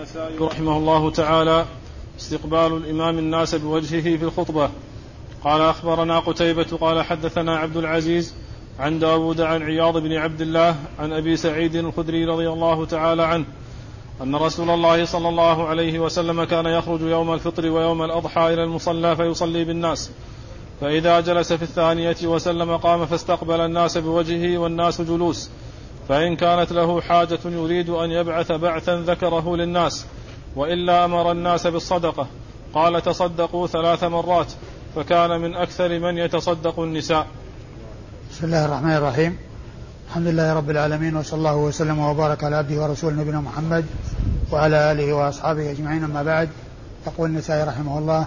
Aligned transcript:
النسائي 0.00 0.38
رحمه 0.38 0.76
الله 0.76 1.10
تعالى 1.10 1.66
استقبال 2.18 2.76
الإمام 2.76 3.18
الناس 3.18 3.54
بوجهه 3.54 4.16
في 4.16 4.22
الخطبة. 4.22 4.70
قال 5.44 5.60
أخبرنا 5.60 6.18
قتيبة 6.18 6.78
قال 6.80 7.02
حدثنا 7.02 7.56
عبد 7.58 7.76
العزيز 7.76 8.34
عن 8.78 8.98
داود 8.98 9.40
عن 9.40 9.62
عياض 9.62 9.98
بن 9.98 10.12
عبد 10.12 10.40
الله 10.40 10.76
عن 10.98 11.12
أبي 11.12 11.36
سعيد 11.36 11.74
الخدري 11.76 12.24
رضي 12.24 12.48
الله 12.48 12.84
تعالى 12.84 13.22
عنه 13.22 13.44
أن 14.22 14.36
رسول 14.36 14.70
الله 14.70 15.04
صلى 15.04 15.28
الله 15.28 15.68
عليه 15.68 15.98
وسلم 15.98 16.44
كان 16.44 16.66
يخرج 16.66 17.00
يوم 17.00 17.34
الفطر 17.34 17.70
ويوم 17.70 18.02
الأضحى 18.02 18.54
إلى 18.54 18.64
المصلى 18.64 19.16
فيصلي 19.16 19.64
بالناس. 19.64 20.10
فإذا 20.80 21.20
جلس 21.20 21.52
في 21.52 21.62
الثانية 21.62 22.16
وسلم 22.24 22.76
قام 22.76 23.06
فاستقبل 23.06 23.60
الناس 23.60 23.98
بوجهه 23.98 24.58
والناس 24.58 25.00
جلوس. 25.00 25.50
فإن 26.08 26.36
كانت 26.36 26.72
له 26.72 27.00
حاجة 27.00 27.38
يريد 27.44 27.90
أن 27.90 28.10
يبعث 28.10 28.52
بعثا 28.52 28.96
ذكره 29.06 29.56
للناس 29.56 30.04
وإلا 30.56 31.04
أمر 31.04 31.32
الناس 31.32 31.66
بالصدقة. 31.66 32.26
قال 32.74 33.02
تصدقوا 33.02 33.66
ثلاث 33.66 34.04
مرات 34.04 34.52
فكان 34.96 35.40
من 35.40 35.54
أكثر 35.54 35.98
من 35.98 36.18
يتصدق 36.18 36.80
النساء. 36.80 37.26
بسم 38.30 38.46
الله 38.46 38.64
الرحمن 38.64 38.96
الرحيم. 38.96 39.36
الحمد 40.08 40.26
لله 40.26 40.54
رب 40.54 40.70
العالمين 40.70 41.16
وصلى 41.16 41.38
الله 41.38 41.56
وسلم 41.56 41.98
وبارك 41.98 42.44
على 42.44 42.56
عبده 42.56 42.82
ورسوله 42.82 43.16
نبينا 43.16 43.40
محمد 43.40 43.84
وعلى 44.52 44.92
آله 44.92 45.12
وأصحابه 45.12 45.70
أجمعين. 45.70 46.04
أما 46.04 46.22
بعد 46.22 46.48
يقول 47.06 47.30
النسائي 47.30 47.64
رحمه 47.64 47.98
الله 47.98 48.26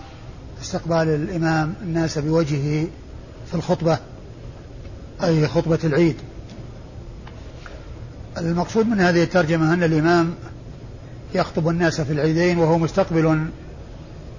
استقبال 0.61 1.07
الإمام 1.07 1.73
الناس 1.81 2.17
بوجهه 2.17 2.87
في 3.47 3.55
الخطبة 3.55 3.97
أي 5.23 5.47
خطبة 5.47 5.79
العيد. 5.83 6.15
المقصود 8.37 8.87
من 8.87 8.99
هذه 8.99 9.23
الترجمة 9.23 9.73
أن 9.73 9.83
الإمام 9.83 10.33
يخطب 11.35 11.69
الناس 11.69 12.01
في 12.01 12.13
العيدين 12.13 12.57
وهو 12.57 12.77
مستقبل 12.77 13.45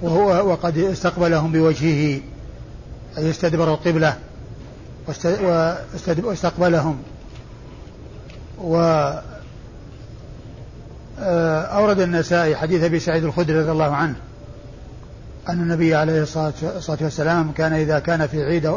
وهو 0.03 0.51
وقد 0.51 0.79
استقبلهم 0.79 1.53
بوجهه 1.53 2.21
أي 3.19 3.31
استدبر 3.31 3.75
القبلة 3.75 4.17
واستقبلهم. 6.19 6.99
و 8.59 8.77
آه، 11.21 11.63
أورد 11.63 12.01
النسائي 12.01 12.57
حديث 12.57 12.83
أبي 12.83 12.99
سعيد 12.99 13.25
الخدري 13.25 13.59
رضي 13.59 13.71
الله 13.71 13.95
عنه 13.95 14.15
أن 15.49 15.61
النبي 15.61 15.95
عليه 15.95 16.23
الصلاة 16.23 16.99
والسلام 17.01 17.53
كان 17.53 17.73
إذا 17.73 17.99
كان 17.99 18.27
في 18.27 18.43
عيد 18.43 18.73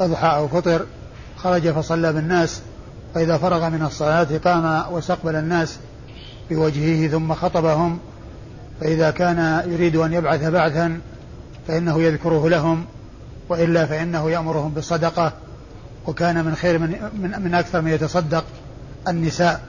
أضحى 0.00 0.26
أو 0.26 0.48
فطر 0.48 0.86
خرج 1.36 1.70
فصلى 1.70 2.12
بالناس 2.12 2.62
فإذا 3.14 3.38
فرغ 3.38 3.68
من 3.68 3.82
الصلاة 3.82 4.38
قام 4.44 4.92
واستقبل 4.92 5.36
الناس 5.36 5.78
بوجهه 6.50 7.08
ثم 7.08 7.34
خطبهم 7.34 7.98
فإذا 8.80 9.10
كان 9.10 9.62
يريد 9.66 9.96
أن 9.96 10.12
يبعث 10.12 10.44
بعثا 10.44 11.00
فإنه 11.68 12.02
يذكره 12.02 12.48
لهم 12.48 12.84
وإلا 13.48 13.86
فإنه 13.86 14.30
يأمرهم 14.30 14.70
بالصدقة 14.70 15.32
وكان 16.06 16.44
من 16.44 16.54
خير 16.54 16.78
من, 16.78 17.10
من, 17.20 17.42
من 17.42 17.54
أكثر 17.54 17.80
من 17.80 17.90
يتصدق 17.90 18.44
النساء. 19.08 19.60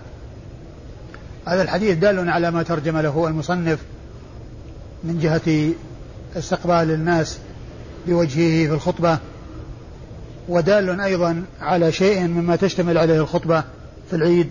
هذا 1.47 1.61
الحديث 1.61 1.97
دال 1.97 2.29
على 2.29 2.51
ما 2.51 2.63
ترجم 2.63 2.97
له 2.97 3.27
المصنف 3.27 3.79
من 5.03 5.19
جهة 5.19 5.73
استقبال 6.35 6.91
الناس 6.91 7.39
بوجهه 8.07 8.67
في 8.67 8.73
الخطبة 8.73 9.17
ودال 10.47 11.01
أيضا 11.01 11.43
على 11.61 11.91
شيء 11.91 12.27
مما 12.27 12.55
تشتمل 12.55 12.97
عليه 12.97 13.21
الخطبة 13.21 13.63
في 14.09 14.15
العيد 14.15 14.49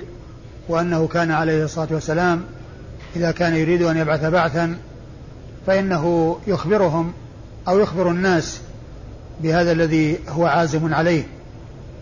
وأنه 0.69 1.08
كان 1.08 1.30
عليه 1.30 1.64
الصلاة 1.64 1.88
والسلام 1.91 2.42
إذا 3.16 3.30
كان 3.30 3.56
يريد 3.56 3.83
أن 3.83 3.96
يبعث 3.96 4.24
بعثا 4.24 4.77
فإنه 5.66 6.36
يخبرهم 6.46 7.12
أو 7.68 7.78
يخبر 7.78 8.11
الناس 8.11 8.61
بهذا 9.42 9.72
الذي 9.72 10.18
هو 10.28 10.46
عازم 10.46 10.94
عليه 10.94 11.27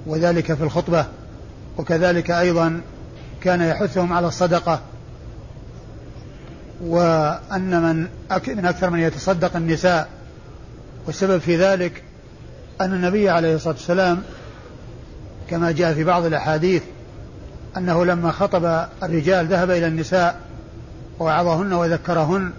وذلك 0.06 0.54
في 0.54 0.62
الخطبة. 0.62 1.06
وكذلك 1.78 2.30
أيضا 2.30 2.80
كان 3.40 3.60
يحثهم 3.60 4.12
على 4.12 4.28
الصدقة 4.28 4.80
وأن 6.80 7.82
من 7.82 8.06
من 8.56 8.66
أكثر 8.66 8.90
من 8.90 8.98
يتصدق 8.98 9.56
النساء 9.56 10.08
والسبب 11.06 11.38
في 11.38 11.56
ذلك 11.56 12.02
أن 12.80 12.92
النبي 12.94 13.30
عليه 13.30 13.54
الصلاة 13.54 13.74
والسلام 13.74 14.22
كما 15.50 15.72
جاء 15.72 15.94
في 15.94 16.04
بعض 16.04 16.24
الأحاديث 16.24 16.82
أنه 17.76 18.04
لما 18.04 18.32
خطب 18.32 18.86
الرجال 19.02 19.46
ذهب 19.46 19.70
إلى 19.70 19.86
النساء 19.86 20.40
ووعظهن 21.18 21.72
وذكرهن 21.72 22.52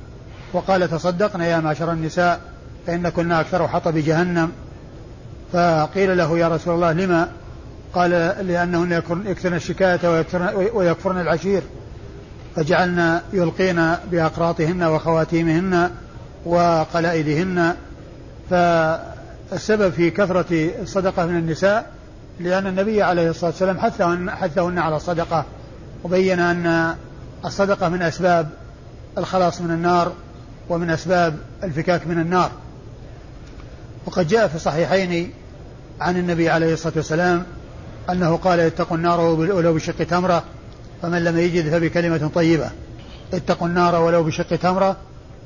وقال 0.53 0.89
تصدقنا 0.89 1.47
يا 1.47 1.59
معشر 1.59 1.91
النساء 1.91 2.39
فإن 2.87 3.09
كنا 3.09 3.41
أكثر 3.41 3.67
حطب 3.67 3.97
جهنم 3.97 4.51
فقيل 5.53 6.17
له 6.17 6.39
يا 6.39 6.47
رسول 6.47 6.75
الله 6.75 6.91
لما؟ 6.91 7.29
قال 7.93 8.11
لأنهن 8.47 9.01
يكثرن 9.25 9.53
الشكاية 9.53 10.25
ويكفرن 10.73 11.21
العشير 11.21 11.61
فجعلنا 12.55 13.21
يلقين 13.33 13.95
بأقراطهن 14.11 14.83
وخواتيمهن 14.83 15.89
وقلائدهن 16.45 17.75
فالسبب 19.51 19.93
في 19.93 20.11
كثرة 20.11 20.45
الصدقة 20.81 21.25
من 21.25 21.37
النساء 21.37 21.91
لأن 22.39 22.67
النبي 22.67 23.03
عليه 23.03 23.29
الصلاة 23.29 23.49
والسلام 23.51 23.79
حثهن, 23.79 24.31
حثهن 24.31 24.77
على 24.79 24.95
الصدقة 24.95 25.45
وبين 26.03 26.39
أن 26.39 26.95
الصدقة 27.45 27.89
من 27.89 28.01
أسباب 28.01 28.49
الخلاص 29.17 29.61
من 29.61 29.71
النار 29.71 30.13
ومن 30.69 30.89
أسباب 30.89 31.37
الفكاك 31.63 32.07
من 32.07 32.19
النار. 32.19 32.51
وقد 34.05 34.27
جاء 34.27 34.47
في 34.47 34.55
الصحيحين 34.55 35.33
عن 36.01 36.17
النبي 36.17 36.49
عليه 36.49 36.73
الصلاة 36.73 36.93
والسلام 36.95 37.43
أنه 38.09 38.35
قال 38.35 38.59
اتقوا 38.59 38.97
النار 38.97 39.19
ولو 39.19 39.73
بشق 39.73 40.03
تمرة 40.03 40.43
فمن 41.01 41.23
لم 41.23 41.37
يجد 41.37 41.69
فبكلمة 41.69 42.29
طيبة. 42.35 42.69
اتقوا 43.33 43.67
النار 43.67 43.95
ولو 43.95 44.23
بشق 44.23 44.55
تمرة 44.55 44.97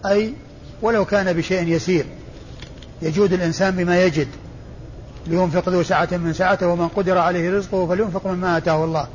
أي 0.06 0.34
ولو 0.82 1.06
كان 1.06 1.34
بشيء 1.34 1.68
يسير. 1.68 2.06
يجود 3.04 3.34
الإنسان 3.34 3.76
بما 3.76 4.04
يجد 4.04 4.28
لينفق 5.28 5.70
ذو 5.70 5.84
سعة 5.84 6.10
من 6.12 6.34
سعته 6.34 6.68
ومن 6.68 6.88
قدر 6.88 7.18
عليه 7.18 7.58
رزقه 7.58 7.88
فلينفق 7.88 8.28
مما 8.28 8.58
آتاه 8.58 8.84
الله. 8.84 9.08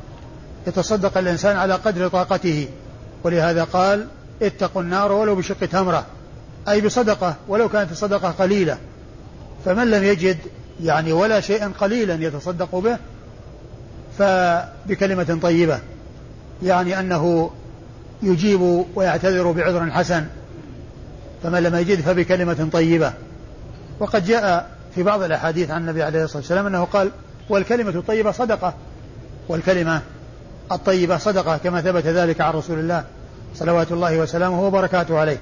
يتصدق 0.67 1.19
الإنسان 1.19 1.57
على 1.57 1.75
قدر 1.75 2.09
طاقته. 2.09 2.69
ولهذا 3.25 3.65
قال 3.65 4.07
اتقوا 4.43 4.83
النار 4.83 5.13
ولو 5.13 5.35
بشق 5.35 5.67
تمرة 5.67 6.07
أي 6.69 6.81
بصدقة 6.81 7.37
ولو 7.49 7.69
كانت 7.69 7.93
الصدقة 7.93 8.31
قليلة. 8.31 8.79
فمن 9.65 9.91
لم 9.91 10.05
يجد 10.05 10.37
يعني 10.83 11.13
ولا 11.13 11.41
شيئا 11.41 11.73
قليلا 11.81 12.15
يتصدق 12.15 12.77
به 12.77 12.97
فبكلمة 14.19 15.39
طيبة. 15.43 15.79
يعني 16.63 17.01
أنه 17.01 17.51
يجيب 18.23 18.85
ويعتذر 18.95 19.53
بعذر 19.53 19.91
حسن. 19.91 20.25
فمن 21.43 21.63
لم 21.63 21.75
يجد 21.75 22.01
فبكلمة 22.01 22.69
طيبة. 22.73 23.13
وقد 24.01 24.25
جاء 24.25 24.71
في 24.95 25.03
بعض 25.03 25.23
الأحاديث 25.23 25.71
عن 25.71 25.81
النبي 25.81 26.03
عليه 26.03 26.25
الصلاة 26.25 26.39
والسلام 26.39 26.67
أنه 26.67 26.85
قال 26.85 27.11
والكلمة 27.49 27.91
الطيبة 27.91 28.31
صدقة. 28.31 28.75
والكلمة 29.49 30.03
الطيبة 30.73 31.19
صدقة 31.19 31.57
كما 31.57 31.81
ثبت 31.81 32.07
ذلك 32.07 32.41
عن 32.41 32.53
رسول 32.53 32.79
الله 32.79 33.05
صلوات 33.55 33.93
الله 33.93 34.19
وسلامه 34.19 34.63
وبركاته 34.63 35.19
عليه. 35.19 35.41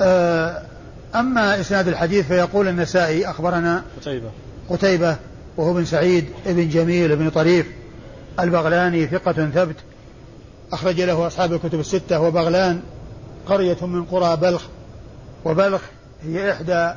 آه، 0.00 0.62
أما 1.14 1.60
إسناد 1.60 1.88
الحديث 1.88 2.26
فيقول 2.26 2.68
النسائي 2.68 3.30
أخبرنا 3.30 3.82
قتيبة. 4.00 4.30
قتيبة 4.70 5.16
وهو 5.56 5.74
بن 5.74 5.84
سعيد 5.84 6.24
بن 6.46 6.68
جميل 6.68 7.16
بن 7.16 7.30
طريف 7.30 7.66
البغلاني 8.40 9.06
ثقة 9.06 9.32
ثبت 9.32 9.76
أخرج 10.72 11.00
له 11.00 11.26
أصحاب 11.26 11.52
الكتب 11.52 11.80
الستة. 11.80 12.20
وبغلان 12.20 12.80
قرية 13.46 13.86
من 13.86 14.04
قرى 14.04 14.36
بلخ 14.36 14.62
وبلخ 15.44 15.82
هي 16.22 16.52
إحدى 16.52 16.94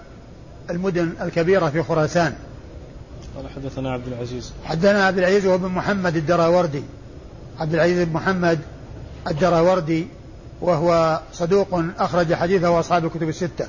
المدن 0.69 1.13
الكبيرة 1.21 1.69
في 1.69 1.83
خراسان. 1.83 2.33
قال 3.35 3.49
حدثنا 3.55 3.93
عبد 3.93 4.07
العزيز. 4.07 4.53
حدثنا 4.63 5.05
عبد 5.05 5.17
العزيز 5.17 5.45
وهو 5.45 5.57
بن 5.57 5.67
محمد 5.67 6.15
الدراوردي. 6.15 6.83
عبد 7.59 7.73
العزيز 7.73 8.07
بن 8.07 8.13
محمد 8.13 8.59
الدراوردي 9.27 10.07
وهو 10.61 11.21
صدوق 11.33 11.83
أخرج 11.99 12.33
حديثه 12.33 12.79
أصحاب 12.79 13.05
الكتب 13.05 13.29
الستة. 13.29 13.67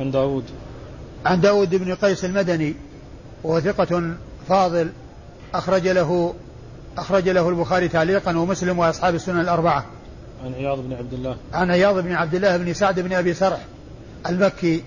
عن 0.00 0.10
داود. 0.10 0.44
عن 1.26 1.40
داود 1.40 1.74
بن 1.74 1.94
قيس 1.94 2.24
المدني 2.24 2.74
وهو 3.44 3.60
ثقة 3.60 4.14
فاضل 4.48 4.90
أخرج 5.54 5.88
له 5.88 6.34
أخرج 6.98 7.28
له 7.28 7.48
البخاري 7.48 7.88
تعليقا 7.88 8.38
ومسلم 8.38 8.78
وأصحاب 8.78 9.14
السنن 9.14 9.40
الأربعة. 9.40 9.84
عن 10.44 10.54
عياض 10.54 10.78
بن 10.78 10.92
عبد 10.92 11.12
الله. 11.12 11.36
عن 11.52 11.70
عياض 11.70 11.98
بن 11.98 12.12
عبد 12.12 12.34
الله 12.34 12.56
بن 12.56 12.74
سعد 12.74 13.00
بن 13.00 13.12
أبي 13.12 13.34
سرح 13.34 13.60
المكي 14.28 14.82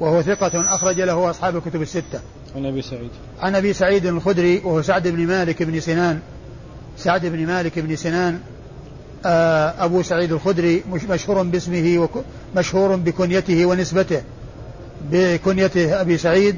وهو 0.00 0.22
ثقة 0.22 0.74
أخرج 0.74 1.00
له 1.00 1.30
أصحاب 1.30 1.56
الكتب 1.56 1.82
الستة. 1.82 2.20
عن 2.56 2.66
أبي 2.66 2.82
سعيد. 2.82 3.10
عن 3.40 3.54
أبي 3.54 3.72
سعيد 3.72 4.06
الخدري 4.06 4.58
وهو 4.64 4.82
سعد 4.82 5.08
بن 5.08 5.26
مالك 5.26 5.62
بن 5.62 5.80
سنان. 5.80 6.20
سعد 6.98 7.26
بن 7.26 7.46
مالك 7.46 7.78
بن 7.78 7.96
سنان 7.96 8.40
آه، 9.26 9.84
أبو 9.84 10.02
سعيد 10.02 10.32
الخدري 10.32 10.82
مشهور 11.10 11.42
باسمه 11.42 12.08
مشهور 12.56 12.96
بكنيته 12.96 13.66
ونسبته 13.66 14.22
بكنيته 15.10 16.00
أبي 16.00 16.18
سعيد 16.18 16.56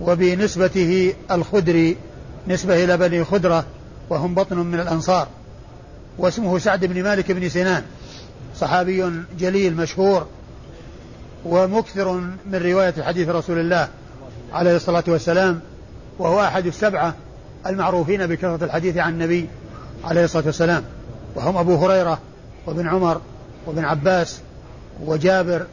وبنسبته 0.00 1.14
الخدري 1.30 1.96
نسبة 2.48 2.84
إلى 2.84 2.96
بني 2.96 3.24
خدرة 3.24 3.64
وهم 4.10 4.34
بطن 4.34 4.56
من 4.56 4.80
الأنصار. 4.80 5.28
واسمه 6.18 6.58
سعد 6.58 6.84
بن 6.84 7.02
مالك 7.02 7.32
بن 7.32 7.48
سنان. 7.48 7.82
صحابي 8.56 9.12
جليل 9.38 9.76
مشهور 9.76 10.26
ومكثر 11.44 12.12
من 12.46 12.62
رواية 12.62 12.94
حديث 13.02 13.28
رسول 13.28 13.58
الله 13.58 13.88
عليه 14.52 14.76
الصلاة 14.76 15.04
والسلام 15.08 15.60
وهو 16.18 16.44
أحد 16.44 16.66
السبعة 16.66 17.14
المعروفين 17.66 18.26
بكثرة 18.26 18.64
الحديث 18.64 18.96
عن 18.96 19.12
النبي 19.12 19.48
عليه 20.04 20.24
الصلاة 20.24 20.46
والسلام. 20.46 20.84
وهم 21.34 21.56
أبو 21.56 21.76
هريرة 21.76 22.18
وابن 22.66 22.88
عمر 22.88 23.20
وابن 23.66 23.84
عباس 23.84 24.40
وجابر 25.04 25.66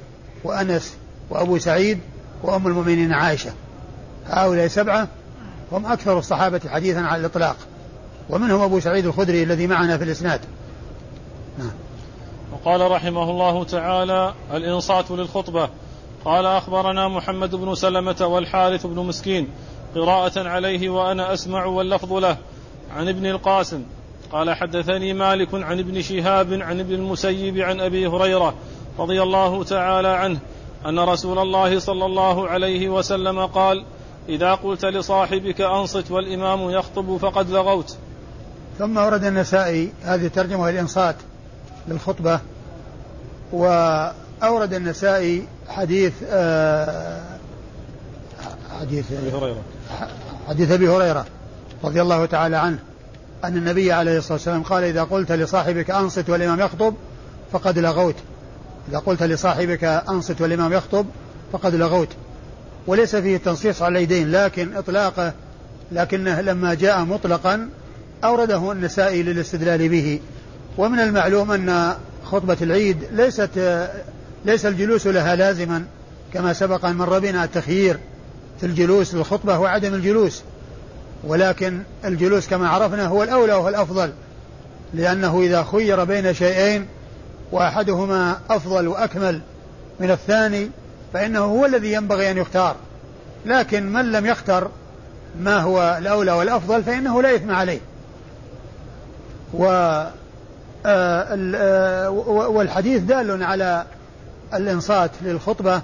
وأنس 0.44 0.94
وأبو 1.30 1.58
سعيد 1.58 2.00
وأم 2.44 2.68
المؤمنين 2.68 3.14
عائشة. 3.14 3.52
هؤلاء 4.28 4.68
سبعة 4.68 5.08
هم 5.72 5.86
أكثر 5.86 6.20
الصحابة 6.20 6.62
حديثا 6.70 7.00
على 7.00 7.20
الإطلاق. 7.20 7.56
ومنهم 8.30 8.62
أبو 8.62 8.80
سعيد 8.80 9.06
الخدري 9.06 9.44
الذي 9.44 9.68
معنا 9.68 9.98
في 9.98 10.04
الإسناد. 10.04 10.42
نعم. 11.58 11.72
وقال 12.54 12.92
رحمه 12.92 13.30
الله 13.30 13.64
تعالى 13.64 14.34
الإنصات 14.54 15.12
للخطبة. 15.12 15.70
قال 16.26 16.46
أخبرنا 16.46 17.08
محمد 17.08 17.56
بن 17.56 17.76
سلمة 17.76 18.26
والحارث 18.26 18.86
بن 18.86 19.00
مسكين 19.00 19.48
قراءة 19.96 20.48
عليه 20.48 20.90
وأنا 20.90 21.34
أسمع 21.34 21.66
واللفظ 21.66 22.14
له 22.14 22.38
عن 22.96 23.08
ابن 23.08 23.26
القاسم. 23.26 23.84
قال 24.32 24.54
حدثني 24.54 25.14
مالك 25.14 25.54
عن 25.54 25.80
ابن 25.80 26.02
شهاب 26.02 26.54
عن 26.54 26.80
ابن 26.80 26.94
المسيب 26.94 27.58
عن 27.58 27.80
أبي 27.80 28.08
هريرة 28.08 28.56
رضي 29.00 29.22
الله 29.22 29.64
تعالى 29.64 30.08
عنه 30.08 30.40
أن 30.86 31.00
رسول 31.00 31.40
الله 31.40 31.80
صلى 31.80 32.06
الله 32.06 32.48
عليه 32.48 32.90
وسلم 32.90 33.46
قال 33.46 33.86
إذا 34.30 34.54
قلت 34.54 34.86
لصاحبك 34.86 35.62
أنصت 35.62 36.12
والإمام 36.12 36.70
يخطب 36.70 37.18
فقد 37.18 37.50
لغوت. 37.50 37.98
ثم 38.80 38.98
ورد 38.98 39.24
النسائي 39.24 39.92
هذه 40.04 40.26
الترجمة 40.26 40.70
الإنصات 40.70 41.16
للخطبة 41.88 42.40
وأورد 43.52 44.74
النسائي 44.74 45.48
حديث 45.70 46.14
آه 46.30 47.22
حديث 48.80 49.12
أبي 49.12 49.32
هريرة. 49.32 49.62
حديث 50.50 50.72
أبي 50.72 50.90
هريرة 50.90 51.26
رضي 51.84 52.02
الله 52.02 52.26
تعالى 52.26 52.58
عنه 52.58 52.80
أن 53.44 53.58
النبي 53.58 53.92
عليه 53.92 54.18
الصلاة 54.18 54.34
والسلام 54.34 54.64
قال 54.64 54.84
إذا 54.84 55.04
قلت 55.04 55.32
لصاحبك 55.32 55.92
أنصت 55.92 56.30
والإمام 56.30 56.60
يخطب 56.60 56.94
فقد 57.52 57.80
لغوت 57.80 58.16
إذا 58.90 59.00
قلت 59.00 59.24
لصاحبك 59.24 59.84
أنصت 59.84 60.42
والإمام 60.42 60.74
يخطب 60.74 61.06
فقد 61.54 61.76
لغوت. 61.76 62.10
وليس 62.88 63.16
فيه 63.16 63.36
التنصيص 63.36 63.82
على 63.82 63.98
اليدين 63.98 64.32
لكن 64.32 64.78
إطلاقه 64.78 65.34
لكنه 65.92 66.42
لما 66.42 66.74
جاء 66.74 67.00
مطلقا 67.00 67.70
أورده 68.26 68.72
النسائي 68.72 69.24
للاستدلال 69.24 69.90
به. 69.90 70.20
ومن 70.78 71.00
المعلوم 71.00 71.52
أن 71.52 71.94
خطبة 72.24 72.58
العيد 72.62 72.98
ليست 73.12 73.50
ليس 74.46 74.66
الجلوس 74.66 75.08
لها 75.08 75.36
لازما 75.36 75.86
كما 76.34 76.54
سبق 76.54 76.86
أن 76.86 76.96
مر 76.96 77.20
بنا 77.20 77.44
التخيير 77.44 77.98
في 78.60 78.66
الجلوس 78.66 79.16
للخطبة 79.16 79.60
وعدم 79.60 79.94
الجلوس. 79.94 80.44
ولكن 81.24 81.80
الجلوس 82.06 82.48
كما 82.48 82.70
عرفنا 82.70 83.06
هو 83.06 83.24
الأولى 83.24 83.54
وهو 83.54 83.70
الأفضل 83.70 84.12
لأنه 84.94 85.42
إذا 85.42 85.64
خير 85.64 86.04
بين 86.04 86.34
شيئين 86.34 86.88
وأحدهما 87.52 88.40
أفضل 88.50 88.88
وأكمل 88.88 89.42
من 90.00 90.12
الثاني 90.12 90.70
فإنه 91.14 91.40
هو 91.40 91.66
الذي 91.66 91.94
ينبغي 91.94 92.32
أن 92.32 92.38
يختار. 92.38 92.76
لكن 93.46 93.94
من 93.94 94.12
لم 94.12 94.26
يختر 94.26 94.70
ما 95.40 95.60
هو 95.60 95.98
الأولى 96.00 96.32
والأفضل 96.32 96.84
فإنه 96.84 97.22
لا 97.22 97.36
إثم 97.36 97.52
عليه. 97.52 97.80
و 99.58 99.66
آه، 100.86 101.38
آه، 101.56 102.10
والحديث 102.50 103.02
دال 103.02 103.44
على 103.44 103.86
الإنصات 104.54 105.12
للخطبة 105.22 105.82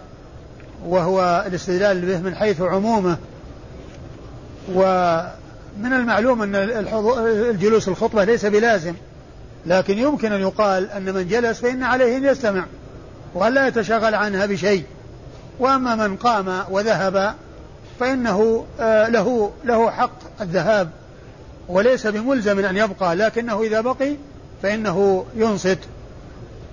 وهو 0.85 1.43
الاستدلال 1.47 2.01
به 2.01 2.17
من 2.17 2.35
حيث 2.35 2.61
عمومه. 2.61 3.17
ومن 4.73 5.93
المعلوم 5.93 6.41
أن 6.41 6.55
الجلوس 7.25 7.87
الخطبة 7.87 8.23
ليس 8.23 8.45
بلازم 8.45 8.93
لكن 9.65 9.97
يمكن 9.97 10.31
أن 10.31 10.41
يقال 10.41 10.91
أن 10.91 11.13
من 11.13 11.27
جلس 11.27 11.59
فإن 11.59 11.83
عليه 11.83 12.17
أن 12.17 12.25
يستمع 12.25 12.65
وأن 13.33 13.53
لا 13.53 13.67
يتشاغل 13.67 14.15
عنها 14.15 14.45
بشيء. 14.45 14.83
وأما 15.59 15.95
من 15.95 16.15
قام 16.15 16.63
وذهب 16.69 17.33
فإنه 17.99 18.65
آه، 18.79 19.07
له 19.07 19.51
له 19.65 19.91
حق 19.91 20.41
الذهاب 20.41 20.89
وليس 21.71 22.07
بملزم 22.07 22.65
أن 22.65 22.77
يبقى 22.77 23.15
لكنه 23.15 23.61
إذا 23.61 23.81
بقي 23.81 24.15
فإنه 24.63 25.25
ينصت. 25.35 25.79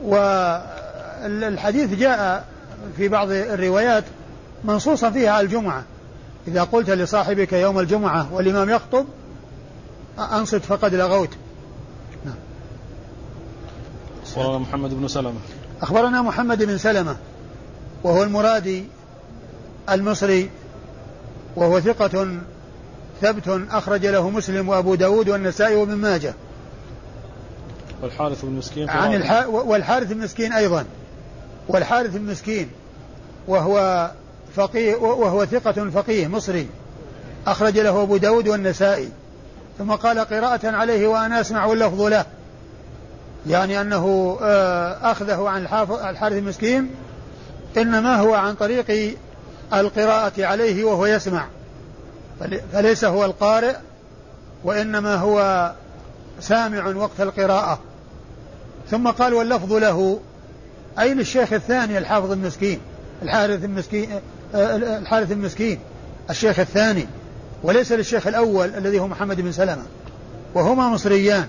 والحديث 0.03 1.95
جاء 1.95 2.49
في 2.97 3.09
بعض 3.09 3.31
الروايات 3.31 4.05
منصوصا 4.65 5.11
فيها 5.11 5.31
على 5.31 5.45
الجمعة. 5.47 5.85
إذا 6.49 6.63
قلت 6.63 6.91
لصاحبك 6.91 7.53
يوم 7.53 7.79
الجمعة 7.79 8.35
والإمام 8.35 8.71
يخطب 8.71 9.07
أنصت 10.19 10.65
فقد 10.65 10.95
لغوت. 10.95 11.31
نعم. 12.25 12.35
أخبرنا 14.27 14.59
محمد 14.59 14.95
بن 14.95 15.09
سلمة. 15.09 15.41
أخبرنا 15.83 16.23
محمد 16.23 16.63
بن 16.63 16.79
سلمة 16.79 17.17
وهو 18.05 18.23
المرادي 18.23 18.85
المصري 19.91 20.51
وهو 21.57 21.81
ثقة 21.81 22.39
ثبت 23.23 23.61
أخرج 23.71 24.07
له 24.07 24.31
مسلم 24.31 24.69
وأبو 24.69 24.95
داود 24.95 25.29
والنسائي 25.29 25.77
وابن 25.77 25.95
ماجه. 25.95 26.35
والحارث 28.03 28.45
بن 28.45 28.53
مسكين 28.53 28.91
عن 28.91 29.15
الح... 29.15 29.47
والحارث 29.49 30.13
بن 30.13 30.19
مسكين 30.19 30.53
أيضا. 30.53 30.85
والحارث 31.69 32.17
بن 32.17 32.31
مسكين 32.31 32.71
وهو 33.49 34.11
فقيه 34.57 34.97
وهو 34.97 35.45
ثقة 35.45 35.91
فقيه 35.91 36.29
مصري. 36.29 36.69
أخرج 37.47 37.79
له 37.79 38.03
أبو 38.03 38.17
داود 38.17 38.49
والنسائي. 38.49 39.09
ثم 39.79 39.93
قال 39.93 40.19
قراءة 40.19 40.67
عليه 40.67 41.07
وأنا 41.07 41.41
أسمع 41.41 41.73
اللفظ 41.73 42.03
له. 42.03 42.25
يعني 43.47 43.81
أنه 43.81 44.39
آه، 44.43 45.13
أخذه 45.13 45.49
عن 45.49 45.63
الحارث 46.11 46.37
المسكين 46.37 46.91
إنما 47.77 48.17
هو 48.17 48.35
عن 48.35 48.55
طريق 48.55 49.17
القراءة 49.73 50.45
عليه 50.45 50.85
وهو 50.85 51.07
يسمع. 51.07 51.47
فليس 52.73 53.05
هو 53.05 53.25
القارئ 53.25 53.77
وإنما 54.65 55.15
هو 55.15 55.73
سامع 56.41 56.87
وقت 56.97 57.21
القراءة. 57.21 57.79
ثم 58.91 59.09
قال 59.09 59.35
واللفظ 59.35 59.73
له 59.73 60.21
أي 60.99 61.15
للشيخ 61.15 61.53
الثاني 61.53 61.99
الحافظ 61.99 62.33
المسكين 62.33 62.81
الحارث 63.23 63.65
المسكين 63.65 64.21
الحارث 64.55 65.33
المسكين 65.33 65.79
الشيخ 66.31 66.59
الثاني 66.59 67.07
وليس 67.63 67.93
للشيخ 67.93 68.27
الأول 68.27 68.75
الذي 68.75 68.99
هو 68.99 69.09
محمد 69.09 69.41
بن 69.41 69.53
سلمة 69.53 69.83
وهما 70.55 70.89
مصريان. 70.89 71.47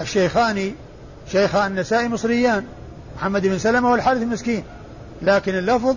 الشيخان 0.00 0.72
شيخا 1.32 1.66
النسائي 1.66 2.08
مصريان 2.08 2.64
محمد 3.16 3.46
بن 3.46 3.58
سلمة 3.58 3.90
والحارث 3.90 4.22
المسكين 4.22 4.64
لكن 5.22 5.54
اللفظ 5.54 5.96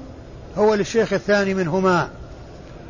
هو 0.57 0.73
للشيخ 0.73 1.13
الثاني 1.13 1.53
منهما. 1.53 2.09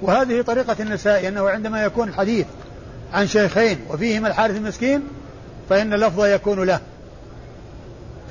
وهذه 0.02 0.42
طريقة 0.42 0.76
النسائي 0.80 1.28
أنه 1.28 1.50
عندما 1.50 1.84
يكون 1.84 2.10
الحديث 2.10 2.46
عن 3.14 3.28
شيخين 3.28 3.80
وفيهما 3.90 4.28
الحارث 4.28 4.56
المسكين 4.56 5.04
فإن 5.70 5.94
اللفظ 5.94 6.26
يكون 6.26 6.64
له. 6.64 6.80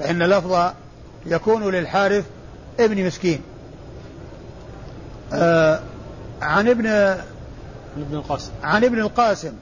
فإن 0.01 0.23
اللفظ 0.23 0.73
يكون 1.27 1.71
للحارث 1.71 2.25
ابن 2.81 3.07
مسكين. 3.07 3.41
آه 5.33 5.81
عن 6.43 6.69
ابن 6.69 6.87
ابن 6.87 8.15
القاسم. 8.15 8.51
عن 8.63 8.85
ابن 8.85 8.99
القاسم 8.99 9.53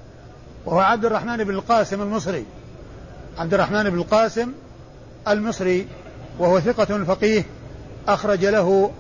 وهو 0.67 0.79
عبد 0.79 1.05
الرحمن 1.05 1.45
بن 1.45 1.55
القاسم 1.55 2.03
المصري. 2.03 2.45
عبد 3.39 3.55
الرحمن 3.55 3.91
بن 3.91 3.99
القاسم 3.99 4.53
المصري 5.29 5.87
وهو 6.39 6.61
ثقة 6.61 7.05
فقيه 7.05 7.45
أخرج 8.09 8.45
له 8.45 8.91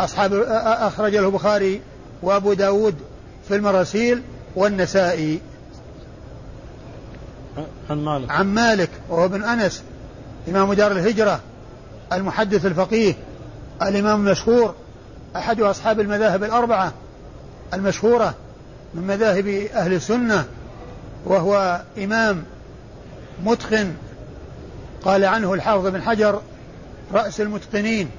أصحاب 0.00 0.32
أخرج 0.60 1.16
له 1.16 1.26
البخاري 1.26 1.80
وأبو 2.22 2.52
داود 2.52 2.94
في 3.48 3.56
المراسيل 3.56 4.22
والنسائي. 4.56 5.40
عن 7.90 8.04
مالك. 8.04 8.30
عن 8.30 8.46
مالك 8.46 8.90
وهو 9.08 9.24
ابن 9.24 9.42
أنس 9.42 9.82
إمام 10.48 10.72
دار 10.72 10.92
الهجرة 10.92 11.40
المحدث 12.12 12.66
الفقيه 12.66 13.14
الإمام 13.82 14.26
المشهور 14.26 14.74
أحد 15.36 15.60
أصحاب 15.60 16.00
المذاهب 16.00 16.44
الأربعة 16.44 16.92
المشهورة 17.74 18.34
من 18.94 19.06
مذاهب 19.06 19.46
أهل 19.74 19.92
السنة 19.92 20.44
وهو 21.24 21.82
إمام 21.98 22.44
متقن. 23.44 23.92
قال 25.04 25.24
عنه 25.24 25.54
الحافظ 25.54 25.86
بن 25.86 26.02
حجر 26.02 26.40
رأس 27.12 27.40
المتقنين 27.40 28.10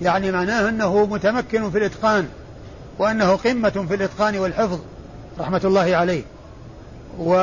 يعني 0.00 0.32
معناه 0.32 0.68
أنه 0.68 1.06
متمكن 1.06 1.70
في 1.70 1.78
الإتقان. 1.78 2.28
وأنه 2.98 3.36
قمة 3.36 3.86
في 3.88 3.94
الإتقان 3.94 4.38
والحفظ 4.38 4.78
رحمة 5.38 5.60
الله 5.64 5.96
عليه. 5.96 6.22
و 7.18 7.34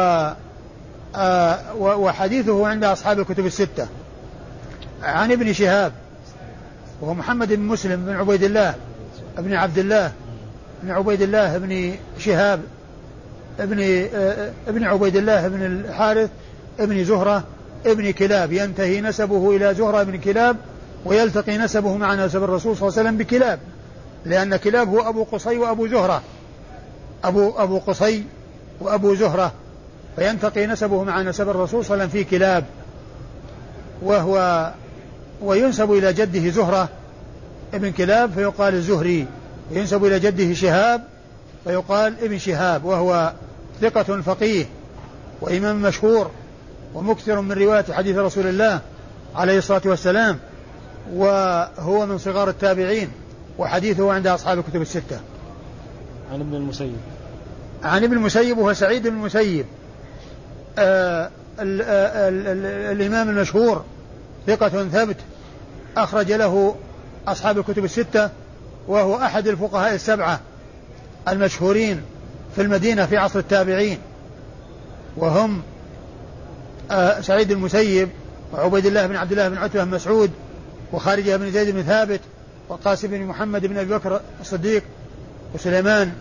آه 1.16 1.76
وحديثه 1.76 2.68
عند 2.68 2.84
أصحاب 2.84 3.20
الكتب 3.20 3.46
الستة. 3.46 3.88
عن 5.04 5.32
ابن 5.32 5.54
شهاب 5.54 5.92
وهو 7.02 7.14
محمد 7.14 7.54
بن 7.54 7.60
مسلم 7.60 8.06
بن 8.06 8.16
عبيد 8.16 8.44
الله 8.44 8.76
بن 9.38 9.54
عبد 9.54 9.78
الله 9.78 10.12
بن 10.84 10.92
عبيد 10.92 11.22
الله 11.22 11.58
بن 11.58 11.94
شهاب 12.20 12.62
ابن 13.60 14.08
آه، 14.16 14.52
ابن 14.68 14.84
عبيد 14.84 15.16
الله 15.16 15.48
بن 15.48 15.66
الحارث 15.66 16.30
ابن 16.80 17.04
زهرة 17.04 17.44
ابن 17.86 18.12
كلاب. 18.12 18.54
ينتهي 18.54 19.02
نسبه 19.02 19.56
إلى 19.56 19.74
زهرة 19.74 20.04
بن 20.04 20.18
كلاب 20.18 20.58
ويلتقي 21.06 21.58
نسبه 21.58 21.98
مع 21.98 22.26
نسب 22.26 22.44
الرسول 22.44 22.78
صلى 22.78 22.88
الله 22.88 23.00
عليه 23.00 23.10
وسلم 23.10 23.18
بكلاب. 23.18 23.60
لأن 24.26 24.56
كلاب 24.56 24.90
هو 24.90 25.10
أبو 25.10 25.24
قصي 25.24 25.58
وأبو 25.58 25.88
زهرة. 25.88 26.22
أبو 27.24 27.54
أبو 27.58 27.80
قصي 27.80 28.24
وأبو 28.82 29.16
زهرة. 29.16 29.52
فينتقي 30.16 30.68
نسبه 30.68 31.04
مع 31.04 31.22
نسب 31.22 31.50
الرسول 31.50 31.86
صلى 31.86 31.94
الله 31.94 32.04
عليه 32.04 32.14
وسلم 32.14 32.24
في 32.24 32.30
كلاب. 32.38 32.66
وهو 34.02 34.72
وينسب 35.42 35.92
إلى 35.92 36.14
جده 36.14 36.50
زهرة 36.50 36.90
ابن 37.74 37.92
كلاب 37.92 38.32
فيقال 38.32 38.74
الزهري 38.74 39.26
ينسب 39.72 40.06
إلى 40.06 40.20
جده 40.20 40.54
شهاب 40.54 41.04
فيقال 41.64 42.14
ابن 42.22 42.38
شهاب 42.38 42.86
وهو 42.86 43.34
ثقة 43.82 44.22
فقيه 44.22 44.66
وإمام 45.42 45.82
مشهور 45.82 46.32
ومكثر 46.94 47.42
من 47.42 47.52
رواية 47.52 47.86
حديث 47.92 48.18
رسول 48.18 48.48
الله 48.48 48.82
عليه 49.36 49.58
الصلاة 49.58 49.82
والسلام 49.86 50.40
وهو 51.14 52.06
من 52.06 52.18
صغار 52.18 52.50
التابعين. 52.50 53.10
وحديثه 53.58 54.14
عند 54.14 54.28
أصحاب 54.28 54.60
الكتب 54.60 54.82
الستة. 54.82 55.20
عن 56.32 56.42
ابن 56.42 56.56
المسيب. 56.56 56.98
عن 57.84 58.04
ابن 58.04 58.14
المسيب 58.14 58.58
وهو 58.58 58.74
سعيد 58.74 59.08
بن 59.08 59.16
المسيب. 59.16 59.66
آه 60.78 61.30
ال 61.60 61.82
آه 61.82 62.30
ال 62.30 62.48
ال 62.48 62.66
الإمام 63.02 63.30
المشهور 63.30 63.84
ثقة 64.48 64.70
ثبت 64.70 65.18
أخرج 65.98 66.32
له 66.32 66.76
أصحاب 67.28 67.58
الكتب 67.58 67.86
الستة 67.86 68.30
وهو 68.88 69.16
أحد 69.16 69.48
الفقهاء 69.48 69.94
السبعة 69.94 70.40
المشهورين 71.28 72.02
في 72.56 72.62
المدينة 72.62 73.06
في 73.06 73.18
عصر 73.18 73.40
التابعين. 73.40 73.98
وهم 75.18 75.62
آه 76.92 77.22
سعيد 77.22 77.52
المسيب 77.52 78.10
وعبيد 78.54 78.86
الله 78.86 79.08
بن 79.08 79.16
عبد 79.16 79.32
الله 79.32 79.50
بن 79.50 79.58
عتبة 79.58 79.84
بن 79.84 79.92
مسعود 79.92 80.32
وخارجة 80.94 81.36
بن 81.36 81.52
زيد 81.52 81.76
بن 81.76 81.82
ثابت 81.82 82.20
وقاسم 82.70 83.08
بن 83.08 83.26
محمد 83.26 83.66
بن 83.66 83.78
أبي 83.78 83.94
بكر 83.94 84.22
الصديق 84.42 84.84
وسليمان 85.54 86.12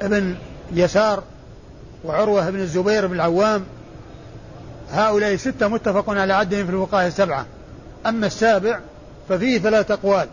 بن 0.00 0.34
يسار 0.72 1.22
وعروة 2.04 2.50
بن 2.50 2.60
الزبير 2.60 3.06
بن 3.06 3.14
العوام. 3.14 3.64
هؤلاء 4.92 5.36
ستة 5.36 5.68
متفق 5.68 6.10
على 6.10 6.32
عدهم 6.32 6.66
في 6.66 6.72
الفقهاء 6.72 7.06
السبعة. 7.06 7.46
أما 8.06 8.26
السابع 8.26 8.80
ففيه 9.28 9.58
ثلاثة 9.58 9.94
أقوال. 9.94 10.28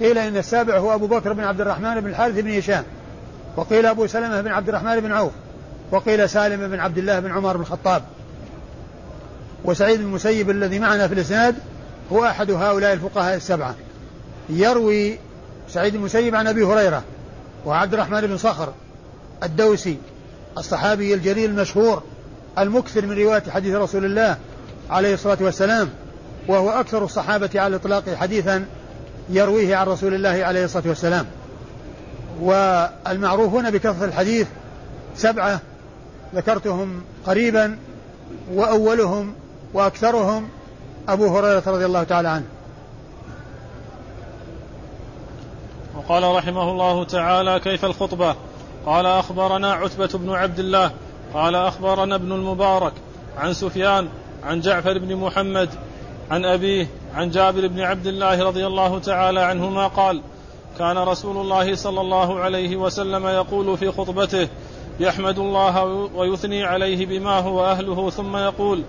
قيل 0.00 0.18
إن 0.18 0.36
السابع 0.36 0.78
هو 0.78 0.94
أبو 0.94 1.06
بكر 1.06 1.32
بن 1.32 1.44
عبد 1.44 1.60
الرحمن 1.60 2.00
بن 2.00 2.10
الحارث 2.10 2.34
بن 2.34 2.58
هشام. 2.58 2.84
وقيل 3.56 3.86
أبو 3.86 4.06
سلمة 4.06 4.40
بن 4.40 4.50
عبد 4.50 4.68
الرحمن 4.68 5.00
بن 5.00 5.12
عوف. 5.12 5.32
وقيل 5.90 6.28
سالم 6.28 6.68
بن 6.68 6.80
عبد 6.80 6.98
الله 6.98 7.20
بن 7.20 7.32
عمر 7.32 7.56
بن 7.56 7.62
الخطاب. 7.62 8.02
وسعيد 9.64 9.98
بن 9.98 10.04
المسيب 10.04 10.50
الذي 10.50 10.78
معنا 10.78 11.08
في 11.08 11.14
الإسناد 11.14 11.54
هو 12.12 12.24
أحد 12.24 12.50
هؤلاء 12.50 12.92
الفقهاء 12.92 13.36
السبعة. 13.36 13.74
يروي 14.48 15.18
سعيد 15.68 15.92
بن 15.92 15.98
المسيب 15.98 16.34
عن 16.34 16.46
أبي 16.46 16.64
هريرة 16.64 17.02
وعبد 17.64 17.94
الرحمن 17.94 18.20
بن 18.20 18.36
صخر 18.36 18.72
الدوسي 19.42 19.98
الصحابي 20.58 21.14
الجليل 21.14 21.50
المشهور 21.50 22.02
المكثر 22.58 23.06
من 23.06 23.18
رواية 23.18 23.42
حديث 23.50 23.74
رسول 23.74 24.04
الله 24.04 24.36
عليه 24.90 25.14
الصلاة 25.14 25.38
والسلام 25.40 25.90
وهو 26.48 26.70
أكثر 26.70 27.04
الصحابة 27.04 27.50
على 27.54 27.66
الإطلاق 27.66 28.14
حديثا 28.14 28.64
يرويه 29.30 29.76
عن 29.76 29.86
رسول 29.86 30.14
الله 30.14 30.44
عليه 30.44 30.64
الصلاة 30.64 30.88
والسلام. 30.88 31.26
والمعروفون 32.40 33.70
بكثرة 33.70 34.04
الحديث 34.04 34.46
سبعة 35.16 35.60
ذكرتهم 36.34 37.02
قريبا 37.26 37.78
وأولهم 38.54 39.34
وأكثرهم 39.74 40.48
أبو 41.08 41.38
هريرة 41.38 41.62
رضي 41.66 41.84
الله 41.84 42.02
تعالى 42.02 42.28
عنه. 42.28 42.44
وقال 46.06 46.34
رحمه 46.34 46.70
الله 46.70 47.04
تعالى 47.04 47.60
كيف 47.60 47.84
الخطبة؟ 47.84 48.34
قال 48.86 49.06
أخبرنا 49.06 49.72
عتبة 49.72 50.10
بن 50.14 50.30
عبد 50.30 50.58
الله. 50.58 50.90
قال 51.34 51.54
أخبرنا 51.54 52.14
ابن 52.14 52.32
المبارك 52.32 52.92
عن 53.36 53.52
سفيان 53.52 54.08
عن 54.44 54.60
جعفر 54.60 54.98
بن 54.98 55.16
محمد 55.16 55.68
عن 56.30 56.44
أبيه 56.44 56.86
عن 57.14 57.30
جابر 57.30 57.66
بن 57.66 57.80
عبد 57.80 58.06
الله 58.06 58.44
رضي 58.44 58.66
الله 58.66 58.98
تعالى 58.98 59.40
عنهما 59.40 59.86
قال 59.86 60.22
كان 60.78 60.98
رسول 60.98 61.36
الله 61.36 61.74
صلى 61.74 62.00
الله 62.00 62.40
عليه 62.40 62.76
وسلم 62.76 63.26
يقول 63.26 63.78
في 63.78 63.92
خطبته 63.92 64.48
يحمد 65.00 65.38
الله 65.38 65.84
ويثني 66.14 66.64
عليه 66.64 67.06
بما 67.06 67.38
هو 67.38 67.64
أهله 67.64 68.10
ثم 68.10 68.36
يقول 68.36 68.82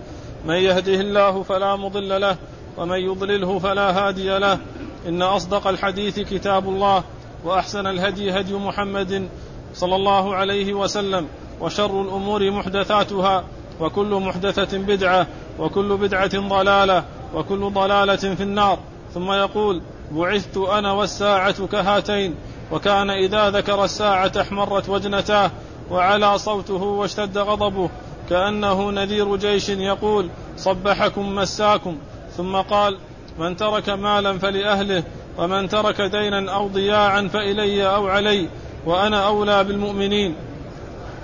من 0.46 0.56
يهده 0.56 1.02
الله 1.02 1.44
فلا 1.44 1.76
مضل 1.76 2.22
له 2.22 2.38
ومن 2.78 2.98
يضلله 2.98 3.60
فلا 3.60 3.92
هادي 3.92 4.38
له 4.38 4.60
إن 5.08 5.22
أصدق 5.22 5.68
الحديث 5.68 6.20
كتاب 6.20 6.70
الله 6.70 7.04
وأحسن 7.46 7.88
الهدي 7.88 8.40
هدي 8.40 8.54
محمد 8.54 9.30
صلى 9.74 9.96
الله 9.96 10.36
عليه 10.36 10.74
وسلم 10.74 11.28
وشر 11.62 12.02
الأمور 12.02 12.52
محدثاتها 12.52 13.44
وكل 13.80 14.16
محدثة 14.16 14.78
بدعة 14.78 15.28
وكل 15.60 15.98
بدعة 15.98 16.50
ضلالة 16.50 17.04
وكل 17.34 17.70
ضلالة 17.70 18.16
في 18.16 18.44
النار. 18.44 18.80
ثم 19.14 19.32
يقول 19.32 19.82
بعثت 20.12 20.58
أنا 20.58 20.92
والساعة 20.92 21.68
كهاتين 21.68 22.36
وكان 22.72 23.10
إذا 23.10 23.50
ذكر 23.50 23.84
الساعة 23.84 24.32
احمرت 24.42 24.90
وجنتاه 24.90 25.52
وعلى 25.92 26.38
صوته 26.38 26.84
واشتد 26.84 27.38
غضبه 27.38 27.90
كأنه 28.30 28.92
نذير 28.92 29.36
جيش 29.36 29.70
يقول 29.70 30.30
صبحكم 30.58 31.36
مساكم 31.36 31.98
ثم 32.38 32.56
قال 32.56 32.98
من 33.40 33.58
ترك 33.58 33.90
مالا 33.90 34.40
فلأهله 34.40 35.04
ومن 35.38 35.70
ترك 35.70 36.02
دينا 36.02 36.52
أو 36.52 36.68
ضياعا 36.68 37.28
فإلي 37.34 37.88
أو 37.88 38.08
علي 38.08 38.50
وأنا 38.86 39.28
أولى 39.28 39.64
بالمؤمنين. 39.64 40.36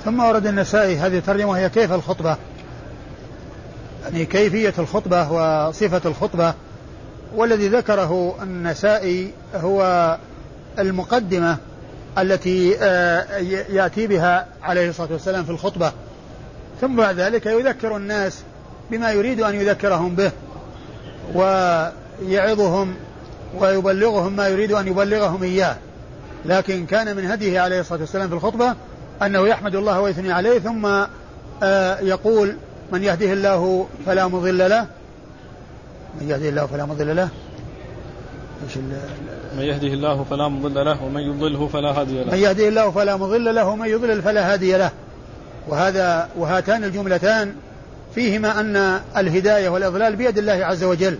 ثم 0.06 0.20
ورد 0.20 0.48
النسائي 0.48 0.98
هذه 0.98 1.18
الترجمة 1.18 1.50
وهي 1.50 1.70
كيف 1.70 1.94
الخطبة؟ 1.94 2.38
يعني 4.04 4.26
كيفية 4.26 4.74
الخطبة 4.80 5.32
وصفة 5.32 6.02
الخطبة. 6.06 6.54
والذي 7.36 7.68
ذكره 7.68 8.36
النسائي 8.42 9.32
هو 9.56 10.18
المقدمة 10.80 11.58
التي 12.18 12.78
آه، 12.80 13.38
يأتي 13.70 14.08
بها 14.08 14.48
عليه 14.64 14.90
الصلاة 14.90 15.12
والسلام 15.12 15.44
في 15.44 15.50
الخطبة. 15.50 15.92
ثم 16.82 16.96
بعد 16.96 17.20
ذلك 17.20 17.46
يذكر 17.46 17.98
الناس 17.98 18.44
بما 18.92 19.12
يريد 19.12 19.42
أن 19.42 19.56
يذكرهم 19.56 20.16
به. 20.16 20.32
ويعظهم 22.22 22.96
ويبلغهم 23.60 24.36
ما 24.36 24.48
يريد 24.48 24.72
أن 24.72 24.88
يبلغهم 24.88 25.44
إياه. 25.44 25.76
لكن 26.46 26.86
كان 26.86 27.16
من 27.16 27.26
هديه 27.26 27.60
عليه 27.60 27.80
الصلاة 27.80 28.00
والسلام 28.00 28.30
في 28.30 28.36
الخطبة 28.36 28.76
أنه 29.22 29.48
يحمد 29.48 29.76
الله 29.76 30.02
ويثني 30.02 30.32
عليه 30.32 30.60
ثم 30.60 30.86
آه، 31.64 32.00
يقول 32.00 32.56
من 32.92 33.04
يهده 33.04 33.34
الله 33.34 33.88
فلا 34.06 34.28
مضل 34.28 34.70
له. 34.70 34.88
من 36.22 36.30
يهده 36.30 36.50
الله 36.50 36.66
فلا 36.66 36.86
مضل 36.86 37.16
له. 37.16 37.30
إيش 38.68 38.78
من 39.58 39.64
يهده 39.64 39.88
الله 39.88 40.26
فلا 40.30 40.48
مضل 40.48 40.86
له 40.86 41.04
ومن 41.04 41.22
يضله 41.22 41.68
فلا 41.68 42.02
هادي 42.02 42.24
له. 42.24 42.32
من 42.32 42.38
يهده 42.38 42.68
الله 42.68 42.92
فلا 42.92 43.18
مضل 43.18 43.56
له 43.56 43.68
ومن 43.68 43.88
يضلل 43.88 44.22
فلا 44.22 44.54
هادي 44.54 44.78
له. 44.78 44.92
وهذا 45.68 46.30
وهاتان 46.38 46.84
الجملتان 46.84 47.56
فيهما 48.16 48.60
أن 48.60 49.00
الهداية 49.18 49.70
والإضلال 49.70 50.16
بيد 50.16 50.38
الله 50.38 50.66
عز 50.66 50.84
وجل. 50.84 51.18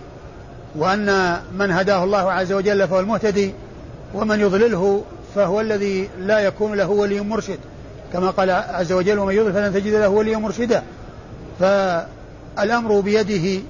وأن 0.76 1.36
من 1.52 1.70
هداه 1.70 2.04
الله 2.04 2.32
عز 2.32 2.52
وجل 2.52 2.88
فهو 2.88 3.00
المهتدي 3.00 3.54
ومن 4.14 4.40
يضلله 4.40 5.04
فهو 5.34 5.60
الذي 5.60 6.08
لا 6.18 6.38
يكون 6.38 6.74
له 6.74 6.90
ولي 6.90 7.20
مرشد. 7.20 7.58
كما 8.12 8.30
قال 8.30 8.50
عز 8.50 8.92
وجل 8.92 9.18
ومن 9.18 9.34
يضلل 9.34 9.52
فلن 9.52 9.74
تجد 9.74 9.94
له 9.94 10.08
وليا 10.08 10.36
مرشدا. 10.36 10.82
فالأمر 11.60 13.00
بيده 13.00 13.62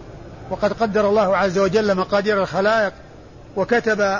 وقد 0.50 0.72
قدر 0.72 1.08
الله 1.08 1.36
عز 1.36 1.58
وجل 1.58 1.94
مقادير 1.94 2.42
الخلائق 2.42 2.92
وكتب 3.56 4.18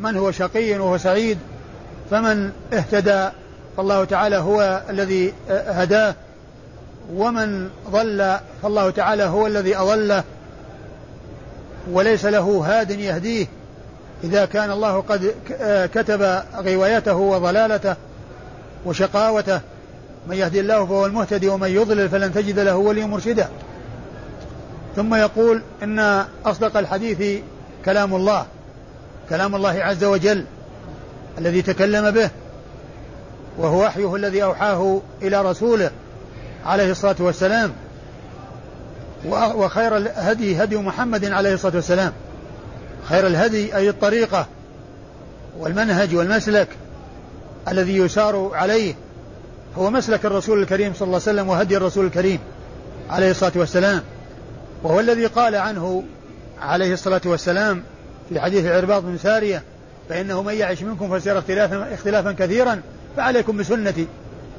من 0.00 0.16
هو 0.16 0.30
شقي 0.30 0.78
وهو 0.78 0.98
سعيد 0.98 1.38
فمن 2.10 2.52
اهتدى 2.72 3.28
فالله 3.76 4.04
تعالى 4.04 4.36
هو 4.36 4.82
الذي 4.90 5.32
هداه 5.48 6.14
ومن 7.14 7.70
ضل 7.90 8.36
فالله 8.62 8.90
تعالى 8.90 9.22
هو 9.22 9.46
الذي 9.46 9.76
أضله. 9.76 10.24
وليس 11.92 12.24
له 12.24 12.64
هاد 12.66 12.90
يهديه. 12.90 13.46
إذا 14.24 14.44
كان 14.44 14.70
الله 14.70 15.00
قد 15.00 15.34
كتب 15.94 16.42
غوايته 16.56 17.14
وضلالته 17.14 17.96
وشقاوته 18.86 19.60
من 20.28 20.36
يهدي 20.36 20.60
الله 20.60 20.86
فهو 20.86 21.06
المهتدي 21.06 21.48
ومن 21.48 21.68
يضلل 21.68 22.08
فلن 22.08 22.34
تجد 22.34 22.58
له 22.58 22.76
وليا 22.76 23.06
مرشدا. 23.06 23.48
ثم 24.96 25.14
يقول 25.14 25.62
إن 25.82 26.24
أصدق 26.46 26.76
الحديث 26.76 27.42
كلام 27.84 28.14
الله 28.14 28.46
كلام 29.28 29.54
الله 29.54 29.82
عز 29.82 30.04
وجل 30.04 30.44
الذي 31.38 31.62
تكلم 31.62 32.10
به 32.10 32.30
وهو 33.58 33.84
وحيه 33.84 34.16
الذي 34.16 34.42
أوحاه 34.42 35.00
إلى 35.22 35.42
رسوله 35.42 35.90
عليه 36.66 36.90
الصلاة 36.90 37.16
والسلام. 37.18 37.72
وخير 39.28 39.96
الهدي 39.96 40.62
هدي 40.62 40.76
محمد 40.76 41.24
عليه 41.24 41.54
الصلاة 41.54 41.74
والسلام. 41.74 42.12
خير 43.04 43.26
الهدي 43.26 43.76
أي 43.76 43.88
الطريقة 43.88 44.46
والمنهج 45.58 46.14
والمسلك 46.14 46.68
الذي 47.68 47.96
يسار 47.96 48.50
عليه 48.54 48.94
هو 49.78 49.90
مسلك 49.90 50.26
الرسول 50.26 50.62
الكريم 50.62 50.94
صلى 50.94 51.06
الله 51.06 51.20
عليه 51.26 51.32
وسلم 51.32 51.48
وهدي 51.48 51.76
الرسول 51.76 52.06
الكريم 52.06 52.38
عليه 53.10 53.30
الصلاة 53.30 53.52
والسلام. 53.56 54.02
وهو 54.82 55.00
الذي 55.00 55.26
قال 55.26 55.54
عنه 55.54 56.02
عليه 56.60 56.92
الصلاة 56.92 57.20
والسلام 57.24 57.82
في 58.28 58.40
حديث 58.40 58.66
عرباض 58.66 59.02
بن 59.02 59.18
سارية 59.18 59.62
فإنه 60.08 60.42
من 60.42 60.54
يعش 60.54 60.82
منكم 60.82 61.18
فسيرى 61.18 61.38
اختلافا, 61.38 61.94
اختلافا 61.94 62.32
كثيرا 62.32 62.80
فعليكم 63.16 63.56
بسنتي 63.56 64.06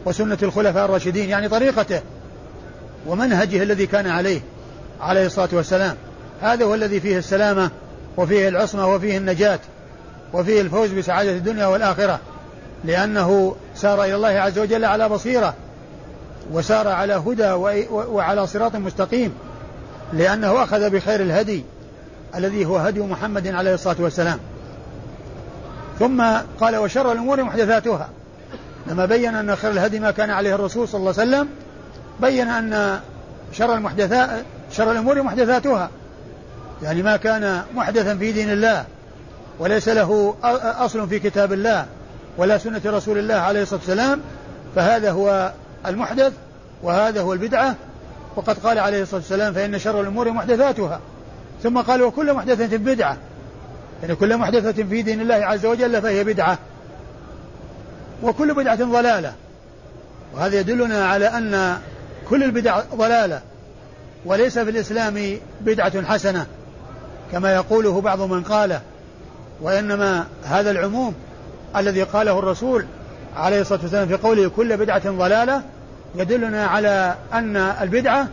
وسنة 0.06 0.38
الخلفاء 0.44 0.86
الراشدين 0.86 1.30
يعني 1.30 1.50
طريقته 1.50 2.02
ومنهجه 3.08 3.64
الذي 3.64 3.88
كان 3.88 4.08
عليه. 4.08 4.42
عليه 5.02 5.26
الصلاة 5.26 5.50
والسلام. 5.54 5.96
هذا 6.42 6.66
هو 6.66 6.74
الذي 6.74 7.00
فيه 7.00 7.18
السلامة 7.18 7.72
وفيه 8.18 8.48
العصمة 8.48 8.88
وفيه 8.96 9.18
النجاة 9.18 9.60
وفيه 10.34 10.62
الفوز 10.62 10.92
بسعادة 10.92 11.32
الدنيا 11.32 11.66
والآخرة. 11.66 12.20
لأنه 12.84 13.56
سار 13.76 14.04
إلى 14.04 14.16
الله 14.16 14.28
عز 14.28 14.60
وجل 14.60 14.86
على 14.86 15.10
بصيرة 15.10 15.54
وسار 16.52 16.88
على 16.88 17.14
هدى 17.14 17.52
وعلى 17.92 18.48
صراط 18.48 18.76
مستقيم. 18.76 19.34
لأنه 20.14 20.64
أخذ 20.64 20.90
بخير 20.90 21.22
الهدي 21.22 21.64
الذي 22.36 22.66
هو 22.66 22.78
هدي 22.78 23.00
محمد 23.00 23.48
عليه 23.48 23.74
الصلاة 23.74 23.96
والسلام. 24.00 24.40
ثم 26.00 26.24
قال 26.60 26.76
وشر 26.76 27.12
الأمور 27.12 27.44
محدثاتها. 27.44 28.10
لما 28.88 29.06
بين 29.06 29.36
أن 29.36 29.56
خير 29.56 29.72
الهدي 29.72 30.00
ما 30.00 30.12
كان 30.12 30.30
عليه 30.30 30.56
الرسول 30.56 30.88
صلى 30.88 31.00
الله 31.00 31.14
عليه 31.20 31.30
وسلم 31.30 31.50
بين 32.22 32.48
أن 32.48 33.00
شر 33.52 33.74
المحدثات 33.74 34.46
شر 34.78 34.92
الأمور 34.92 35.22
محدثاتها. 35.22 35.90
يعني 36.84 37.04
ما 37.04 37.18
كان 37.18 37.64
محدثا 37.76 38.18
في 38.18 38.32
دين 38.32 38.52
الله 38.52 38.86
وليس 39.60 39.90
له 39.90 40.36
أصل 40.64 41.10
في 41.10 41.20
كتاب 41.20 41.54
الله 41.54 41.86
ولا 42.38 42.58
سنة 42.58 42.82
رسول 42.86 43.18
الله 43.18 43.36
عليه 43.36 43.62
الصلاة 43.62 43.80
والسلام. 43.80 44.22
فهذا 44.76 45.12
هو 45.12 45.52
المحدث 45.86 46.34
وهذا 46.84 47.22
هو 47.22 47.34
البدعة. 47.34 47.76
وقد 48.36 48.60
قال 48.60 48.80
عليه 48.80 49.02
الصلاة 49.02 49.22
والسلام 49.22 49.54
فإن 49.54 49.80
شر 49.80 50.02
الأمور 50.02 50.32
محدثاتها. 50.32 51.00
ثم 51.64 51.82
قال 51.82 52.02
وكل 52.02 52.34
محدثة 52.34 52.78
بدعة. 52.78 53.18
يعني 54.02 54.16
كل 54.16 54.38
محدثة 54.38 54.84
في 54.84 55.02
دين 55.02 55.22
الله 55.22 55.36
عز 55.36 55.66
وجل 55.66 56.02
فهي 56.02 56.24
بدعة. 56.24 56.58
وكل 58.24 58.54
بدعة 58.54 58.84
ضلالة. 58.84 59.34
وهذا 60.34 60.60
يدلنا 60.60 61.08
على 61.08 61.28
أن 61.28 61.78
كل 62.30 62.44
البدع 62.44 62.80
ضلالة. 62.96 63.42
وليس 64.26 64.60
في 64.60 64.70
الإسلام 64.70 65.38
بدعة 65.62 66.04
حسنة 66.06 66.46
كما 67.32 67.54
يقوله 67.54 68.02
بعض 68.02 68.22
من 68.22 68.44
قاله 68.44 68.82
وإنما 69.62 70.26
هذا 70.44 70.72
العموم 70.72 71.14
الذي 71.76 72.04
قاله 72.04 72.40
الرسول 72.40 72.86
عليه 73.36 73.62
الصلاة 73.62 73.80
والسلام 73.82 74.08
في 74.08 74.16
قوله 74.16 74.50
كل 74.50 74.78
بدعة 74.78 75.12
ضلالة 75.12 75.62
يدلنا 76.16 76.66
على 76.66 77.16
أن 77.34 77.58
البدعة 77.58 78.28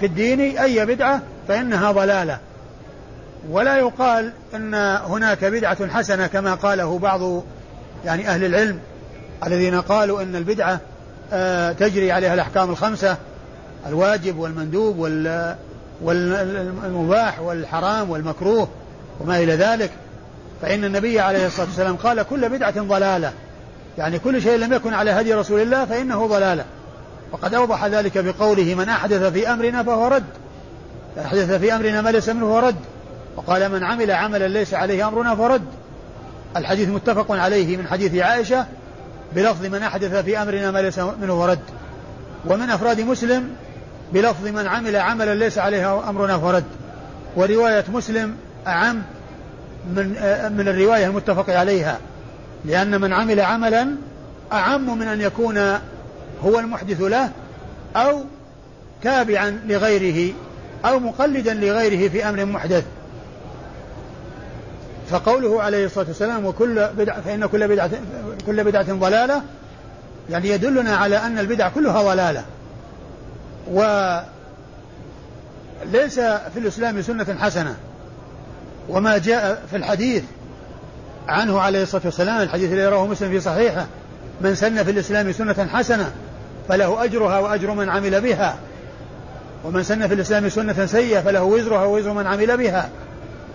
في 0.00 0.06
الدين 0.06 0.40
أي 0.40 0.86
بدعة 0.86 1.22
فإنها 1.48 1.92
ضلالة. 1.92 2.38
ولا 3.50 3.76
يقال 3.76 4.32
أن 4.54 4.74
هناك 5.06 5.44
بدعة 5.44 5.88
حسنة 5.88 6.26
كما 6.26 6.54
قاله 6.54 6.98
بعض 6.98 7.42
يعني 8.04 8.28
أهل 8.28 8.44
العلم 8.44 8.78
الذين 9.46 9.80
قالوا 9.80 10.22
أن 10.22 10.36
البدعة 10.36 10.80
آه، 11.32 11.72
تجري 11.72 12.12
عليها 12.12 12.34
الأحكام 12.34 12.70
الخمسة 12.70 13.16
الواجب 13.86 14.38
والمندوب 14.38 14.98
والمباح 16.02 17.40
والحرام 17.40 18.10
والمكروه 18.10 18.68
وما 19.20 19.38
إلى 19.38 19.52
ذلك 19.52 19.90
فإن 20.62 20.84
النبي 20.84 21.20
عليه 21.20 21.46
الصلاة 21.46 21.66
والسلام 21.66 21.96
قال 21.96 22.22
كل 22.22 22.48
بدعة 22.48 22.80
ضلالة. 22.82 23.32
يعني 23.98 24.18
كل 24.18 24.42
شيء 24.42 24.56
لم 24.56 24.72
يكن 24.72 24.94
على 24.94 25.10
هدي 25.10 25.34
رسول 25.34 25.60
الله 25.60 25.84
فإنه 25.84 26.26
ضلالة. 26.26 26.64
وقد 27.32 27.54
أوضح 27.54 27.84
ذلك 27.84 28.18
بقوله 28.18 28.74
من 28.74 28.88
أحدث 28.88 29.22
في 29.22 29.52
أمرنا 29.52 29.82
فهو 29.82 30.08
رد 30.08 30.24
أحدث 31.24 31.52
في 31.52 31.74
أمرنا 31.74 32.00
ما 32.00 32.08
ليس 32.10 32.28
منه 32.28 32.60
رد 32.60 32.76
وقال 33.36 33.68
من 33.68 33.84
عمل 33.84 34.10
عملا 34.10 34.48
ليس 34.48 34.74
عليه 34.74 35.08
أمرنا 35.08 35.34
فرد 35.34 35.62
الحديث 36.56 36.88
متفق 36.88 37.32
عليه 37.32 37.76
من 37.76 37.86
حديث 37.86 38.14
عائشة 38.14 38.66
بلفظ 39.34 39.66
من 39.66 39.82
أحدث 39.82 40.14
في 40.14 40.42
أمرنا 40.42 40.70
ما 40.70 40.78
ليس 40.78 40.98
منه 40.98 41.46
فرد 41.46 41.58
ومن 42.46 42.70
أفراد 42.70 43.00
مسلم 43.00 43.50
بلفظ 44.12 44.46
من 44.46 44.66
عمل 44.66 44.96
عملا 44.96 45.34
ليس 45.34 45.58
عليه 45.58 46.08
أمرنا 46.08 46.38
فرد. 46.38 46.64
ورواية 47.36 47.84
مسلم 47.94 48.36
أعم 48.66 49.02
من 49.86 50.08
من 50.56 50.68
الرواية 50.68 51.06
المتفق 51.06 51.50
عليها. 51.50 51.98
لأن 52.64 53.00
من 53.00 53.12
عمل 53.12 53.40
عملا 53.40 53.88
أعم 54.52 54.98
من 54.98 55.08
أن 55.08 55.20
يكون 55.20 55.58
هو 56.44 56.58
المحدث 56.58 57.00
له 57.00 57.30
أو 57.96 58.24
تابعا 59.02 59.60
لغيره 59.66 60.34
أو 60.84 60.98
مقلدا 60.98 61.54
لغيره 61.54 62.08
في 62.08 62.28
أمر 62.28 62.44
محدث. 62.44 62.84
فقوله 65.10 65.62
عليه 65.62 65.86
الصلاة 65.86 66.06
والسلام 66.08 66.46
وكل 66.46 66.88
بدعة 66.98 67.20
فإن 67.20 67.46
كل 67.46 67.68
بدعة 67.68 67.90
كل 68.46 68.64
بدعة 68.64 68.92
ضلالة 68.92 69.42
يعني 70.30 70.48
يدلنا 70.48 70.96
على 70.96 71.16
أن 71.16 71.38
البدع 71.38 71.68
كلها 71.68 72.02
ضلالة. 72.02 72.44
وليس 73.70 74.24
في 76.20 76.56
الإسلام 76.56 77.02
سنة 77.02 77.36
حسنة 77.38 77.76
وما 78.88 79.18
جاء 79.18 79.62
في 79.70 79.76
الحديث 79.76 80.22
عنه 81.28 81.60
عليه 81.60 81.82
الصلاة 81.82 82.02
والسلام 82.04 82.42
الحديث 82.42 82.72
الذي 82.72 82.86
رواه 82.86 83.06
مسلم 83.06 83.30
في 83.30 83.40
صحيحه 83.40 83.86
من 84.40 84.54
سن 84.54 84.84
في 84.84 84.90
الإسلام 84.90 85.32
سنة 85.32 85.68
حسنة 85.72 86.12
فله 86.68 87.04
أجرها 87.04 87.38
وأجر 87.38 87.70
من 87.70 87.88
عمل 87.88 88.20
بها 88.20 88.56
ومن 89.64 89.82
سن 89.82 90.08
في 90.08 90.14
الإسلام 90.14 90.48
سنة 90.48 90.86
سيئة 90.86 91.20
فله 91.20 91.42
وزرها 91.42 91.84
ووزر 91.84 92.12
من 92.12 92.26
عمل 92.26 92.56
بها. 92.56 92.88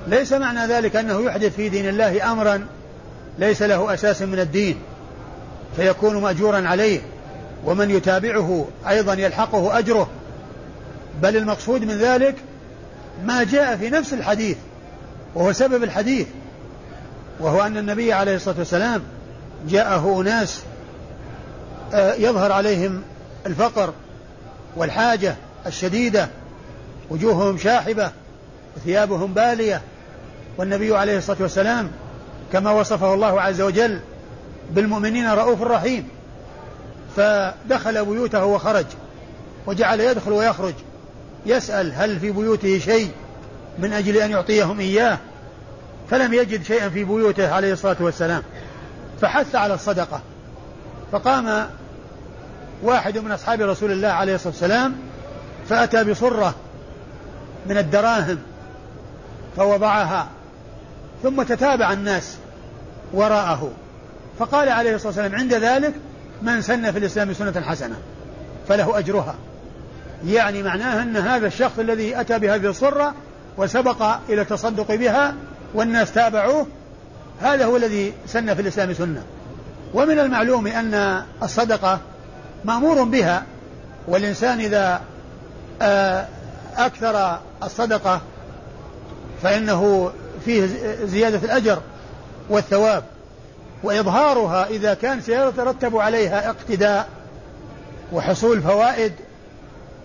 ليس 0.08 0.34
معنى 0.34 0.74
ذلك 0.74 0.96
أنه 0.96 1.22
يحدث 1.22 1.56
في 1.56 1.70
دين 1.70 1.90
الله 1.90 2.32
أمرا 2.32 2.66
ليس 3.40 3.62
له 3.62 3.94
أساس 3.94 4.22
من 4.22 4.40
الدين 4.40 4.76
فيكون 5.76 6.22
مأجورا 6.22 6.68
عليه. 6.68 7.02
ومن 7.66 7.90
يتابعه 7.90 8.68
أيضا 8.88 9.14
يلحقه 9.14 9.80
أجره. 9.80 10.10
بل 11.22 11.38
المقصود 11.38 11.82
من 11.84 11.98
ذلك 11.98 12.36
ما 13.26 13.44
جاء 13.44 13.78
في 13.78 13.90
نفس 13.90 14.14
الحديث 14.14 14.58
وهو 15.36 15.54
سبب 15.54 15.84
الحديث 15.84 16.28
وهو 17.40 17.62
أن 17.62 17.78
النبي 17.78 18.14
عليه 18.14 18.36
الصلاة 18.36 18.58
والسلام 18.58 19.02
جاءه 19.68 20.22
أناس 20.22 20.62
آه، 21.94 22.14
يظهر 22.14 22.52
عليهم 22.52 23.02
الفقر 23.46 23.94
والحاجة 24.76 25.36
الشديدة 25.66 26.30
وجوههم 27.10 27.58
شاحبة 27.58 28.12
وثيابهم 28.78 29.34
بالية. 29.34 29.82
والنبي 30.58 30.98
عليه 30.98 31.18
الصلاة 31.18 31.38
والسلام 31.42 31.92
كما 32.54 32.72
وصفه 32.72 33.14
الله 33.14 33.42
عز 33.42 33.62
وجل 33.62 34.00
بالمؤمنين 34.72 35.32
رؤوف 35.32 35.62
رحيم. 35.62 36.08
فدخل 37.16 38.06
بيوته 38.06 38.46
وخرج 38.46 38.86
وجعل 39.68 40.00
يدخل 40.00 40.32
ويخرج. 40.32 40.74
يسأل 41.46 41.94
هل 41.94 42.20
في 42.20 42.32
بيوته 42.32 42.80
شيء 42.80 43.12
من 43.80 43.94
أجل 43.94 44.18
أن 44.18 44.32
يعطيهم 44.32 44.80
إياه؟ 44.80 45.18
فلم 46.10 46.34
يجد 46.34 46.64
شيئا 46.64 46.90
في 46.90 47.04
بيوته 47.04 47.54
عليه 47.54 47.74
الصلاة 47.74 47.98
والسلام. 48.00 48.44
فحث 49.22 49.56
على 49.56 49.74
الصدقة. 49.74 50.22
فقام 51.12 51.68
واحد 52.84 53.18
من 53.18 53.32
أصحاب 53.32 53.62
رسول 53.62 53.92
الله 53.92 54.08
عليه 54.08 54.36
الصلاة 54.36 54.54
والسلام 54.54 54.96
فأتى 55.70 56.04
بصرة 56.04 56.56
من 57.66 57.78
الدراهم 57.78 58.38
فوضعها 59.58 60.28
ثم 61.24 61.44
تتابع 61.44 61.94
الناس 61.94 62.38
وراءه. 63.14 63.72
فقال 64.40 64.70
عليه 64.70 64.96
الصلاة 64.96 65.08
والسلام 65.08 65.36
عند 65.36 65.54
ذلك 65.54 65.94
من 66.42 66.62
سن 66.62 66.92
في 66.92 66.98
الإسلام 66.98 67.34
سنة 67.34 67.62
حسنة 67.62 67.96
فله 68.68 69.00
أجرها. 69.00 69.36
يعني 70.26 70.64
معناها 70.64 71.04
أن 71.04 71.18
هذا 71.18 71.48
الشخص 71.48 71.80
الذي 71.80 72.22
أتى 72.22 72.40
بهذه 72.40 72.70
الصرة 72.70 73.14
وسبق 73.58 74.04
إلى 74.30 74.42
التصدق 74.42 74.96
بها 74.96 75.36
والناس 75.74 76.12
تابعوه 76.12 76.68
هذا 77.42 77.66
هو 77.66 77.78
الذي 77.78 78.14
سن 78.28 78.54
في 78.54 78.62
الإسلام 78.62 78.94
سنة. 78.94 79.24
ومن 79.94 80.20
المعلوم 80.20 80.68
أن 80.68 81.24
الصدقة 81.44 82.00
مأمور 82.66 83.04
بها 83.04 83.44
والإنسان 84.08 84.60
إذا 84.60 85.02
آه، 85.82 86.28
أكثر 86.78 87.40
الصدقة 87.64 88.22
فإنه 89.44 90.12
فيه 90.46 90.70
زيادة 91.06 91.38
الأجر 91.38 91.82
والثواب. 92.50 93.04
وإظهارها 93.84 94.68
إذا 94.68 94.94
كان 94.94 95.22
سيترتب 95.22 95.98
عليها 95.98 96.50
اقتداء 96.50 97.08
وحصول 98.14 98.62
فوائد 98.62 99.14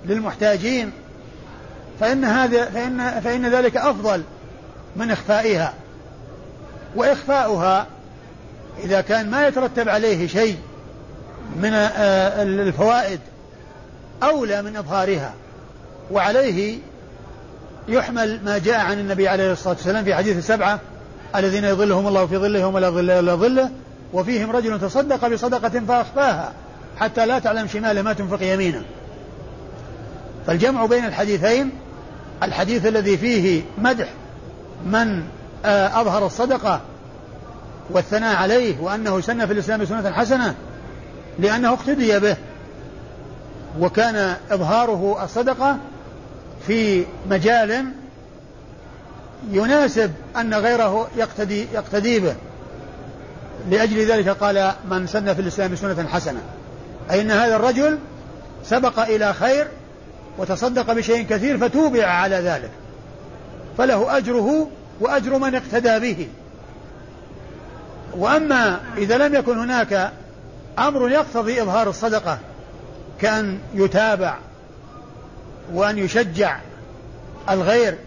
للمحتاجين 0.05 0.93
فإن 2.01 2.25
هذا 2.25 2.65
فإن 2.65 3.21
فإن 3.21 3.47
ذلك 3.47 3.77
أفضل 3.77 4.23
من 4.97 5.11
إخفائها. 5.11 5.75
وإخفاؤها 6.97 7.87
إذا 8.85 9.01
كان 9.01 9.31
ما 9.31 9.47
يترتب 9.47 9.89
عليه 9.89 10.27
شيء 10.27 10.57
من 11.57 11.73
آه، 11.73 12.43
الفوائد 12.43 13.21
أولى 14.23 14.63
من 14.63 14.77
إظهارها. 14.77 15.35
وعليه 16.11 16.79
يحمل 17.89 18.45
ما 18.45 18.59
جاء 18.59 18.81
عن 18.81 18.99
النبي 18.99 19.29
عليه 19.29 19.53
الصلاة 19.53 19.75
والسلام 19.75 20.05
في 20.05 20.15
حديث 20.15 20.37
السبعة 20.37 20.81
الذين 21.37 21.65
يظلهم 21.65 22.09
الله 22.09 22.27
في 22.27 22.39
ظله 22.39 22.67
ولا 22.67 22.91
ظل 22.91 23.11
إلا 23.11 23.35
ظله 23.35 23.71
وفيهم 24.13 24.51
رجل 24.51 24.81
تصدق 24.81 25.29
بصدقة 25.29 25.81
فأخفاها 25.89 26.53
حتى 26.97 27.27
لا 27.27 27.39
تعلم 27.39 27.69
شماله 27.69 28.03
ما 28.03 28.13
تنفق 28.13 28.43
يمينه. 28.43 28.83
فالجمع 30.47 30.87
بين 30.87 31.05
الحديثين 31.05 31.71
الحديث 32.43 32.87
الذي 32.87 33.17
فيه 33.17 33.63
مدح 33.79 34.09
من 34.87 35.23
آه، 35.65 36.01
أظهر 36.01 36.27
الصدقة 36.27 36.81
والثناء 37.91 38.37
عليه 38.37 38.81
وأنه 38.81 39.21
سن 39.21 39.47
في 39.47 39.53
الإسلام 39.53 39.85
سنة 39.85 40.11
حسنة 40.11 40.55
لأنه 41.39 41.73
اقتدي 41.73 42.19
به 42.19 42.37
وكان 43.81 44.37
إظهاره 44.51 45.25
الصدقة 45.25 45.77
في 46.67 47.05
مجال 47.31 47.85
يناسب 49.51 50.13
أن 50.37 50.55
غيره 50.55 51.09
يقتدي 51.17 51.67
يقتدي 51.73 52.21
به. 52.21 52.35
لأجل 53.71 54.07
ذلك 54.07 54.29
قال 54.29 54.73
من 54.91 55.07
سن 55.07 55.35
في 55.35 55.41
الإسلام 55.41 55.77
سنة 55.77 56.09
حسنة. 56.09 56.41
أي 57.11 57.21
أن 57.21 57.31
هذا 57.31 57.57
الرجل 57.57 57.99
سبق 58.65 58.99
إلى 58.99 59.35
خير 59.35 59.69
وتصدق 60.39 60.93
بشيء 60.93 61.27
كثير 61.27 61.59
فتوبع 61.59 62.07
على 62.07 62.37
ذلك. 62.37 62.71
فله 63.79 64.17
أجره 64.17 64.69
وأجر 65.01 65.39
من 65.39 65.55
اقتدى 65.55 65.99
به. 65.99 66.29
وأما 68.17 68.81
إذا 68.97 69.19
لم 69.19 69.35
يكن 69.35 69.59
هناك 69.59 70.13
أمر 70.79 71.11
يقتضي 71.11 71.63
إظهار 71.63 71.89
الصدقة 71.89 72.39
كأن 73.21 73.59
يتابع 73.75 74.37
وأن 75.73 75.99
يشجع 75.99 76.59
الغير 77.51 77.99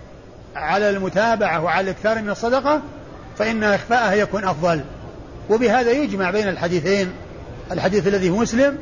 على 0.55 0.89
المتابعة 0.89 1.63
وعلى 1.63 1.81
الإكثار 1.81 2.21
من 2.21 2.29
الصدقة 2.29 2.81
فإن 3.37 3.63
إخفاءها 3.63 4.13
يكون 4.13 4.43
أفضل. 4.43 4.81
وبهذا 5.49 5.91
يجمع 5.91 6.31
بين 6.31 6.47
الحديثين 6.47 7.11
الحديث 7.71 8.07
الذي 8.07 8.31
في 8.31 8.37
مسلم 8.37 8.77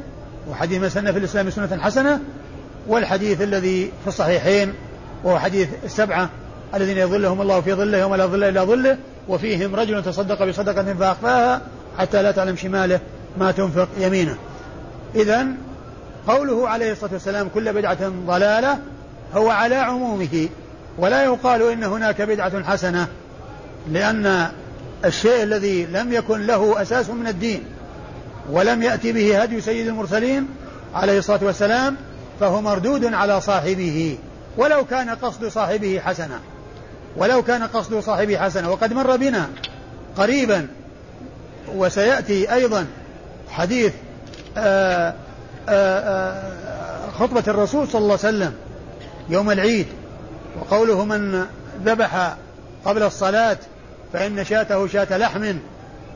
وحديث 0.50 0.82
من 0.82 0.90
سن 0.90 1.12
في 1.12 1.18
الإسلام 1.18 1.50
سنة 1.50 1.82
حسنة 1.82 2.20
والحديث 2.88 3.42
الذي 3.42 3.92
في 4.02 4.08
الصحيحين 4.08 4.74
وهو 5.24 5.40
حديث 5.40 5.70
السبعة 5.86 6.30
الذين 6.76 6.98
يظلهم 6.98 7.42
الله 7.42 7.62
في 7.62 7.74
ظله 7.74 7.98
يوم 7.98 8.16
لا 8.16 8.26
ظل 8.26 8.44
إلا 8.44 8.64
ظله 8.64 8.98
وفيهم 9.28 9.76
رجل 9.76 10.04
تصدق 10.04 10.44
بصدقة 10.44 10.94
فأخفاها 10.94 11.62
حتى 11.98 12.24
لا 12.24 12.32
تعلم 12.32 12.56
شماله 12.56 13.00
ما 13.38 13.52
تنفق 13.52 13.88
يمينه. 13.98 14.38
إذا 15.16 15.48
قوله 16.28 16.70
عليه 16.70 16.92
الصلاة 16.92 17.14
والسلام 17.14 17.50
كل 17.54 17.74
بدعة 17.74 18.10
ضلالة 18.28 18.80
هو 19.34 19.50
على 19.50 19.76
عمومه. 19.76 20.50
ولا 20.98 21.24
يقال 21.24 21.72
إن 21.72 21.84
هناك 21.84 22.22
بدعة 22.22 22.64
حسنة 22.64 23.08
لأن 23.92 24.48
الشيء 25.06 25.44
الذي 25.44 25.86
لم 25.86 26.14
يكن 26.14 26.48
له 26.48 26.82
أساس 26.82 27.10
من 27.10 27.28
الدين 27.28 27.64
ولم 28.52 28.82
يأتي 28.84 29.12
به 29.12 29.42
هدي 29.42 29.62
سيد 29.62 29.88
المرسلين 29.88 30.48
عليه 30.94 31.20
الصلاة 31.20 31.44
والسلام 31.44 31.96
فهو 32.40 32.62
مردود 32.62 33.14
على 33.14 33.42
صاحبه 33.42 34.18
ولو 34.58 34.86
كان 34.86 35.10
قصد 35.10 35.48
صاحبه 35.48 36.02
حسنا 36.06 36.40
ولو 37.18 37.44
كان 37.44 37.64
قصد 37.64 38.00
صاحبه 38.00 38.38
حسنا. 38.38 38.68
وقد 38.68 38.94
مر 38.94 39.16
بنا 39.16 39.50
قريبا 40.18 40.68
وسيأتي 41.76 42.54
أيضا 42.54 42.86
حديث 43.50 43.94
آآ 44.58 45.14
آآ 45.70 46.44
خطبة 47.20 47.44
الرسول 47.48 47.88
صلى 47.88 48.02
الله 48.02 48.20
عليه 48.24 48.38
وسلم 48.38 48.54
يوم 49.30 49.52
العيد. 49.52 49.88
وقوله 50.60 51.06
من 51.06 51.46
ذبح 51.86 52.36
قبل 52.86 53.04
الصلاة 53.04 53.58
فإن 54.14 54.46
شاته 54.46 54.88
شاة 54.88 55.18
لحم 55.18 55.58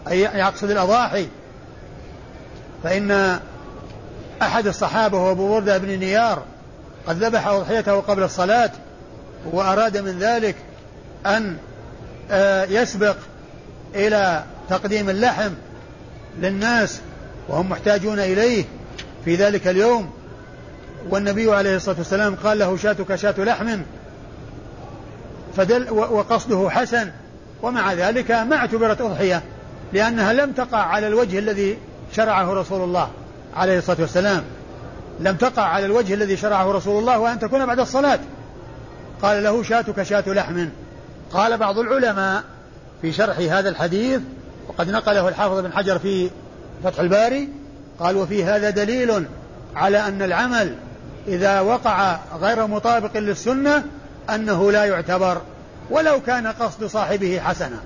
أي 0.07 0.19
يقصد 0.21 0.71
الأضاحي. 0.71 1.27
فإن 2.83 3.39
أحد 4.41 4.67
الصحابة 4.67 5.17
هو 5.17 5.31
أبو 5.31 5.55
وردة 5.55 5.77
بن 5.77 5.99
نيار 5.99 6.43
قد 7.07 7.23
ذبح 7.23 7.47
أضحيته 7.47 7.99
قبل 7.99 8.23
الصلاة 8.23 8.71
وأراد 9.51 9.97
من 9.97 10.19
ذلك 10.19 10.55
أن 11.25 11.57
آه، 12.31 12.65
يسبق 12.65 13.15
إلى 13.95 14.43
تقديم 14.69 15.09
اللحم 15.09 15.51
للناس 16.39 16.99
وهم 17.47 17.69
محتاجون 17.69 18.19
إليه 18.19 18.65
في 19.25 19.35
ذلك 19.35 19.67
اليوم. 19.67 20.11
والنبي 21.09 21.55
عليه 21.55 21.75
الصلاة 21.75 21.97
والسلام 21.97 22.35
قال 22.35 22.59
له 22.59 22.77
شاتك 22.77 23.15
شاة 23.15 23.35
لحم 23.37 23.81
فدل 25.55 25.91
وقصده 25.91 26.69
حسن 26.69 27.11
ومع 27.61 27.93
ذلك 27.93 28.31
ما 28.31 28.55
اعتبرت 28.55 29.01
أضحية 29.01 29.43
لأنها 29.93 30.33
لم 30.33 30.51
تقع 30.51 30.77
على 30.77 31.07
الوجه 31.07 31.39
الذي 31.39 31.77
شرعه 32.13 32.53
رسول 32.53 32.81
الله 32.81 33.09
عليه 33.55 33.77
الصلاة 33.77 34.01
والسلام. 34.01 34.43
لم 35.19 35.35
تقع 35.35 35.63
على 35.63 35.85
الوجه 35.85 36.13
الذي 36.13 36.37
شرعه 36.37 36.71
رسول 36.71 36.99
الله 36.99 37.19
وأن 37.19 37.39
تكون 37.39 37.65
بعد 37.65 37.79
الصلاة. 37.79 38.19
قال 39.21 39.43
له 39.43 39.63
شاتك 39.63 40.03
شاة 40.03 40.23
لحم. 40.27 40.67
قال 41.31 41.57
بعض 41.57 41.79
العلماء 41.79 42.43
في 43.01 43.11
شرح 43.11 43.37
هذا 43.37 43.69
الحديث 43.69 44.21
وقد 44.67 44.89
نقله 44.89 45.27
الحافظ 45.27 45.59
بن 45.59 45.73
حجر 45.73 45.99
في 45.99 46.29
فتح 46.83 46.99
الباري 46.99 47.49
قال 47.99 48.15
وفي 48.15 48.43
هذا 48.43 48.69
دليل 48.69 49.25
على 49.75 50.07
أن 50.07 50.21
العمل 50.21 50.75
إذا 51.27 51.59
وقع 51.59 52.19
غير 52.39 52.67
مطابق 52.67 53.17
للسنة 53.17 53.83
أنه 54.29 54.71
لا 54.71 54.85
يعتبر 54.85 55.41
ولو 55.89 56.21
كان 56.21 56.47
قصد 56.47 56.85
صاحبه 56.85 57.39
حسنا. 57.39 57.79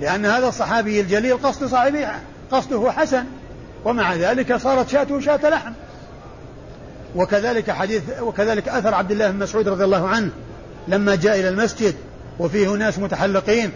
لأن 0.00 0.26
هذا 0.26 0.48
الصحابي 0.48 1.00
الجليل 1.00 1.36
قصد 1.36 1.66
صاحبه 1.66 2.08
قصده 2.52 2.92
حسن 2.92 3.24
ومع 3.84 4.14
ذلك 4.14 4.56
صارت 4.56 4.88
شاته 4.88 5.20
شاة 5.20 5.50
لحم. 5.50 5.72
وكذلك 7.16 7.70
حديث 7.70 8.02
وكذلك 8.20 8.68
أثر 8.68 8.94
عبد 8.94 9.10
الله 9.10 9.30
بن 9.30 9.38
مسعود 9.38 9.68
رضي 9.68 9.84
الله 9.84 10.08
عنه 10.08 10.30
لما 10.88 11.14
جاء 11.14 11.40
إلى 11.40 11.48
المسجد 11.48 11.94
وفيه 12.38 12.68
ناس 12.68 12.98
متحلقين 12.98 13.72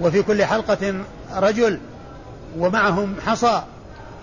وفي 0.00 0.22
كل 0.22 0.44
حلقة 0.44 0.94
رجل 1.34 1.78
ومعهم 2.58 3.14
حصى 3.26 3.62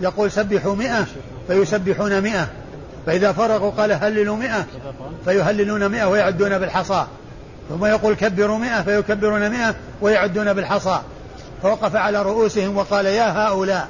يقول 0.00 0.30
سبحوا 0.30 0.74
مئة 0.74 1.06
فيسبحون 1.46 2.20
مئة. 2.20 2.48
فإذا 3.06 3.32
فرغوا 3.32 3.70
قال 3.70 3.92
هللوا 3.92 4.36
مئة 4.36 4.66
فيهللون 5.24 5.88
مئة 5.88 6.04
ويعدون 6.04 6.58
بالحصى. 6.58 7.06
ثم 7.68 7.84
يقول 7.84 8.14
كبروا 8.14 8.58
مئة 8.58 8.82
فيكبرون 8.82 9.50
مئة 9.50 9.74
ويعدون 10.00 10.52
بالحصى. 10.52 11.00
فوقف 11.62 11.96
على 11.96 12.22
رؤوسهم 12.22 12.76
وقال 12.76 13.06
يا 13.06 13.46
هؤلاء 13.46 13.88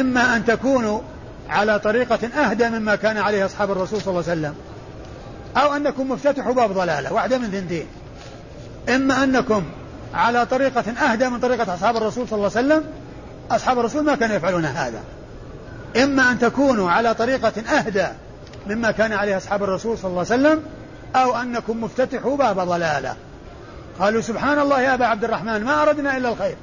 إما 0.00 0.36
أن 0.36 0.44
تكونوا 0.44 1.00
على 1.48 1.78
طريقة 1.78 2.28
أهدى 2.28 2.68
مما 2.68 2.96
كان 2.96 3.16
عليه 3.16 3.46
أصحاب 3.46 3.70
الرسول 3.70 4.00
صلى 4.00 4.10
الله 4.10 4.30
عليه 4.30 4.40
وسلم 4.40 4.54
أو 5.56 5.76
أنكم 5.76 6.10
مفتتحوا 6.10 6.52
باب 6.52 6.72
ضلالة 6.72 7.12
واحدة 7.12 7.38
من 7.38 7.50
ثنتين 7.50 7.86
إما 8.88 9.24
أنكم 9.24 9.64
على 10.14 10.46
طريقة 10.46 10.90
أهدى 10.90 11.28
من 11.28 11.40
طريقة 11.40 11.74
أصحاب 11.74 11.96
الرسول 11.96 12.28
صلى 12.28 12.36
الله 12.36 12.50
عليه 12.56 12.66
وسلم 12.66 12.84
أصحاب 13.50 13.78
الرسول 13.78 14.04
ما 14.04 14.14
كانوا 14.14 14.36
يفعلون 14.36 14.64
هذا. 14.64 15.00
إما 15.96 16.30
أن 16.30 16.38
تكونوا 16.38 16.90
على 16.90 17.14
طريقة 17.14 17.60
أهدى 17.78 18.06
مما 18.66 18.90
كان 18.90 19.12
عليه 19.12 19.36
أصحاب 19.36 19.62
الرسول 19.62 19.98
صلى 19.98 20.10
الله 20.10 20.26
عليه 20.30 20.40
وسلم 20.40 20.62
أو 21.16 21.36
أنكم 21.36 21.84
مفتتحوا 21.84 22.36
باب 22.36 22.60
ضلالة. 22.60 23.16
قالوا 23.98 24.20
سبحان 24.20 24.58
الله 24.58 24.80
يا 24.80 24.94
أبا 24.94 25.06
عبد 25.06 25.24
الرحمن 25.24 25.64
ما 25.64 25.82
أردنا 25.82 26.16
إلا 26.16 26.28
الخير. 26.28 26.56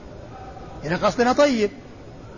إن 0.85 0.97
قصدنا 0.97 1.33
طيب. 1.33 1.71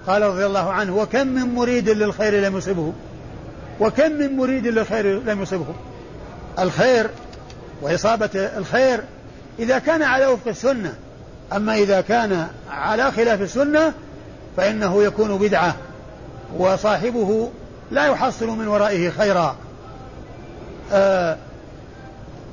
قال 0.08 0.22
رضي 0.22 0.46
الله 0.46 0.72
عنه 0.72 0.96
وكم 0.96 1.28
من 1.28 1.56
مريد 1.56 1.90
للخير 1.90 2.42
لم 2.42 2.58
يصبه؟ 2.58 2.94
وكم 3.80 4.12
من 4.12 4.38
مريد 4.38 4.68
للخير 4.68 5.24
لم 5.24 5.42
يصبه؟ 5.42 5.76
الخير 6.60 7.10
وإصابة 7.82 8.30
الخير 8.36 9.04
إذا 9.60 9.80
كان 9.80 10.02
على 10.02 10.28
وفق 10.28 10.48
السنة. 10.48 10.94
أما 11.54 11.76
إذا 11.76 12.02
كان 12.02 12.48
على 12.72 13.12
خلاف 13.12 13.42
السنة 13.42 13.94
فإنه 14.58 15.04
يكون 15.04 15.38
بدعة. 15.38 15.76
وصاحبه 16.58 17.50
لا 17.92 18.06
يحصل 18.06 18.48
من 18.48 18.68
ورائه 18.68 19.10
خيرا. 19.10 19.56
آآ 20.92 21.38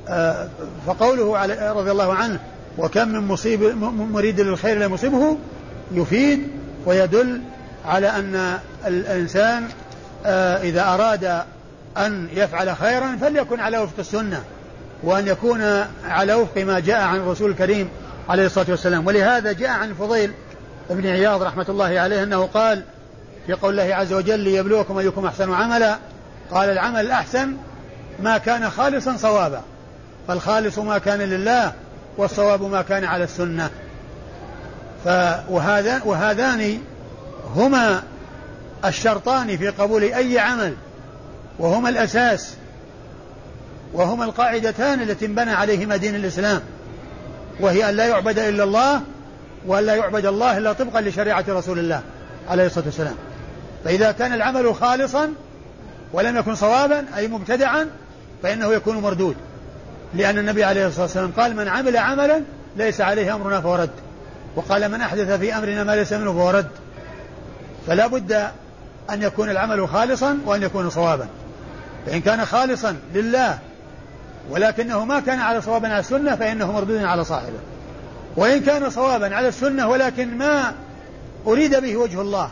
آآ 0.07 0.49
فقوله 0.87 1.45
رضي 1.73 1.91
الله 1.91 2.13
عنه 2.13 2.39
وكم 2.77 3.07
من 3.07 3.27
مصيب 3.27 3.63
مريد 4.11 4.39
للخير 4.39 4.77
لا 4.77 4.85
يصيبه 4.85 5.37
يفيد 5.91 6.47
ويدل 6.85 7.41
على 7.85 8.09
أن 8.09 8.59
الإنسان 8.87 9.67
إذا 10.63 10.81
أراد 10.81 11.43
أن 11.97 12.27
يفعل 12.33 12.75
خيرا 12.75 13.17
فليكن 13.21 13.59
على 13.59 13.77
وفق 13.77 13.99
السنة 13.99 14.43
وأن 15.03 15.27
يكون 15.27 15.61
على 16.05 16.33
وفق 16.33 16.57
ما 16.61 16.79
جاء 16.79 17.01
عن 17.01 17.17
الرسول 17.17 17.51
الكريم 17.51 17.89
عليه 18.29 18.45
الصلاة 18.45 18.65
والسلام. 18.69 19.07
ولهذا 19.07 19.51
جاء 19.51 19.69
عن 19.69 19.89
الفضيل 19.89 20.31
بن 20.89 21.07
عياض 21.07 21.43
رحمة 21.43 21.65
الله 21.69 21.99
عليه 21.99 22.23
أنه 22.23 22.45
قال 22.45 22.83
في 23.47 23.53
قول 23.53 23.79
الله 23.79 23.95
عز 23.95 24.13
وجل 24.13 24.39
ليبلوكم 24.39 24.97
أيكم 24.97 25.25
أحسن 25.25 25.53
عملا. 25.53 25.97
قال 26.51 26.69
العمل 26.69 26.99
الأحسن 26.99 27.53
ما 28.19 28.37
كان 28.37 28.69
خالصا 28.69 29.17
صوابا. 29.17 29.61
فالخالص 30.27 30.79
ما 30.79 30.97
كان 30.97 31.19
لله 31.19 31.73
والصواب 32.17 32.63
ما 32.63 32.81
كان 32.81 33.03
على 33.03 33.23
السنة. 33.23 33.69
وهذا 35.49 36.01
وهذان 36.05 36.79
هما 37.55 38.03
الشرطان 38.85 39.57
في 39.57 39.69
قبول 39.69 40.03
أي 40.03 40.39
عمل. 40.39 40.73
وهما 41.59 41.89
الأساس. 41.89 42.53
وهما 43.93 44.25
القاعدتان 44.25 45.01
التي 45.01 45.25
انبنى 45.25 45.51
عليهما 45.51 45.97
دين 45.97 46.15
الإسلام. 46.15 46.61
وهي 47.59 47.89
أن 47.89 47.95
لا 47.95 48.07
يعبد 48.07 48.39
إلا 48.39 48.63
الله 48.63 49.01
وأن 49.67 49.85
لا 49.85 49.95
يعبد 49.95 50.25
الله 50.25 50.57
إلا 50.57 50.73
طبقا 50.73 51.01
لشريعة 51.01 51.45
رسول 51.49 51.79
الله 51.79 52.01
عليه 52.49 52.65
الصلاة 52.65 52.85
والسلام. 52.85 53.15
فإذا 53.85 54.11
كان 54.11 54.33
العمل 54.33 54.75
خالصا 54.75 55.33
ولم 56.13 56.37
يكن 56.37 56.55
صوابا 56.55 57.05
أي 57.17 57.27
مبتدعا 57.27 57.89
فإنه 58.43 58.73
يكون 58.73 58.97
مردود. 58.97 59.35
لأن 60.13 60.37
النبي 60.37 60.63
عليه 60.63 60.87
الصلاة 60.87 61.03
والسلام 61.03 61.31
قال 61.37 61.55
من 61.55 61.67
عمل 61.67 61.97
عملا 61.97 62.41
ليس 62.77 63.01
عليه 63.01 63.35
أمرنا 63.35 63.61
فهو 63.61 63.75
رد. 63.75 63.89
وقال 64.55 64.91
من 64.91 65.01
أحدث 65.01 65.31
في 65.31 65.57
أمرنا 65.57 65.83
ما 65.83 65.95
ليس 65.95 66.13
منه 66.13 66.33
فهو 66.33 66.49
رد. 66.49 66.69
فلا 67.87 68.07
بد 68.07 68.31
أن 69.09 69.21
يكون 69.21 69.49
العمل 69.49 69.87
خالصا 69.87 70.39
وأن 70.45 70.63
يكون 70.63 70.89
صوابا. 70.89 71.27
فإن 72.05 72.21
كان 72.21 72.45
خالصا 72.45 72.95
لله 73.13 73.59
ولكنه 74.49 75.05
ما 75.05 75.19
كان 75.19 75.39
على 75.39 75.61
صواب 75.61 75.85
على 75.85 75.99
السنة 75.99 76.35
فإنه 76.35 76.71
مردود 76.71 77.03
على 77.03 77.23
صاحبه. 77.23 77.59
وإن 78.35 78.61
كان 78.61 78.89
صوابا 78.89 79.35
على 79.35 79.47
السنة 79.47 79.89
ولكن 79.89 80.37
ما 80.37 80.73
أريد 81.47 81.75
به 81.75 81.97
وجه 81.97 82.21
الله 82.21 82.49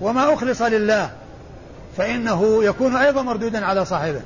وما 0.00 0.34
أخلص 0.34 0.62
لله 0.62 1.10
فإنه 1.96 2.64
يكون 2.64 2.96
أيضا 2.96 3.22
مردودا 3.22 3.66
على 3.66 3.84
صاحبه. 3.84 4.20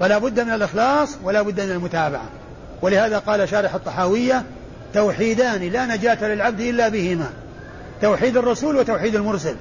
فلا 0.00 0.18
بد 0.18 0.40
من 0.40 0.52
الإخلاص 0.52 1.16
ولا 1.22 1.42
بد 1.42 1.60
من 1.60 1.70
المتابعة. 1.70 2.24
ولهذا 2.82 3.18
قال 3.18 3.48
شارح 3.48 3.74
الطحاوية 3.74 4.44
توحيدان 4.94 5.62
لا 5.62 5.86
نجاة 5.86 6.24
للعبد 6.24 6.60
إلا 6.60 6.88
بهما. 6.88 7.30
توحيد 8.02 8.36
الرسول 8.36 8.76
وتوحيد 8.76 9.14
المرسل. 9.14 9.56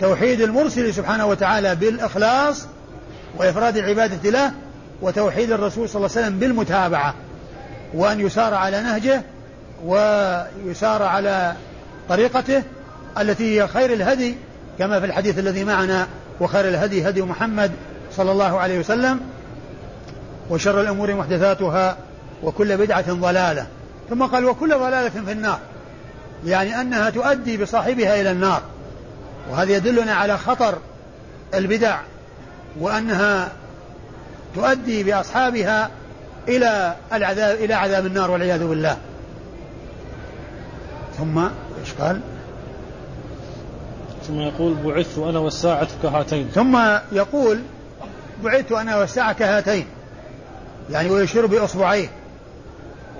توحيد 0.00 0.40
المرسل 0.40 0.94
سبحانه 0.94 1.26
وتعالى 1.26 1.74
بالإخلاص 1.74 2.66
وإفراد 3.36 3.76
العبادة 3.76 4.30
له 4.30 4.52
وتوحيد 5.02 5.52
الرسول 5.52 5.88
صلى 5.88 5.96
الله 5.96 6.16
عليه 6.16 6.26
وسلم 6.26 6.38
بالمتابعة. 6.38 7.14
وأن 7.94 8.20
يسار 8.20 8.54
على 8.54 8.82
نهجه 8.82 9.22
ويسار 9.84 11.02
على 11.02 11.54
طريقته 12.08 12.62
التي 13.18 13.60
هي 13.62 13.68
خير 13.68 13.92
الهدي 13.92 14.34
كما 14.78 15.00
في 15.00 15.06
الحديث 15.06 15.38
الذي 15.38 15.64
معنا 15.64 16.06
وخير 16.40 16.68
الهدي 16.68 17.08
هدي 17.08 17.22
محمد 17.22 17.70
صلى 18.16 18.32
الله 18.32 18.58
عليه 18.58 18.78
وسلم 18.78 19.20
وشر 20.50 20.80
الأمور 20.80 21.14
محدثاتها 21.14 21.96
وكل 22.42 22.76
بدعة 22.76 23.12
ضلالة. 23.12 23.66
ثم 24.10 24.22
قال 24.22 24.44
وكل 24.44 24.68
ضلالة 24.68 25.08
في 25.08 25.32
النار. 25.32 25.58
يعني 26.46 26.80
أنها 26.80 27.10
تؤدي 27.10 27.56
بصاحبها 27.56 28.20
إلى 28.20 28.30
النار. 28.30 28.62
وهذا 29.50 29.72
يدلنا 29.72 30.14
على 30.14 30.38
خطر 30.38 30.78
البدع 31.54 31.98
وأنها 32.80 33.48
تؤدي 34.54 35.02
بأصحابها 35.02 35.90
إلى 36.48 36.94
العذاب 37.12 37.56
إلى 37.56 37.74
عذاب 37.74 38.06
النار 38.06 38.30
والعياذ 38.30 38.66
بالله. 38.66 38.96
ثم 41.18 41.38
إيش 41.38 41.92
قال؟ 42.00 42.20
ثم 44.28 44.40
يقول 44.40 44.74
بعثت 44.74 45.18
أنا 45.18 45.38
والساعة 45.38 45.88
كهاتين. 46.02 46.48
ثم 46.54 46.78
يقول 47.12 47.60
بعثت 48.44 48.72
أنا 48.72 48.96
والساعة 48.96 49.32
كهاتين. 49.32 49.86
يعني 50.90 51.10
ويشير 51.10 51.46
بإصبعيه 51.46 52.08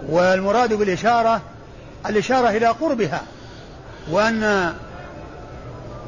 والمراد 0.09 0.73
بالإشارة 0.73 1.41
الإشارة 2.07 2.49
إلى 2.49 2.67
قربها. 2.67 3.23
وأن 4.11 4.73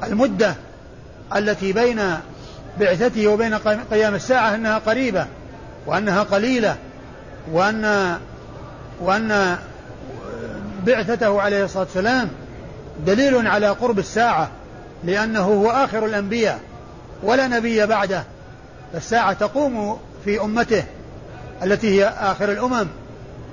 المدة 0.03 0.55
التي 1.37 1.73
بين 1.73 2.01
بعثته 2.81 3.27
وبين 3.27 3.55
قيام 3.91 4.15
الساعة 4.15 4.55
أنها 4.55 4.79
قريبة 4.79 5.27
وأنها 5.87 6.23
قليلة 6.23 6.77
وأن 7.53 8.17
وأن 9.01 9.57
بعثته 10.87 11.41
عليه 11.41 11.65
الصلاة 11.65 11.85
والسلام 11.85 12.29
دليل 13.07 13.47
على 13.47 13.69
قرب 13.69 13.99
الساعة. 13.99 14.51
لأنه 15.05 15.41
هو 15.41 15.71
آخر 15.71 16.07
الأنبياء 16.07 16.61
ولا 17.23 17.47
نبي 17.47 17.87
بعده. 17.87 18.25
الساعة 18.95 19.33
تقوم 19.33 19.99
في 20.25 20.41
أمته 20.41 20.85
التي 21.63 22.01
هي 22.01 22.09
آخر 22.09 22.53
الأمم 22.53 22.87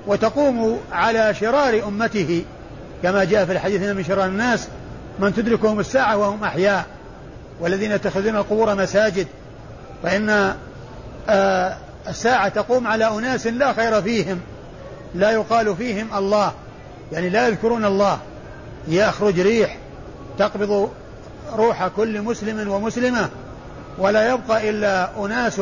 وتقوم 0.06 0.80
على 0.92 1.34
شرار 1.34 1.82
أمته. 1.88 2.44
كما 3.02 3.24
جاء 3.24 3.44
في 3.44 3.52
الحديث 3.52 3.82
من 3.82 4.04
شرار 4.04 4.26
الناس 4.26 4.68
من 5.18 5.34
تدركهم 5.34 5.80
الساعة 5.80 6.16
وهم 6.16 6.44
أحياء 6.44 6.86
والذين 7.60 7.92
يتخذون 7.92 8.36
القبور 8.36 8.74
مساجد 8.74 9.26
فإن 10.02 10.54
آه 11.28 11.76
الساعة 12.08 12.48
تقوم 12.48 12.86
على 12.86 13.08
أناس 13.08 13.46
لا 13.46 13.72
خير 13.72 14.02
فيهم 14.02 14.40
لا 15.14 15.30
يقال 15.30 15.76
فيهم 15.76 16.08
الله. 16.16 16.52
يعني 17.12 17.28
لا 17.28 17.48
يذكرون 17.48 17.84
الله. 17.84 18.18
يخرج 18.88 19.40
ريح 19.40 19.76
تقبض 20.38 20.90
روح 21.56 21.88
كل 21.88 22.22
مسلم 22.22 22.70
ومسلمة 22.70 23.28
ولا 23.98 24.28
يبقى 24.28 24.70
إلا 24.70 25.24
أناس 25.24 25.60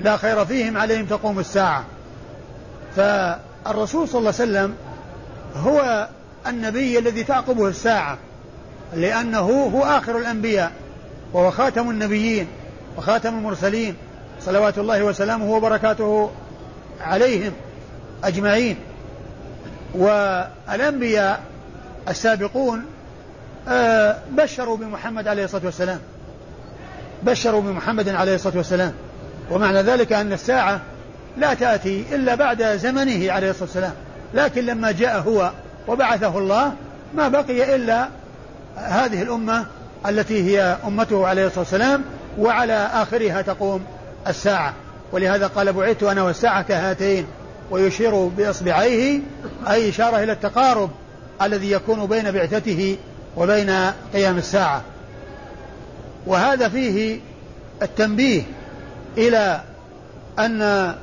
لا 0.00 0.16
خير 0.16 0.44
فيهم 0.44 0.76
عليهم 0.76 1.06
تقوم 1.06 1.38
الساعة. 1.38 1.84
فالرسول 2.96 4.08
صلى 4.08 4.18
الله 4.18 4.34
عليه 4.40 4.50
وسلم 4.50 4.74
هو 5.56 6.08
النبي 6.46 6.98
الذي 6.98 7.24
تعقبه 7.24 7.68
الساعة 7.68 8.18
لأنه 8.94 9.70
هو 9.74 9.82
آخر 9.82 10.18
الأنبياء 10.18 10.72
وهو 11.32 11.50
خاتم 11.50 11.90
النبيين 11.90 12.46
وخاتم 12.96 13.34
المرسلين 13.34 13.96
صلوات 14.40 14.78
الله 14.78 15.02
وسلامه 15.02 15.50
وبركاته 15.50 16.30
عليهم 17.00 17.52
أجمعين. 18.24 18.76
والأنبياء 19.94 21.42
السابقون 22.08 22.84
بشروا 24.30 24.76
بمحمد 24.76 25.28
عليه 25.28 25.44
الصلاة 25.44 25.64
والسلام. 25.64 25.98
بشروا 27.22 27.60
بمحمد 27.60 28.08
عليه 28.08 28.34
الصلاة 28.34 28.56
والسلام. 28.56 28.92
ومعنى 29.50 29.82
ذلك 29.82 30.12
أن 30.12 30.32
الساعة 30.32 30.80
لا 31.36 31.54
تأتي 31.54 32.04
إلا 32.12 32.34
بعد 32.34 32.62
زمنه 32.62 33.32
عليه 33.32 33.50
الصلاة 33.50 33.64
والسلام. 33.64 33.92
لكن 34.34 34.66
لما 34.66 34.92
جاء 34.92 35.20
هو 35.20 35.50
وبعثه 35.88 36.38
الله 36.38 36.72
ما 37.14 37.28
بقي 37.28 37.76
إلا 37.76 38.08
هذه 38.76 39.22
الأمة 39.22 39.66
التي 40.08 40.42
هي 40.42 40.76
أمته 40.86 41.26
عليه 41.26 41.46
الصلاة 41.46 41.60
والسلام 41.60 42.04
وعلى 42.38 42.90
آخرها 42.92 43.42
تقوم 43.42 43.84
الساعة. 44.26 44.74
ولهذا 45.12 45.46
قال 45.46 45.72
بعثت 45.72 46.02
أنا 46.02 46.22
والساعة 46.22 46.62
كهاتين 46.62 47.26
ويشير 47.70 48.26
بإصبعيه. 48.26 49.20
أي 49.68 49.88
إشارة 49.88 50.22
إلى 50.22 50.32
التقارب 50.32 50.90
الذي 51.42 51.70
يكون 51.70 52.06
بين 52.06 52.30
بعثته 52.30 52.96
وبين 53.38 53.70
قيام 54.12 54.38
الساعة. 54.38 54.82
وهذا 56.26 56.68
فيه 56.68 57.20
التنبيه 57.82 58.42
إلى 59.18 59.60
أن 60.38 60.94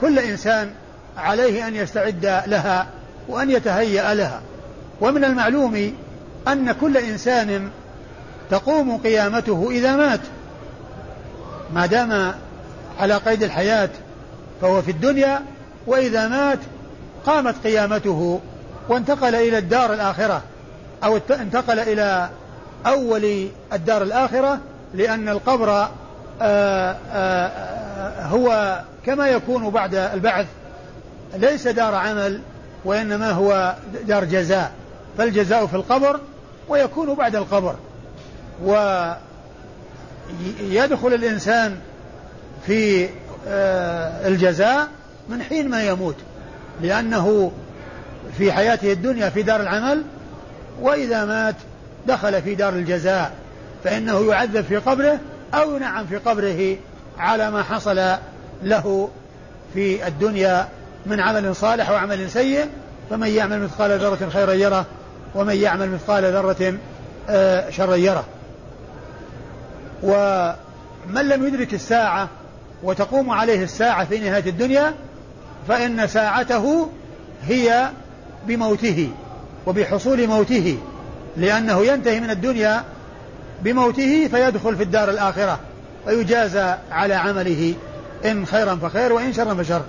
كل 0.00 0.18
إنسان 0.18 0.70
عليه 1.16 1.68
أن 1.68 1.74
يستعد 1.74 2.42
لها 2.46 2.86
وأن 3.28 3.50
يتهيأ 3.50 4.14
لها. 4.14 4.40
ومن 5.00 5.24
المعلوم 5.24 5.94
أن 6.48 6.72
كل 6.72 6.96
إنسان 6.96 7.70
تقوم 8.50 8.96
قيامته 8.96 9.68
إذا 9.70 9.96
مات. 9.96 10.20
ما 11.74 11.86
دام 11.86 12.34
على 12.98 13.14
قيد 13.14 13.42
الحياة 13.42 13.90
فهو 14.60 14.82
في 14.82 14.90
الدنيا 14.90 15.42
وإذا 15.86 16.28
مات 16.28 16.58
قامت 17.26 17.54
قيامته 17.64 18.40
وانتقل 18.88 19.34
إلى 19.34 19.58
الدار 19.58 19.94
الآخرة. 19.94 20.42
أو 21.04 21.18
انتقل 21.30 21.78
إلى 21.78 22.28
أول 22.86 23.48
الدار 23.72 24.02
الآخرة 24.02 24.58
لأن 24.94 25.28
القبر 25.28 25.88
آه، 26.42 26.96
آه، 27.12 28.22
هو 28.22 28.80
كما 29.06 29.28
يكون 29.28 29.70
بعد 29.70 29.94
البعث 29.94 30.46
ليس 31.36 31.68
دار 31.68 31.94
عمل 31.94 32.40
وإنما 32.84 33.30
هو 33.30 33.74
دار 34.06 34.24
جزاء. 34.24 34.72
فالجزاء 35.18 35.66
في 35.66 35.74
القبر 35.74 36.20
ويكون 36.68 37.14
بعد 37.14 37.36
القبر. 37.36 37.74
ويدخل 38.64 39.18
الإنسان 41.14 41.76
في 42.66 43.08
آه، 43.48 44.28
الجزاء 44.28 44.88
من 45.28 45.42
حين 45.42 45.68
ما 45.68 45.82
يموت 45.82 46.16
لأنه 46.82 47.52
في 48.38 48.52
حياته 48.52 48.92
الدنيا 48.92 49.30
في 49.30 49.42
دار 49.42 49.60
العمل 49.60 50.04
وإذا 50.80 51.24
مات 51.24 51.54
دخل 52.06 52.42
في 52.42 52.54
دار 52.54 52.72
الجزاء 52.72 53.32
فإنه 53.84 54.30
يعذب 54.30 54.64
في 54.64 54.76
قبره 54.76 55.18
أو 55.54 55.76
ينعم 55.76 56.06
في 56.06 56.16
قبره 56.16 56.76
على 57.18 57.50
ما 57.50 57.62
حصل 57.62 58.00
له 58.62 59.10
في 59.74 60.06
الدنيا 60.06 60.68
من 61.06 61.20
عمل 61.20 61.56
صالح 61.56 61.90
وعمل 61.90 62.30
سيء. 62.30 62.66
فمن 63.10 63.28
يعمل 63.28 63.62
مثقال 63.62 63.98
ذرة 63.98 64.28
خيرا 64.32 64.52
يره 64.52 64.86
ومن 65.34 65.56
يعمل 65.56 65.90
مثقال 65.90 66.24
ذرة 66.24 66.74
آه، 67.28 67.70
شرا 67.70 67.94
يره. 67.94 68.24
ومن 70.02 71.28
لم 71.28 71.46
يدرك 71.46 71.74
الساعة 71.74 72.28
وتقوم 72.82 73.30
عليه 73.30 73.64
الساعة 73.64 74.04
في 74.04 74.18
نهاية 74.18 74.50
الدنيا 74.50 74.94
فإن 75.68 76.06
ساعته 76.06 76.90
هي 77.46 77.88
بموته. 78.46 79.10
وبحصول 79.68 80.26
موته 80.26 80.78
لأنه 81.36 81.84
ينتهي 81.84 82.20
من 82.20 82.30
الدنيا 82.30 82.84
بموته 83.62 84.28
فيدخل 84.28 84.76
في 84.76 84.82
الدار 84.82 85.10
الآخرة 85.10 85.58
ويجازى 86.06 86.74
على 86.90 87.14
عمله 87.14 87.74
إن 88.24 88.46
خيرا 88.46 88.74
فخير 88.74 89.12
وإن 89.12 89.32
شرا 89.32 89.54
فشر. 89.54 89.82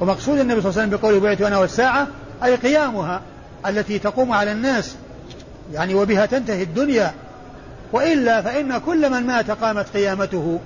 ومقصود 0.00 0.38
النبي 0.38 0.60
صلى 0.60 0.70
الله 0.70 0.80
عليه 0.80 0.88
وسلم 0.88 1.00
بقوله 1.00 1.20
بعث 1.20 1.42
أنا 1.42 1.58
والساعة 1.58 2.06
أي 2.44 2.54
قيامها 2.54 3.20
التي 3.66 3.98
تقوم 3.98 4.32
على 4.32 4.52
الناس 4.52 4.94
يعني 5.72 5.94
وبها 5.94 6.26
تنتهي 6.26 6.62
الدنيا. 6.62 7.14
وإلا 7.92 8.42
فإن 8.42 8.78
كل 8.78 9.10
من 9.10 9.26
مات 9.26 9.50
قامت 9.50 9.86
قيامته 9.94 10.60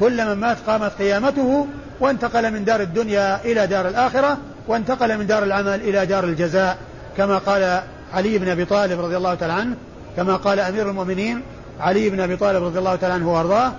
كل 0.00 0.26
من 0.26 0.34
مات 0.34 0.56
قامت 0.66 0.92
قيامته 0.98 1.66
وانتقل 2.00 2.50
من 2.50 2.64
دار 2.64 2.80
الدنيا 2.80 3.44
إلى 3.44 3.66
دار 3.66 3.88
الآخرة 3.88 4.38
وانتقل 4.68 5.18
من 5.18 5.26
دار 5.26 5.44
العمل 5.44 5.80
إلى 5.80 6.06
دار 6.06 6.24
الجزاء. 6.24 6.78
كما 7.18 7.38
قال 7.38 7.82
علي 8.14 8.38
بن 8.38 8.48
أبي 8.48 8.64
طالب 8.64 9.00
رضي 9.00 9.16
الله 9.16 9.34
تعالى 9.34 9.52
عنه 9.52 9.76
كما 10.16 10.36
قال 10.36 10.60
أمير 10.60 10.90
المؤمنين 10.90 11.42
علي 11.80 12.10
بن 12.10 12.20
أبي 12.20 12.36
طالب 12.36 12.64
رضي 12.64 12.78
الله 12.78 12.96
تعالى 12.96 13.14
عنه 13.14 13.32
وأرضاه 13.32 13.72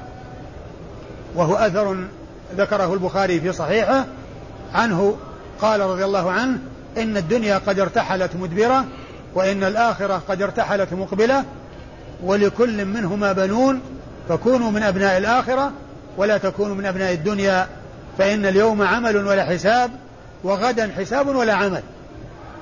وهو 1.36 1.56
أثر 1.56 1.98
ذكره 2.58 2.94
البخاري 2.94 3.40
في 3.40 3.52
صحيحه 3.52 4.06
عنه 4.74 5.18
قال 5.62 5.80
رضي 5.82 6.06
الله 6.06 6.32
عنه 6.32 6.58
إن 6.98 7.18
الدنيا 7.18 7.58
قد 7.58 7.80
ارتحلت 7.80 8.36
مدبرة 8.36 8.86
وإن 9.36 9.64
الآخرة 9.64 10.22
قد 10.30 10.42
ارتحلت 10.42 10.94
مقبلة 10.94 11.44
ولكل 12.24 12.86
منهما 12.86 13.32
بنون 13.32 13.82
فكونوا 14.30 14.72
من 14.72 14.84
أبناء 14.84 15.18
الآخرة 15.18 15.72
ولا 16.18 16.38
تكونوا 16.38 16.76
من 16.76 16.86
أبناء 16.86 17.14
الدنيا 17.14 17.68
فإن 18.18 18.46
اليوم 18.46 18.82
عمل 18.82 19.18
ولا 19.18 19.46
حساب 19.46 19.92
وغدا 20.44 20.92
حساب 20.98 21.28
ولا 21.28 21.54
عمل. 21.54 21.84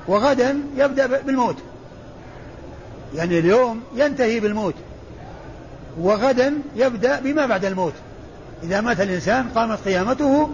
وغدا 0.07 0.57
يبدأ 0.77 1.21
بالموت. 1.21 1.55
يعني 3.15 3.39
اليوم 3.39 3.81
ينتهي 3.95 4.39
بالموت. 4.39 4.73
وغدا 5.99 6.53
يبدأ 6.75 7.19
بما 7.19 7.45
بعد 7.45 7.65
الموت. 7.65 7.93
إذا 8.63 8.81
مات 8.81 9.01
الإنسان 9.01 9.45
قامت 9.55 9.79
قيامته 9.85 10.49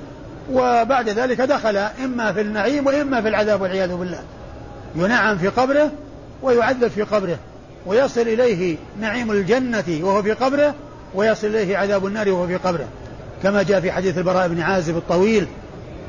وبعد 0.51 1.09
ذلك 1.09 1.41
دخل 1.41 1.77
إما 1.77 2.33
في 2.33 2.41
النعيم 2.41 2.87
وإما 2.87 3.21
في 3.21 3.27
العذاب 3.27 3.61
والعياذ 3.61 3.95
بالله. 3.95 4.23
ينعم 4.95 5.37
في 5.37 5.47
قبره 5.47 5.91
ويعذب 6.41 6.87
في 6.87 7.01
قبره. 7.01 7.37
ويصل 7.85 8.21
إليه 8.21 8.77
نعيم 9.01 9.31
الجنة 9.31 9.99
وهو 10.01 10.23
في 10.23 10.31
قبره 10.31 10.75
ويصل 11.15 11.47
إليه 11.47 11.77
عذاب 11.77 12.05
النار 12.05 12.29
وهو 12.29 12.47
في 12.47 12.55
قبره. 12.55 12.87
كما 13.43 13.63
جاء 13.63 13.79
في 13.79 13.91
حديث 13.91 14.17
البراء 14.17 14.47
بن 14.47 14.61
عازب 14.61 14.97
الطويل 14.97 15.47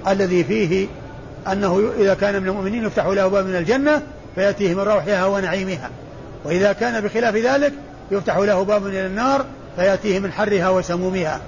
الذي 0.09 0.45
فيه 0.45 0.87
أنه 1.53 1.93
إذا 1.99 2.15
كان 2.15 2.43
من 2.43 2.49
المؤمنين 2.49 2.85
يفتح 2.85 3.07
له 3.07 3.29
باب 3.29 3.47
من 3.47 3.57
الجنة 3.57 4.03
فيأتيه 4.35 4.75
من 4.75 4.81
روحها 4.81 5.27
ونعيمها. 5.27 5.91
وإذا 6.45 6.73
كان 6.73 7.01
بخلاف 7.01 7.35
ذلك 7.35 7.73
يفتح 8.11 8.37
له 8.37 8.63
باب 8.63 8.83
من 8.83 8.95
النار 8.95 9.45
فيأتيه 9.77 10.19
من 10.19 10.33
حرها 10.33 10.69
وسمومها. 10.69 11.41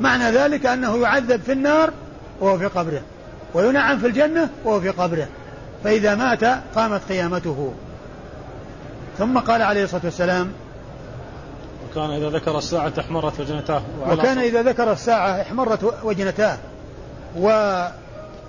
معنى 0.00 0.30
ذلك 0.30 0.66
أنه 0.66 0.98
يعذب 0.98 1.40
في 1.42 1.52
النار 1.52 1.90
وهو 2.40 2.58
في 2.58 2.66
قبره 2.66 3.02
وينعم 3.54 3.98
في 3.98 4.06
الجنة 4.06 4.48
وهو 4.64 4.80
في 4.80 4.88
قبره. 4.88 5.28
فإذا 5.84 6.14
مات 6.14 6.44
قامت 6.74 7.00
قيامته. 7.08 7.72
ثم 9.18 9.38
قال 9.38 9.62
عليه 9.62 9.84
الصلاة 9.84 10.02
والسلام 10.04 10.52
وكان 11.90 12.10
إذا 12.10 12.30
ذكر 12.30 12.58
الساعة 12.58 12.92
احمرت 12.98 13.40
وجنتاه 13.40 13.82
وكان 14.10 14.38
إذا 14.38 14.62
ذكر 14.62 14.92
الساعة 14.92 15.40
احمرت 15.40 15.94
وجنتاه 16.04 16.58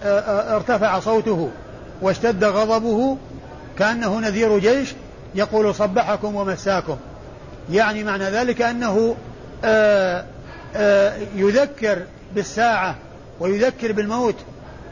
وارتفع 0.05 0.99
صوته 0.99 1.49
واشتد 2.01 2.43
غضبه 2.43 3.17
كأنه 3.79 4.19
نذير 4.19 4.59
جيش 4.59 4.93
يقول 5.35 5.75
صبحكم 5.75 6.35
ومساكم. 6.35 6.97
يعني 7.71 8.03
معنى 8.03 8.23
ذلك 8.23 8.61
أنه 8.61 9.15
آآ 9.63 10.25
آآ 10.75 11.13
يذكر 11.35 12.01
بالساعة 12.35 12.95
ويذكر 13.39 13.91
بالموت 13.91 14.35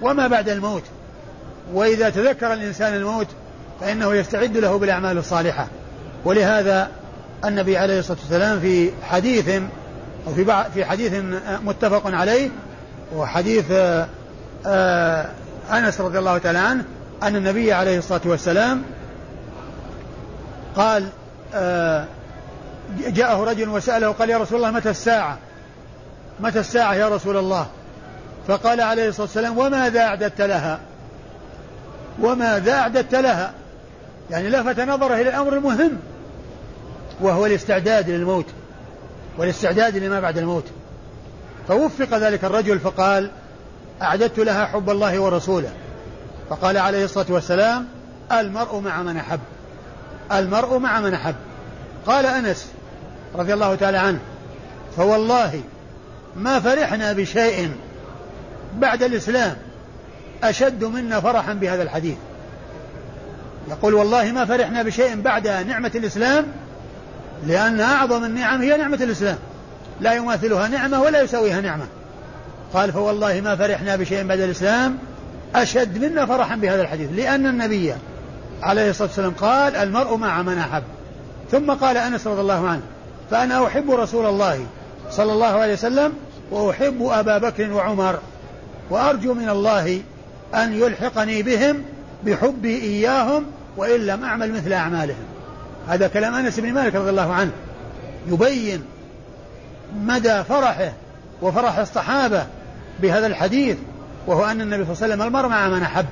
وما 0.01 0.27
بعد 0.27 0.49
الموت. 0.49 0.83
وإذا 1.73 2.09
تذكر 2.09 2.53
الإنسان 2.53 2.93
الموت 2.93 3.27
فإنه 3.81 4.15
يستعد 4.15 4.57
له 4.57 4.77
بالأعمال 4.77 5.17
الصالحة. 5.17 5.67
ولهذا 6.25 6.89
النبي 7.45 7.77
عليه 7.77 7.99
الصلاة 7.99 8.17
والسلام 8.21 8.59
في 8.59 8.91
حديث 9.03 9.49
أو 10.27 10.33
في 10.33 10.63
في 10.73 10.85
حديث 10.85 11.13
متفق 11.63 12.15
عليه 12.15 12.49
وحديث 13.15 13.65
آه، 13.71 14.07
أنس 15.71 16.01
رضي 16.01 16.19
الله 16.19 16.37
تعالى 16.37 16.59
عنه 16.59 16.83
أن 17.23 17.35
النبي 17.35 17.73
عليه 17.73 17.97
الصلاة 17.97 18.21
والسلام 18.25 18.83
قال 20.75 21.09
آه، 21.53 22.05
جاءه 23.07 23.43
رجل 23.43 23.69
وسأله 23.69 24.11
قال 24.11 24.29
يا 24.29 24.37
رسول 24.37 24.57
الله 24.57 24.71
متى 24.71 24.89
الساعة؟ 24.89 25.37
متى 26.39 26.59
الساعة 26.59 26.93
يا 26.93 27.09
رسول 27.09 27.37
الله؟ 27.37 27.67
فقال 28.47 28.81
عليه 28.81 29.09
الصلاة 29.09 29.25
والسلام 29.25 29.57
وماذا 29.57 29.99
أعددت 29.99 30.41
لها؟ 30.41 30.79
وماذا 32.21 32.73
أعددت 32.73 33.15
لها؟ 33.15 33.53
يعني 34.31 34.49
لفت 34.49 34.79
نظره 34.79 35.13
إلى 35.13 35.29
الأمر 35.29 35.53
المهم 35.53 35.91
وهو 37.21 37.45
الاستعداد 37.45 38.09
للموت 38.09 38.45
والاستعداد 39.37 39.97
لما 39.97 40.19
بعد 40.19 40.37
الموت. 40.37 40.65
فوفق 41.67 42.17
ذلك 42.17 42.43
الرجل 42.43 42.79
فقال 42.79 43.31
أعددت 44.01 44.39
لها 44.39 44.65
حب 44.65 44.89
الله 44.89 45.19
ورسوله. 45.19 45.71
فقال 46.49 46.77
عليه 46.77 47.05
الصلاة 47.05 47.25
والسلام 47.29 47.87
المرء 48.31 48.79
مع 48.79 49.03
من 49.03 49.17
أحب. 49.17 49.39
المرء 50.31 50.77
مع 50.77 50.99
من 50.99 51.13
أحب. 51.13 51.35
قال 52.07 52.25
أنس 52.25 52.67
رضي 53.35 53.53
الله 53.53 53.75
تعالى 53.75 53.97
عنه 53.97 54.19
فوالله 54.97 55.61
ما 56.35 56.59
فرحنا 56.59 57.13
بشيء 57.13 57.71
بعد 58.75 59.03
الإسلام 59.03 59.55
أشد 60.43 60.83
منا 60.83 61.19
فرحا 61.19 61.53
بهذا 61.53 61.83
الحديث. 61.83 62.17
يقول 63.69 63.93
والله 63.93 64.31
ما 64.31 64.45
فرحنا 64.45 64.83
بشيء 64.83 65.21
بعد 65.21 65.47
نعمة 65.47 65.91
الإسلام 65.95 66.45
لأن 67.47 67.79
أعظم 67.81 68.23
النعم 68.23 68.61
هي 68.61 68.77
نعمة 68.77 68.99
الإسلام. 69.01 69.37
لا 70.01 70.13
يماثلها 70.13 70.67
نعمة 70.67 71.01
ولا 71.01 71.21
يساويها 71.21 71.61
نعمة. 71.61 71.85
قال 72.73 72.93
فوالله 72.93 73.41
ما 73.41 73.55
فرحنا 73.55 73.95
بشيء 73.95 74.23
بعد 74.23 74.39
الإسلام 74.39 74.97
أشد 75.55 75.97
منا 75.97 76.25
فرحا 76.25 76.55
بهذا 76.55 76.81
الحديث 76.81 77.09
لأن 77.15 77.45
النبي 77.47 77.93
عليه 78.61 78.89
الصلاة 78.89 79.07
والسلام 79.07 79.31
قال 79.31 79.75
المرء 79.75 80.15
مع 80.15 80.41
من 80.41 80.57
أحب. 80.57 80.83
ثم 81.51 81.71
قال 81.71 81.97
أنس 81.97 82.27
رضي 82.27 82.41
الله 82.41 82.67
عنه 82.67 82.81
فأنا 83.31 83.67
أحب 83.67 83.91
رسول 83.91 84.25
الله 84.25 84.65
صلى 85.11 85.33
الله 85.33 85.47
عليه 85.47 85.73
وسلم 85.73 86.13
وأحب 86.51 87.07
أبا 87.11 87.37
بكر 87.37 87.73
وعمر 87.73 88.19
وأرجو 88.89 89.33
من 89.33 89.49
الله 89.49 90.01
أن 90.55 90.73
يلحقني 90.73 91.43
بهم 91.43 91.83
بحبي 92.23 92.81
إياهم 92.81 93.45
وإن 93.77 93.99
لم 93.99 94.23
أعمل 94.23 94.53
مثل 94.53 94.73
أعمالهم. 94.73 95.25
هذا 95.87 96.07
كلام 96.07 96.35
أنس 96.35 96.59
بن 96.59 96.73
مالك 96.73 96.95
رضي 96.95 97.09
الله 97.09 97.33
عنه 97.33 97.51
يبين 98.27 98.83
مدى 99.95 100.43
فرحه 100.43 100.91
وفرح 101.41 101.77
الصحابة 101.77 102.45
بهذا 103.01 103.27
الحديث 103.27 103.77
وهو 104.27 104.45
أن 104.45 104.61
النبي 104.61 104.85
صلى 104.85 104.93
الله 104.93 105.03
عليه 105.03 105.13
وسلم 105.13 105.21
المرء 105.21 105.47
مع 105.49 105.67
من 105.67 105.81
أحب. 105.81 106.05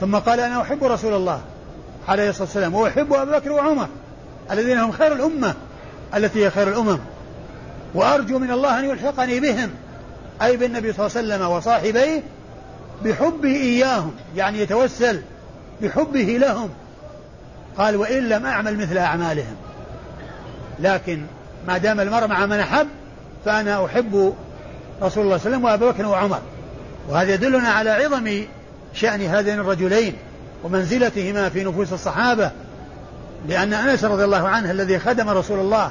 ثم 0.00 0.16
قال 0.16 0.40
أنا 0.40 0.62
أحب 0.62 0.84
رسول 0.84 1.14
الله 1.14 1.40
عليه 2.08 2.30
الصلاة 2.30 2.44
والسلام 2.44 2.74
وأحب 2.74 3.12
أبا 3.12 3.38
بكر 3.38 3.52
وعمر 3.52 3.88
الذين 4.50 4.78
هم 4.78 4.92
خير 4.92 5.12
الأمة 5.12 5.54
التي 6.14 6.44
هي 6.44 6.50
خير 6.50 6.68
الأمم. 6.68 6.98
وأرجو 7.94 8.38
من 8.38 8.50
الله 8.50 8.78
أن 8.78 8.84
يلحقني 8.84 9.40
بهم 9.40 9.70
أي 10.42 10.56
بالنبي 10.56 10.92
صلى 10.92 11.06
الله 11.06 11.18
عليه 11.18 11.28
وسلم 11.28 11.50
وصاحبيه 11.50 12.22
بحبه 13.04 13.54
إياهم 13.56 14.14
يعني 14.36 14.58
يتوسل 14.58 15.22
بحبه 15.82 16.38
لهم. 16.40 16.68
قال 17.78 17.96
وإن 17.96 18.28
لم 18.28 18.46
أعمل 18.46 18.78
مثل 18.78 18.98
أعمالهم. 18.98 19.56
لكن 20.80 21.22
ما 21.66 21.78
دام 21.78 22.00
المرء 22.00 22.26
مع 22.26 22.46
من 22.46 22.60
أحب 22.60 22.88
فأنا 23.44 23.84
أحب 23.84 24.34
رسول 25.04 25.24
الله 25.24 25.38
صلى 25.38 25.56
الله 25.56 25.68
عليه 25.68 25.76
وسلم 25.78 25.86
وأبا 25.86 25.90
بكر 25.90 26.06
وعمر. 26.06 26.40
وهذا 27.08 27.34
يدلنا 27.34 27.68
على 27.68 27.90
عظم 27.90 28.44
شأن 28.94 29.22
هذين 29.22 29.60
الرجلين 29.60 30.14
ومنزلتهما 30.64 31.48
في 31.48 31.64
نفوس 31.64 31.92
الصحابة 31.92 32.50
لأن 33.48 33.72
أنس 33.72 34.04
رضي 34.04 34.24
الله 34.24 34.48
عنه 34.48 34.70
الذي 34.70 34.98
خدم 34.98 35.28
رسول 35.28 35.58
الله 35.58 35.90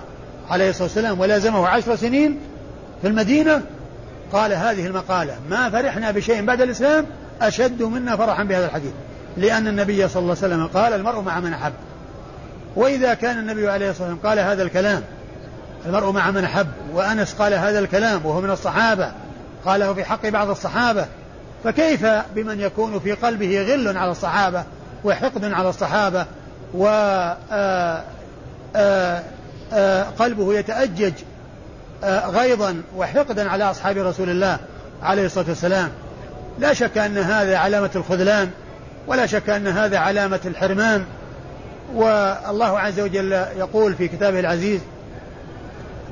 عليه 0.50 0.70
الصلاة 0.70 0.84
والسلام 0.88 1.20
ولازمه 1.20 1.68
عشر 1.68 1.96
سنين 1.96 2.40
في 3.02 3.08
المدينة 3.08 3.62
قال 4.34 4.54
هذه 4.54 4.86
المقالة 4.86 5.36
ما 5.50 5.70
فرحنا 5.70 6.12
بشيء 6.12 6.46
بعد 6.46 6.62
الإسلام 6.62 7.06
أشد 7.42 7.84
منا 7.84 8.16
فرحا 8.16 8.44
بهذا 8.44 8.66
الحديث 8.66 8.92
لأن 9.38 9.68
النبي 9.68 10.08
صلى 10.08 10.22
الله 10.22 10.38
عليه 10.44 10.54
وسلم 10.56 10.68
قال 10.68 10.94
المرء 10.94 11.22
مع 11.22 11.40
من 11.40 11.54
أحب 11.54 11.74
وإذا 12.76 13.14
كان 13.14 13.40
النبي 13.40 13.70
عليه 13.70 13.90
الصلاة 13.90 14.10
والسلام 14.10 14.30
قال 14.30 14.40
هذا 14.40 14.64
الكلام 14.64 15.04
المرء 15.86 16.12
مع 16.12 16.32
من 16.32 16.44
أحب. 16.44 16.68
وأنس 16.94 17.34
قال 17.34 17.54
هذا 17.54 17.80
الكلام 17.80 18.26
وهو 18.26 18.42
من 18.42 18.50
الصحابة. 18.50 19.12
قاله 19.66 19.94
في 19.94 20.04
حق 20.04 20.28
بعض 20.28 20.50
الصحابة. 20.50 21.06
فكيف 21.64 22.06
بمن 22.36 22.60
يكون 22.60 23.00
في 23.00 23.12
قلبه 23.12 23.62
غل 23.62 23.98
على 23.98 24.12
الصحابة 24.12 24.64
وحقد 25.04 25.54
على 25.54 25.70
الصحابة 25.70 26.26
وقلبه 26.74 27.34
يتأجج 30.54 31.14
غيظا 32.04 32.82
وحقدا 32.98 33.50
على 33.50 33.72
أصحاب 33.72 33.98
رسول 33.98 34.30
الله 34.30 34.58
عليه 35.04 35.26
الصلاة 35.26 35.46
والسلام. 35.50 35.90
لا 36.60 36.74
شك 36.74 36.98
أن 36.98 37.18
هذا 37.18 37.58
علامة 37.58 37.90
الخذلان 37.96 38.52
ولا 39.08 39.26
شك 39.26 39.50
أن 39.50 39.68
هذا 39.68 39.98
علامة 39.98 40.40
الحرمان. 40.46 41.06
والله 41.94 42.80
عز 42.80 43.00
وجل 43.00 43.32
يقول 43.32 43.96
في 43.96 44.08
كتابه 44.08 44.40
العزيز 44.40 44.82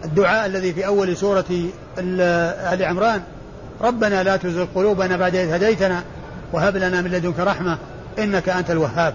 الدعاء 0.06 0.46
الذي 0.46 0.74
في 0.74 0.86
أول 0.86 1.18
سورة 1.18 1.46
آل 1.98 2.84
عمران 2.84 3.22
ربنا 3.82 4.24
لا 4.24 4.38
تزغ 4.38 4.66
قلوبنا 4.76 5.18
بعد 5.18 5.36
إذ 5.36 5.52
هديتنا 5.52 6.04
وهب 6.54 6.78
لنا 6.78 7.02
من 7.02 7.12
لدنك 7.12 7.40
رحمة 7.40 7.78
إنك 8.20 8.50
أنت 8.50 8.72
الوهاب. 8.72 9.14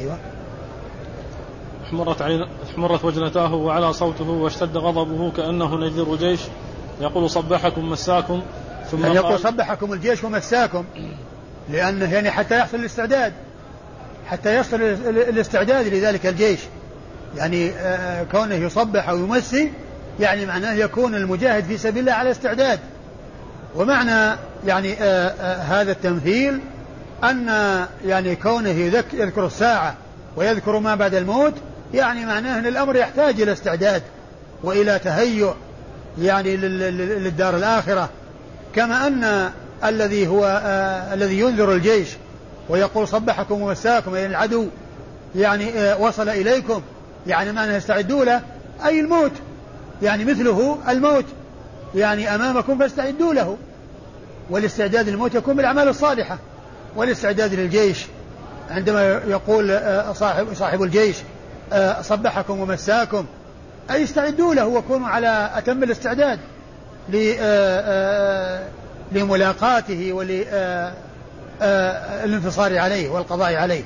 أيوة. 0.00 0.18
احمرت 1.84 2.22
عين 2.22 2.46
احمرت 2.70 3.04
وجنتاه 3.04 3.54
وعلى 3.54 3.92
صوته 3.92 4.30
واشتد 4.30 4.76
غضبه 4.76 5.30
كأنه 5.30 5.76
نذير 5.76 6.16
جيش. 6.16 6.40
يقول 7.00 7.30
صبحكم 7.30 7.90
مساكم 7.90 8.42
ثم 8.90 9.02
يعني 9.02 9.14
يقول 9.14 9.38
صبحكم 9.38 9.92
الجيش 9.92 10.24
ومساكم 10.24 10.84
لأنه 11.68 12.14
يعني 12.14 12.30
حتى 12.30 12.58
يحصل 12.58 12.76
الاستعداد 12.76 13.32
حتى 14.26 14.56
يصل 14.56 14.76
الاستعداد 15.06 15.86
لذلك 15.86 16.26
الجيش. 16.26 16.60
يعني 17.38 17.70
آه، 17.70 18.22
كونه 18.22 18.54
يصبح 18.54 19.08
أو 19.08 19.18
يمسي 19.18 19.72
يعني 20.20 20.46
معناه 20.46 20.72
يكون 20.72 21.14
المجاهد 21.14 21.64
في 21.64 21.78
سبيل 21.78 21.98
الله 22.00 22.12
على 22.12 22.30
استعداد. 22.30 22.78
ومعنى 23.76 24.36
يعني 24.66 24.92
آه، 24.92 25.28
آه، 25.28 25.56
هذا 25.56 25.92
التمثيل 25.92 26.60
أن 27.24 27.48
يعني 28.06 28.36
كونه 28.36 28.70
يذكر 29.12 29.46
الساعة 29.46 29.94
ويذكر 30.36 30.78
ما 30.78 30.94
بعد 30.94 31.14
الموت 31.14 31.54
يعني 31.94 32.26
معناه 32.26 32.58
أن 32.58 32.66
الأمر 32.66 32.96
يحتاج 32.96 33.40
إلى 33.40 33.52
استعداد 33.52 34.02
وإلى 34.62 34.98
تهيؤ 34.98 35.52
يعني 36.18 36.56
للدار 36.56 37.56
الآخرة. 37.56 38.08
كما 38.74 39.06
أن 39.06 39.50
الذي 39.84 40.26
هو 40.26 40.60
آه 40.64 41.14
الذي 41.14 41.40
ينذر 41.40 41.72
الجيش 41.72 42.08
ويقول 42.68 43.08
صبحكم 43.08 43.62
ومساكم 43.62 44.14
أي 44.14 44.26
العدو 44.26 44.66
يعني 45.36 45.78
آه 45.78 46.00
وصل 46.00 46.28
إليكم 46.28 46.82
يعني 47.26 47.52
معناه 47.52 47.76
استعدوا 47.76 48.24
له 48.24 48.42
أي 48.84 49.00
الموت؟ 49.00 49.32
يعني 50.02 50.24
مثله 50.24 50.78
الموت. 50.88 51.24
يعني 51.94 52.34
أمامكم 52.34 52.78
فاستعدوا 52.78 53.34
له. 53.34 53.56
والاستعداد 54.50 55.08
للموت 55.08 55.34
يكون 55.34 55.56
بالأعمال 55.56 55.88
الصالحة. 55.88 56.38
والاستعداد 56.96 57.54
للجيش. 57.54 58.06
عندما 58.70 59.20
يقول 59.26 59.70
آه، 59.70 60.12
صاحب 60.12 60.54
صاحب 60.54 60.82
الجيش 60.82 61.16
آه، 61.72 62.02
صبحكم 62.02 62.60
ومساكم. 62.60 63.26
أي 63.90 64.04
استعدوا 64.04 64.54
له 64.54 64.66
وكونوا 64.66 65.08
على 65.08 65.50
أتم 65.54 65.82
الاستعداد 65.82 66.38
آه، 67.40 68.62
لملاقاته 69.12 70.12
وللانتصار 71.60 72.78
عليه 72.78 73.08
والقضاء 73.08 73.54
عليه. 73.54 73.82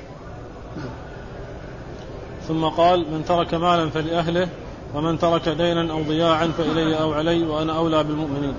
ثم 2.47 2.65
قال 2.65 2.99
من 2.99 3.25
ترك 3.27 3.53
مالا 3.53 3.89
فلأهله 3.89 4.49
ومن 4.93 5.19
ترك 5.19 5.49
دينا 5.49 5.91
أو 5.93 6.01
ضياعا 6.01 6.51
فإلي 6.57 6.99
أو 6.99 7.13
علي 7.13 7.43
وأنا 7.43 7.77
أولى 7.77 8.03
بالمؤمنين. 8.03 8.53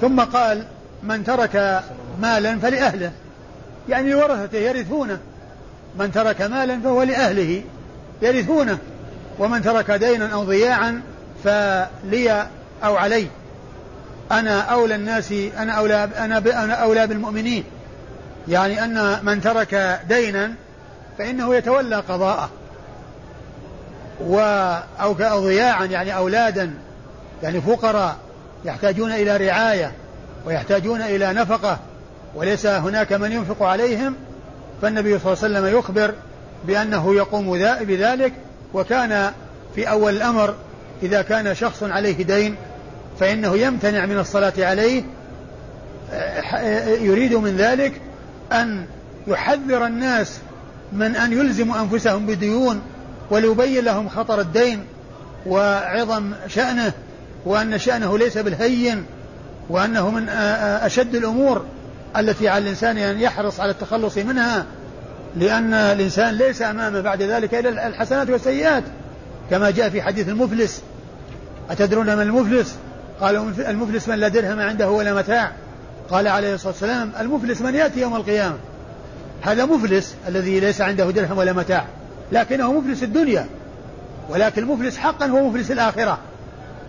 ثم 0.00 0.20
قال 0.20 0.64
من 1.02 1.24
ترك 1.24 1.82
مالا 2.20 2.58
فلأهله. 2.58 3.12
يعني 3.88 4.12
لورثته 4.12 4.58
يرثونه. 4.58 5.18
من 5.98 6.12
ترك 6.12 6.42
مالا 6.42 6.80
فهو 6.80 7.02
لأهله 7.02 7.62
يرثونه 8.22 8.78
ومن 9.38 9.62
ترك 9.62 9.90
دينا 9.90 10.34
أو 10.34 10.44
ضياعا 10.44 11.02
فلي 11.44 12.46
أو 12.84 12.96
علي. 12.96 13.26
أنا 14.32 14.60
أولى 14.60 14.94
الناس 14.94 15.32
أنا 15.32 15.72
أولى 15.72 16.08
أنا 16.18 16.38
أنا 16.38 16.74
أولى 16.74 17.06
بالمؤمنين. 17.06 17.64
يعني 18.48 18.84
أن 18.84 19.18
من 19.22 19.40
ترك 19.40 20.00
دينا 20.08 20.54
فإنه 21.18 21.54
يتولى 21.54 21.96
قضاءه. 21.96 22.50
و 24.20 24.38
أو 25.00 25.12
ضياعا 25.40 25.84
يعني 25.84 26.16
أولادا 26.16 26.74
يعني 27.42 27.60
فقراء 27.60 28.16
يحتاجون 28.64 29.12
إلى 29.12 29.36
رعاية 29.36 29.92
ويحتاجون 30.46 31.02
إلى 31.02 31.32
نفقة 31.32 31.78
وليس 32.34 32.66
هناك 32.66 33.12
من 33.12 33.32
ينفق 33.32 33.62
عليهم. 33.62 34.14
فالنبي 34.82 35.18
صلى 35.18 35.32
الله 35.32 35.44
عليه 35.44 35.68
وسلم 35.68 35.78
يخبر 35.78 36.14
بأنه 36.66 37.14
يقوم 37.14 37.52
بذلك. 37.80 38.32
وكان 38.74 39.32
في 39.74 39.90
أول 39.90 40.16
الأمر 40.16 40.54
إذا 41.02 41.22
كان 41.22 41.54
شخص 41.54 41.82
عليه 41.82 42.24
دين 42.24 42.56
فإنه 43.20 43.56
يمتنع 43.56 44.06
من 44.06 44.18
الصلاة 44.18 44.52
عليه. 44.58 45.02
يريد 47.00 47.34
من 47.34 47.56
ذلك 47.56 48.00
أن 48.52 48.86
يحذر 49.26 49.86
الناس 49.86 50.38
من 50.92 51.16
أن 51.16 51.32
يلزموا 51.32 51.80
أنفسهم 51.80 52.26
بديون 52.26 52.82
وليبين 53.30 53.84
لهم 53.84 54.08
خطر 54.08 54.40
الدين 54.40 54.84
وعظم 55.46 56.32
شأنه 56.48 56.92
وأن 57.46 57.78
شأنه 57.78 58.18
ليس 58.18 58.38
بالهين 58.38 59.04
وأنه 59.68 60.10
من 60.10 60.28
أشد 60.28 61.14
الأمور 61.14 61.64
التي 62.16 62.48
على 62.48 62.64
الإنسان 62.64 62.98
أن 62.98 63.20
يحرص 63.20 63.60
على 63.60 63.70
التخلص 63.70 64.18
منها 64.18 64.64
لأن 65.36 65.74
الإنسان 65.74 66.34
ليس 66.34 66.62
أمامه 66.62 67.00
بعد 67.00 67.22
ذلك 67.22 67.54
إلا 67.54 67.86
الحسنات 67.86 68.30
والسيئات 68.30 68.82
كما 69.50 69.70
جاء 69.70 69.90
في 69.90 70.02
حديث 70.02 70.28
المفلس. 70.28 70.82
أتدرون 71.70 72.16
من 72.16 72.22
المفلس؟ 72.22 72.74
قالوا 73.20 73.50
المفلس 73.58 74.08
من 74.08 74.14
لا 74.14 74.28
درهم 74.28 74.60
عنده 74.60 74.90
ولا 74.90 75.14
متاع. 75.14 75.52
قال 76.10 76.28
عليه 76.28 76.54
الصلاة 76.54 76.72
والسلام 76.72 77.12
المفلس 77.20 77.60
من 77.60 77.74
يأتي 77.74 78.00
يوم 78.00 78.16
القيامة؟ 78.16 78.56
هذا 79.42 79.64
مفلس 79.64 80.14
الذي 80.28 80.60
ليس 80.60 80.80
عنده 80.80 81.10
درهم 81.10 81.38
ولا 81.38 81.52
متاع. 81.52 81.86
لكنه 82.34 82.72
مفلس 82.72 83.02
الدنيا 83.02 83.46
ولكن 84.28 84.62
المفلس 84.62 84.96
حقا 84.96 85.26
هو 85.26 85.48
مفلس 85.48 85.70
الآخرة 85.70 86.18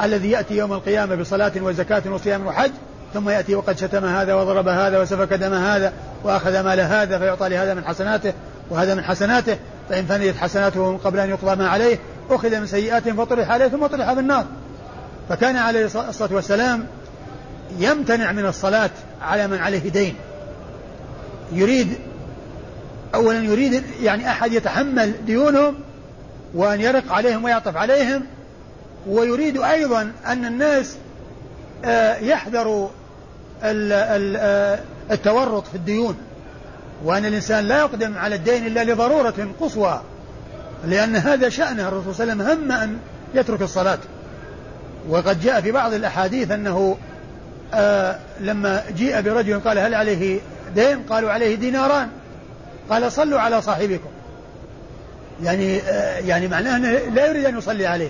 الذي 0.02 0.32
يأتي 0.32 0.58
يوم 0.58 0.74
القيامة 0.74 1.16
بصلاة 1.16 1.52
وزكاة 1.62 2.04
وصيام 2.06 2.48
وحج 2.48 2.72
ثم 3.14 3.30
يأتي 3.30 3.56
وقد 3.56 3.78
شتم 3.78 4.06
هذا 4.06 4.34
وضرب 4.34 4.68
هذا 4.68 5.02
وسفك 5.02 5.34
دم 5.34 5.54
هذا 5.54 5.94
وأخذ 6.24 6.60
مال 6.60 6.80
هذا 6.80 7.20
فيعطى 7.20 7.50
لهذا 7.50 7.74
من 7.74 7.86
حسناته 7.86 8.34
وهذا 8.70 8.96
من 8.96 9.04
حسناته 9.04 9.58
فإن 9.90 10.06
فنيت 10.06 10.38
حسناته 10.38 10.92
من 10.92 10.98
قبل 10.98 11.20
أن 11.20 11.30
يقضى 11.30 11.56
ما 11.56 11.68
عليه 11.68 12.00
أخذ 12.30 12.60
من 12.60 12.66
سيئاتهم 12.66 13.26
فطرح 13.26 13.52
عليه 13.52 13.68
ثم 13.68 13.86
طرح 13.88 14.14
في 14.14 14.20
النار. 14.20 14.46
فكان 15.30 15.56
عليه 15.56 15.86
الصلاة 15.86 16.30
والسلام 16.34 16.86
يمتنع 17.80 18.32
من 18.32 18.46
الصلاة 18.46 18.90
على 19.22 19.48
من 19.48 19.58
عليه 19.58 19.90
دين. 19.90 20.16
يريد 21.54 21.98
أولا 23.16 23.44
يريد 23.44 23.84
يعني 24.02 24.30
أحد 24.30 24.54
يتحمل 24.54 25.14
ديونهم 25.26 25.76
وأن 26.54 26.82
يرق 26.82 27.12
عليهم 27.12 27.44
ويعطف 27.44 27.78
عليهم 27.78 28.24
ويريد 29.08 29.62
أيضا 29.62 30.12
أن 30.26 30.46
الناس 30.46 30.96
آه، 31.86 32.18
يحذروا 32.18 32.90
التورط 35.12 35.68
في 35.68 35.76
الديون 35.76 36.18
وأن 37.04 37.26
الإنسان 37.26 37.66
لا 37.66 37.80
يقدم 37.80 38.18
على 38.18 38.36
الدين 38.36 38.66
إلا 38.66 38.84
لضرورة 38.84 39.48
قصوى 39.62 40.02
لأن 40.86 41.16
هذا 41.16 41.50
شأنه. 41.50 41.88
الرسول 41.88 42.16
صلى 42.16 42.34
الله 42.34 42.44
عليه 42.44 42.54
وسلم 42.54 42.72
هم 42.72 42.72
أن 42.72 42.98
يترك 43.34 43.62
الصلاة. 43.62 43.98
وقد 45.10 45.42
جاء 45.42 45.62
في 45.62 45.72
بعض 45.72 45.94
الأحاديث 45.94 46.52
أنه 46.52 46.98
آه 47.74 48.20
لما 48.40 48.84
جيء 48.98 49.22
برجل 49.22 49.60
قال 49.60 49.80
هل 49.80 49.96
عليه 49.96 50.40
دين؟ 50.76 51.00
قالوا 51.10 51.32
عليه 51.32 51.56
ديناران. 51.56 52.10
قال 52.90 53.12
صلوا 53.12 53.40
على 53.40 53.62
صاحبكم. 53.62 54.10
يعني 55.44 55.80
آه 55.80 56.20
يعني 56.20 56.48
معناه 56.48 56.78
أنه 56.78 56.92
لا 56.92 57.28
يريد 57.28 57.46
أن 57.46 57.58
يصلي 57.58 57.88
عليه. 57.88 58.10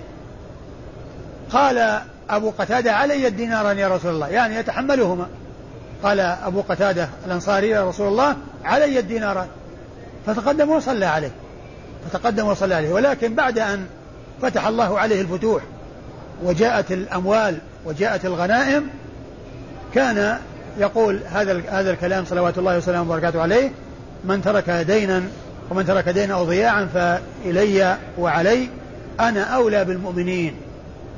قال 1.51 2.01
أبو 2.29 2.51
قتادة 2.57 2.91
علي 2.91 3.27
الديناران 3.27 3.77
يا 3.77 3.87
رسول 3.87 4.11
الله. 4.11 4.27
يعني 4.27 4.55
يتحملهما. 4.55 5.27
قال 6.03 6.19
أبو 6.19 6.61
قتادة 6.61 7.09
الأنصاري 7.25 7.69
يا 7.69 7.89
رسول 7.89 8.07
الله 8.07 8.35
علي 8.63 8.99
الديناران. 8.99 9.47
فتقدم 10.25 10.69
وصلى 10.69 11.05
عليه. 11.05 11.31
فتقدم 12.11 12.47
وصلى 12.47 12.75
عليه. 12.75 12.93
ولكن 12.93 13.33
بعد 13.33 13.59
أن 13.59 13.85
فتح 14.41 14.67
الله 14.67 14.99
عليه 14.99 15.21
الفتوح 15.21 15.63
وجاءت 16.43 16.91
الأموال 16.91 17.57
وجاءت 17.85 18.25
الغنائم 18.25 18.89
كان 19.93 20.39
يقول 20.77 21.19
هذا 21.31 21.61
هذا 21.69 21.91
الكلام 21.91 22.25
صلوات 22.25 22.57
الله 22.57 22.77
وسلامه 22.77 23.11
وبركاته 23.11 23.41
عليه 23.41 23.71
من 24.27 24.41
ترك 24.41 24.69
دينا 24.69 25.23
ومن 25.71 25.85
ترك 25.85 26.09
دينا 26.09 26.33
أو 26.33 26.43
ضياعا 26.43 26.85
فإلي 26.85 27.97
وعلي 28.17 28.69
أنا 29.19 29.41
أولى 29.41 29.85
بالمؤمنين 29.85 30.55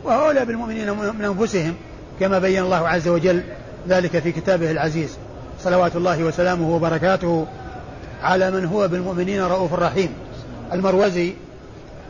وأولى 0.04 0.46
بالمؤمنين 0.46 0.92
من 0.92 1.26
أنفسهم 1.26 1.76
كما 2.20 2.40
بين 2.40 2.64
الله 2.64 2.88
عز 2.88 3.08
وجل 3.08 3.44
ذلك 3.90 4.20
في 4.20 4.32
كتابه 4.32 4.72
العزيز. 4.72 5.18
صلوات 5.60 5.96
الله 5.96 6.24
وسلامه 6.24 6.76
وبركاته 6.76 7.48
على 8.24 8.52
من 8.52 8.66
هو 8.66 8.88
بالمؤمنين 8.88 9.42
رؤوف 9.42 9.74
رحيم. 9.74 10.10
المروزي 10.74 11.34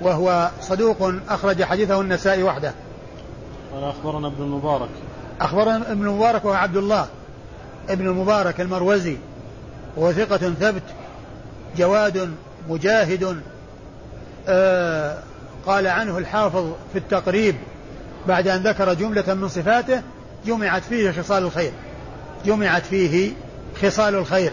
وهو 0.02 0.50
صدوق 0.62 1.14
أخرج 1.30 1.64
حديثه 1.64 2.02
النسائي 2.02 2.44
وحده. 2.44 2.74
قال 3.74 3.84
أخبرنا 3.84 4.28
ابن 4.28 4.44
المبارك. 4.44 4.90
أخبرنا 5.42 5.92
ابن 5.92 6.08
المبارك 6.08 6.46
وهو 6.46 6.54
عبد 6.54 6.78
الله. 6.78 7.08
ابن 7.90 8.08
المبارك 8.08 8.62
المروزي. 8.62 9.18
وهو 9.98 10.14
ثقة 10.14 10.38
ثبت 10.38 10.84
جواد 11.78 12.32
مجاهد 12.70 13.42
آه 14.48 15.18
قال 15.66 15.88
عنه 15.88 16.18
الحافظ 16.18 16.72
في 16.94 17.00
التقريب 17.00 17.56
بعد 18.28 18.48
أن 18.48 18.64
ذكر 18.64 18.94
جملة 18.94 19.34
من 19.34 19.48
صفاته 19.48 20.02
جمعت 20.46 20.84
فيه 20.84 21.12
خصال 21.12 21.44
الخير 21.44 21.72
جمعت 22.46 22.86
فيه 22.86 23.32
خصال 23.82 24.16
الخير. 24.16 24.52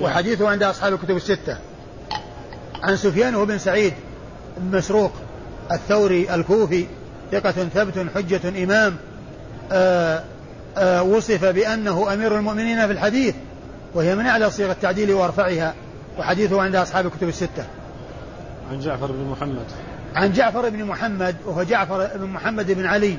وحديثه 0.00 0.48
عند 0.48 0.62
أصحاب 0.62 0.92
الكتب 0.92 1.16
الستة. 1.16 1.58
عن 2.82 2.96
سفيان 2.96 3.44
بن 3.44 3.58
سعيد 3.58 3.94
بن 4.56 4.78
مسروق 4.78 5.12
الثوري 5.72 6.34
الكوفي 6.34 6.86
ثقة 7.32 7.50
ثبت 7.50 8.06
حجة 8.14 8.64
إمام 8.64 8.96
آه، 9.72 10.24
وصف 11.02 11.44
بأنه 11.44 12.12
أمير 12.12 12.36
المؤمنين 12.36 12.86
في 12.86 12.92
الحديث 12.92 13.34
وهي 13.94 14.14
من 14.14 14.26
أعلى 14.26 14.50
صيغ 14.50 14.70
التعديل 14.70 15.12
وأرفعها 15.12 15.74
وحديثه 16.18 16.62
عند 16.62 16.76
أصحاب 16.76 17.06
الكتب 17.06 17.28
الستة. 17.28 17.64
عن 18.70 18.80
جعفر 18.80 19.06
بن 19.06 19.30
محمد. 19.30 19.64
عن 20.14 20.32
جعفر 20.32 20.68
بن 20.68 20.84
محمد 20.84 21.36
وهو 21.46 21.62
جعفر 21.62 22.08
بن 22.14 22.26
محمد 22.26 22.70
بن 22.72 22.86
علي 22.86 23.16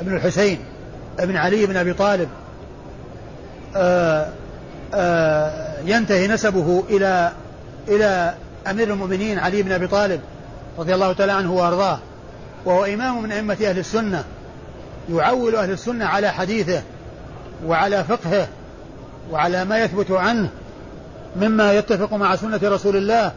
بن 0.00 0.16
الحسين 0.16 0.58
بن 1.18 1.36
علي 1.36 1.66
بن 1.66 1.76
أبي 1.76 1.92
طالب. 1.92 2.28
آآ 3.76 4.30
آآ 4.94 5.76
ينتهي 5.84 6.26
نسبه 6.28 6.84
إلى 6.90 7.32
إلى 7.88 8.34
أمير 8.70 8.92
المؤمنين 8.92 9.38
علي 9.38 9.62
بن 9.62 9.72
أبي 9.72 9.86
طالب 9.86 10.20
رضي 10.78 10.94
الله 10.94 11.12
تعالى 11.12 11.32
عنه 11.32 11.52
وأرضاه 11.52 11.98
وهو 12.64 12.84
إمام 12.84 13.22
من 13.22 13.32
أئمة 13.32 13.56
أهل 13.62 13.78
السنة. 13.78 14.24
يعول 15.10 15.56
أهل 15.56 15.70
السنة 15.70 16.04
على 16.04 16.32
حديثه 16.32 16.82
وعلى 17.66 18.04
فقهه 18.04 18.48
وعلى 19.30 19.64
ما 19.64 19.78
يثبت 19.78 20.10
عنه 20.10 20.48
مما 21.36 21.72
يتفق 21.72 22.14
مع 22.14 22.36
سنة 22.36 22.60
رسول 22.62 22.96
الله 22.96 23.32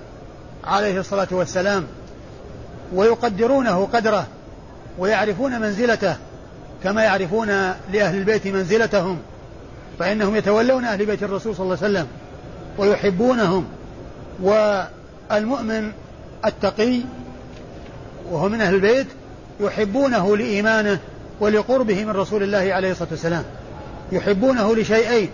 عليه 0.63 0.99
الصلاة 0.99 1.27
والسلام 1.31 1.83
ويقدرونه 2.93 3.87
قدره 3.93 4.27
ويعرفون 4.97 5.61
منزلته 5.61 6.15
كما 6.83 7.03
يعرفون 7.03 7.47
لأهل 7.93 8.17
البيت 8.17 8.47
منزلتهم 8.47 9.17
فإنهم 9.99 10.35
يتولون 10.35 10.85
أهل 10.85 11.05
بيت 11.05 11.23
الرسول 11.23 11.55
صلى 11.55 11.63
الله 11.63 11.77
عليه 11.81 11.91
وسلم 11.93 12.07
ويحبونهم 12.77 13.65
والمؤمن 14.41 15.91
التقي 16.45 17.01
وهو 18.31 18.49
من 18.49 18.61
أهل 18.61 18.75
البيت 18.75 19.07
يحبونه 19.59 20.37
لإيمانه 20.37 20.99
ولقربه 21.39 22.05
من 22.05 22.11
رسول 22.11 22.43
الله 22.43 22.73
عليه 22.73 22.91
الصلاة 22.91 23.09
والسلام. 23.11 23.43
يحبونه 24.11 24.75
لشيئين 24.75 25.29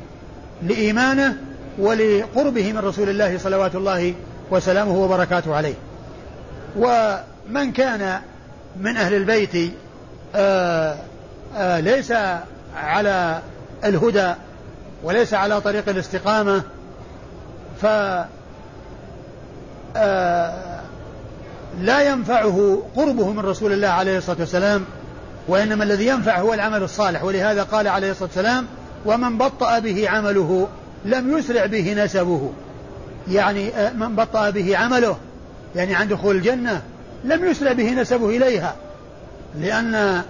لإيمانه 0.64 1.38
ولقربه 1.80 2.74
من 2.74 2.80
رسول 2.80 3.10
الله 3.10 3.38
صلوات 3.38 3.76
الله 3.76 4.14
وسلامه 4.52 4.98
وبركاته 4.98 5.56
عليه. 5.56 5.76
ومن 6.78 7.72
كان 7.72 8.20
من 8.80 8.98
أهل 8.98 9.14
البيت 9.14 9.56
آآ 9.56 10.92
آه، 10.94 10.96
آآ 11.56 11.78
آه، 11.78 11.80
ليس 11.80 12.14
على 12.76 13.40
الهدى 13.84 14.34
وليس 15.04 15.34
على 15.34 15.62
طريق 15.62 15.90
الاستقامة 15.90 16.64
ف 17.82 17.86
آه، 19.98 20.82
لا 21.82 22.10
ينفعه 22.10 22.84
قربه 22.96 23.32
من 23.32 23.40
رسول 23.40 23.74
الله 23.74 23.88
عليه 23.88 24.18
الصلاة 24.18 24.40
والسلام 24.40 24.86
وإنما 25.48 25.84
الذي 25.84 26.08
ينفع 26.08 26.40
هو 26.40 26.54
العمل 26.54 26.84
الصالح. 26.84 27.24
ولهذا 27.24 27.64
قال 27.64 27.88
عليه 27.88 28.12
الصلاة 28.12 28.30
والسلام 28.36 28.66
ومن 29.06 29.38
بطأ 29.38 29.80
به 29.80 30.10
عمله 30.10 30.68
لم 31.06 31.38
يسرع 31.38 31.66
به 31.66 32.04
نسبه. 32.04 32.52
يعني 33.28 33.70
آه، 33.70 33.94
من 33.94 34.16
بطأ 34.16 34.50
به 34.50 34.78
عمله 34.78 35.18
يعني 35.76 35.96
عن 35.96 36.08
دخول 36.08 36.36
الجنة 36.36 36.82
لم 37.24 37.46
يسرع 37.46 37.72
به 37.72 37.92
نسبه 37.92 38.30
إليها. 38.30 38.76
لأن 39.60 40.22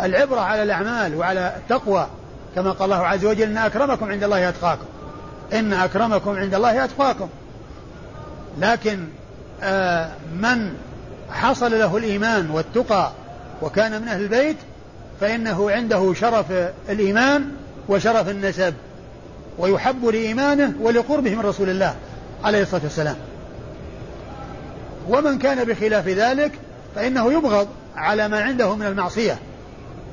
العبرة 0.00 0.40
على 0.40 0.62
الأعمال 0.62 1.16
وعلى 1.16 1.54
التقوى 1.56 2.06
كما 2.54 2.70
قال 2.70 2.92
الله 2.92 3.06
عز 3.06 3.24
وجل 3.24 3.42
إن 3.42 3.58
أكرمكم 3.58 4.10
عند 4.10 4.24
الله 4.24 4.48
أتقاكم. 4.48 4.86
إن 5.52 5.72
أكرمكم 5.72 6.30
عند 6.30 6.54
الله 6.54 6.84
أتقاكم. 6.84 7.28
لكن 8.60 8.98
آه 9.62 10.08
من 10.40 10.74
حصل 11.30 11.78
له 11.78 11.96
الإيمان 11.96 12.50
والتقى 12.50 13.10
وكان 13.62 14.02
من 14.02 14.08
أهل 14.08 14.22
البيت 14.22 14.56
فإنه 15.20 15.70
عنده 15.70 16.14
شرف 16.14 16.46
الإيمان 16.88 17.48
وشرف 17.88 18.28
النسب 18.28 18.74
ويحب 19.58 20.04
لإيمانه 20.04 20.74
ولقربه 20.80 21.34
من 21.34 21.40
رسول 21.40 21.70
الله 21.70 21.94
عليه 22.44 22.62
الصلاة 22.62 22.82
والسلام. 22.82 23.16
ومن 25.08 25.38
كان 25.38 25.64
بخلاف 25.64 26.08
ذلك 26.08 26.52
فإنه 26.94 27.32
يبغض 27.32 27.68
على 27.96 28.28
ما 28.28 28.40
عنده 28.40 28.76
من 28.76 28.86
المعصية. 28.86 29.38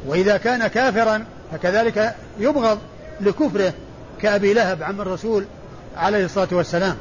وإذا 0.07 0.37
كان 0.37 0.67
كافرا 0.67 1.25
فكذلك 1.51 2.15
يبغض 2.39 2.79
لكفره 3.21 3.73
كأبي 4.21 4.53
لهب 4.53 4.83
عم 4.83 5.01
الرسول 5.01 5.45
عليه 5.97 6.25
الصلاة 6.25 6.47
والسلام. 6.51 6.95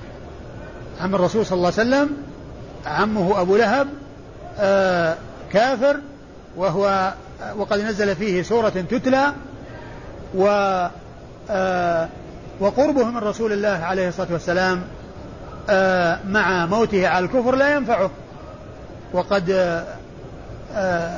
عم 1.01 1.15
الرسول 1.15 1.47
صلى 1.47 1.57
الله 1.57 1.73
عليه 1.79 1.89
وسلم 1.89 2.17
عمه 2.87 3.41
أبو 3.41 3.57
لهب 3.57 3.89
آه 4.59 5.17
كافر 5.53 6.01
وهو 6.59 7.13
وقد 7.57 7.81
نزل 7.81 8.17
فيه 8.17 8.43
سورة 8.43 8.69
تتلى 8.69 9.33
و 10.35 10.47
آه 11.51 12.09
وقربه 12.61 13.05
من 13.05 13.19
رسول 13.19 13.53
الله 13.53 13.69
عليه 13.85 14.09
الصلاة 14.09 14.29
والسلام 14.33 14.83
آه 15.71 16.19
مع 16.29 16.67
موته 16.67 17.09
على 17.09 17.25
الكفر 17.25 17.55
لا 17.55 17.75
ينفعه. 17.75 18.11
وقد 19.13 19.51
آه 20.75 21.15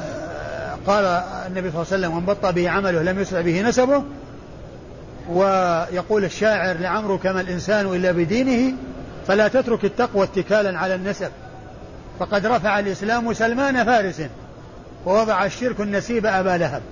قال 0.86 1.04
النبي 1.46 1.70
صلى 1.70 1.82
الله 1.82 1.92
عليه 1.92 2.06
وسلم 2.06 2.16
من 2.16 2.24
بطأ 2.26 2.50
به 2.50 2.70
عمله 2.70 3.02
لم 3.02 3.18
يسرع 3.20 3.40
به 3.40 3.62
نسبه. 3.62 4.04
ويقول 5.30 6.24
الشاعر 6.24 6.76
لعمرك 6.76 7.26
ما 7.26 7.40
الإنسان 7.40 7.86
إلا 7.86 8.12
بدينه 8.12 8.76
فلا 9.26 9.48
تترك 9.48 9.84
التقوى 9.84 10.24
اتكالا 10.24 10.78
على 10.78 10.94
النسب. 10.94 11.30
فقد 12.18 12.46
رفع 12.46 12.78
الإسلام 12.78 13.32
سلمان 13.32 13.84
فارس. 13.84 14.22
ووضع 15.06 15.44
الشرك 15.44 15.80
النسيب 15.80 16.26
أبا 16.26 16.56
لهب. 16.56 16.82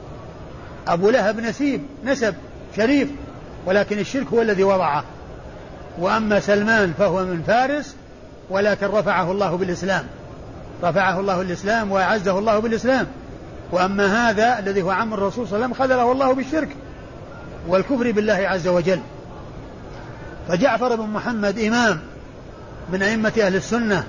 أبو 0.87 1.11
لهب 1.11 1.41
نسيب 1.41 1.83
نسب 2.05 2.35
شريف 2.77 3.09
ولكن 3.67 3.99
الشرك 3.99 4.27
هو 4.27 4.43
الذي 4.43 4.63
وضعه. 4.65 5.05
وأما 5.99 6.41
سلمان 6.41 6.93
فهو 6.99 7.25
من 7.25 7.43
فارس 7.47 7.97
ولكن 8.51 8.87
رفعه 8.87 9.33
الله 9.33 9.57
بالإسلام. 9.57 10.05
رفعه 10.83 11.21
الله 11.21 11.41
الإسلام 11.41 11.93
وأعزه 11.93 12.39
الله 12.39 12.59
بالإسلام. 12.59 13.07
وأما 13.73 14.31
هذا 14.31 14.59
الذي 14.59 14.83
هو 14.83 14.91
عم 14.91 15.15
الرسول 15.15 15.49
صلى 15.49 15.57
الله 15.57 15.65
عليه 15.65 15.75
وسلم 15.75 15.87
خذله 15.87 16.13
الله 16.13 16.35
بالشرك 16.35 16.69
والكفر 17.69 18.13
بالله 18.13 18.35
عز 18.35 18.69
وجل. 18.69 19.01
فجعفر 20.49 20.97
بن 20.97 21.07
محمد 21.07 21.59
إمام 21.59 22.01
من 22.93 23.03
أئمة 23.03 23.33
أهل 23.39 23.57
السنة 23.57 24.05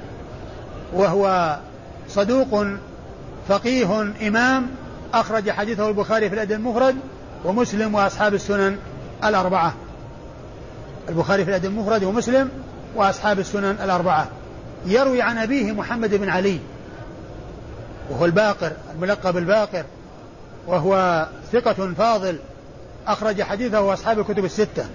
وهو 0.93 1.57
صدوق 2.09 2.65
فقيه 3.49 4.01
إمام 4.27 4.67
أخرج 5.13 5.49
حديثه 5.49 5.89
البخاري 5.89 6.29
في 6.29 6.35
الأدب 6.35 6.51
المفرد 6.51 6.95
ومسلم 7.45 7.95
وأصحاب 7.95 8.33
السنن 8.33 8.77
الأربعة. 9.23 9.73
البخاري 11.09 11.43
في 11.43 11.49
الأدب 11.49 11.65
المفرد 11.65 12.03
ومسلم 12.03 12.49
وأصحاب 12.95 13.39
السنن 13.39 13.77
الأربعة. 13.83 14.27
يروي 14.85 15.21
عن 15.21 15.37
أبيه 15.37 15.71
محمد 15.71 16.15
بن 16.15 16.29
علي 16.29 16.59
وهو 18.09 18.25
الباقر 18.25 18.71
الملقب 18.95 19.37
الباقر 19.37 19.83
وهو 20.67 21.27
ثقة 21.51 21.93
فاضل 21.97 22.39
أخرج 23.07 23.41
حديثه 23.41 23.93
أصحاب 23.93 24.19
الكتب 24.19 24.45
الستة. 24.45 24.85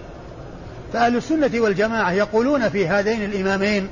فأهل 0.93 1.17
السنة 1.17 1.51
والجماعة 1.55 2.13
يقولون 2.13 2.69
في 2.69 2.89
هذين 2.89 3.25
الإمامين 3.25 3.89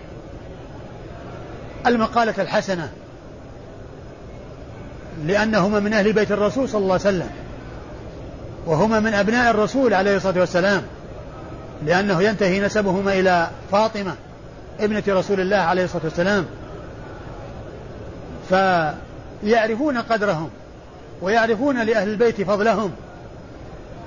المقالة 1.87 2.35
الحسنة 2.39 2.93
لأنهما 5.27 5.81
من 5.81 5.93
أهل 5.93 6.13
بيت 6.13 6.33
الرسول 6.33 6.69
صلى 6.69 6.79
الله 6.79 6.93
عليه 6.93 7.03
وسلم. 7.03 7.31
وهما 8.67 9.01
من 9.01 9.15
أبناء 9.15 9.51
الرسول 9.51 9.95
عليه 9.95 10.17
الصلاة 10.17 10.41
والسلام. 10.41 10.83
لأنه 11.87 12.23
ينتهي 12.23 12.61
نسبهما 12.61 13.13
إلى 13.13 13.49
فاطمة 13.73 14.15
ابنة 14.81 15.03
رسول 15.09 15.41
الله 15.41 15.57
عليه 15.57 15.85
الصلاة 15.85 16.05
والسلام. 16.05 16.47
فيعرفون 18.49 19.99
قدرهم 19.99 20.51
ويعرفون 21.23 21.83
لأهل 21.83 22.09
البيت 22.09 22.43
فضلهم 22.43 22.91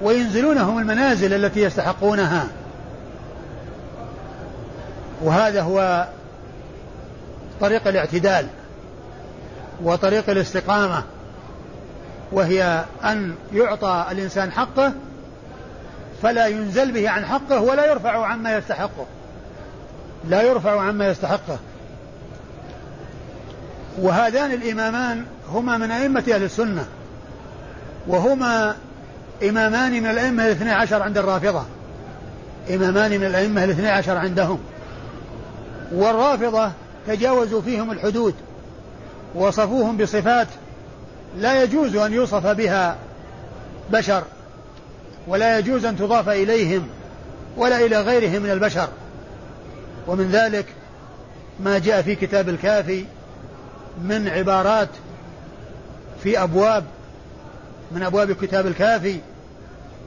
وينزلونهم 0.01 0.79
المنازل 0.79 1.45
التي 1.45 1.61
يستحقونها. 1.61 2.47
وهذا 5.21 5.61
هو 5.61 6.07
طريق 7.61 7.87
الاعتدال. 7.87 8.47
وطريق 9.83 10.29
الاستقامة 10.29 11.03
وهي 12.31 12.85
أن 13.03 13.35
يعطى 13.53 14.05
الإنسان 14.11 14.51
حقه 14.51 14.93
فلا 16.23 16.47
ينزل 16.47 16.91
به 16.91 17.09
عن 17.09 17.25
حقه 17.25 17.61
ولا 17.61 17.91
يرفع 17.91 18.25
عما 18.25 18.57
يستحقه. 18.57 19.05
لا 20.29 20.41
يرفع 20.41 20.81
عما 20.81 21.07
يستحقه. 21.07 21.57
وهذان 24.01 24.51
الإمامان 24.51 25.25
هما 25.51 25.77
من 25.77 25.91
أئمة 25.91 26.23
أهل 26.33 26.43
السنة 26.43 26.85
وهما 28.07 28.75
إمامان 29.43 29.91
من 29.91 30.09
الأئمة 30.09 30.45
الاثنى 30.45 30.71
عشر 30.71 31.01
عند 31.01 31.17
الرافضة. 31.17 31.63
إمامان 32.69 33.11
من 33.11 33.25
الأئمة 33.25 33.63
الاثنى 33.63 33.89
عشر 33.89 34.17
عندهم. 34.17 34.59
والرافضة 35.91 36.71
تجاوزوا 37.07 37.61
فيهم 37.61 37.91
الحدود. 37.91 38.35
وصفوهم 39.35 39.97
بصفات 39.97 40.47
لا 41.37 41.63
يجوز 41.63 41.95
أن 41.95 42.13
يوصف 42.13 42.47
بها 42.47 42.95
بشر 43.91 44.23
ولا 45.27 45.59
يجوز 45.59 45.85
أن 45.85 45.97
تضاف 45.97 46.29
إليهم 46.29 46.87
ولا 47.57 47.85
إلى 47.85 48.01
غيرهم 48.01 48.41
من 48.41 48.51
البشر. 48.51 48.87
ومن 50.07 50.31
ذلك 50.31 50.65
ما 51.59 51.79
جاء 51.79 52.01
في 52.01 52.15
كتاب 52.15 52.49
الكافي 52.49 53.05
من 54.03 54.27
عبارات 54.27 54.89
في 56.23 56.43
أبواب 56.43 56.83
من 57.91 58.03
أبواب 58.03 58.31
كتاب 58.31 58.67
الكافي 58.67 59.19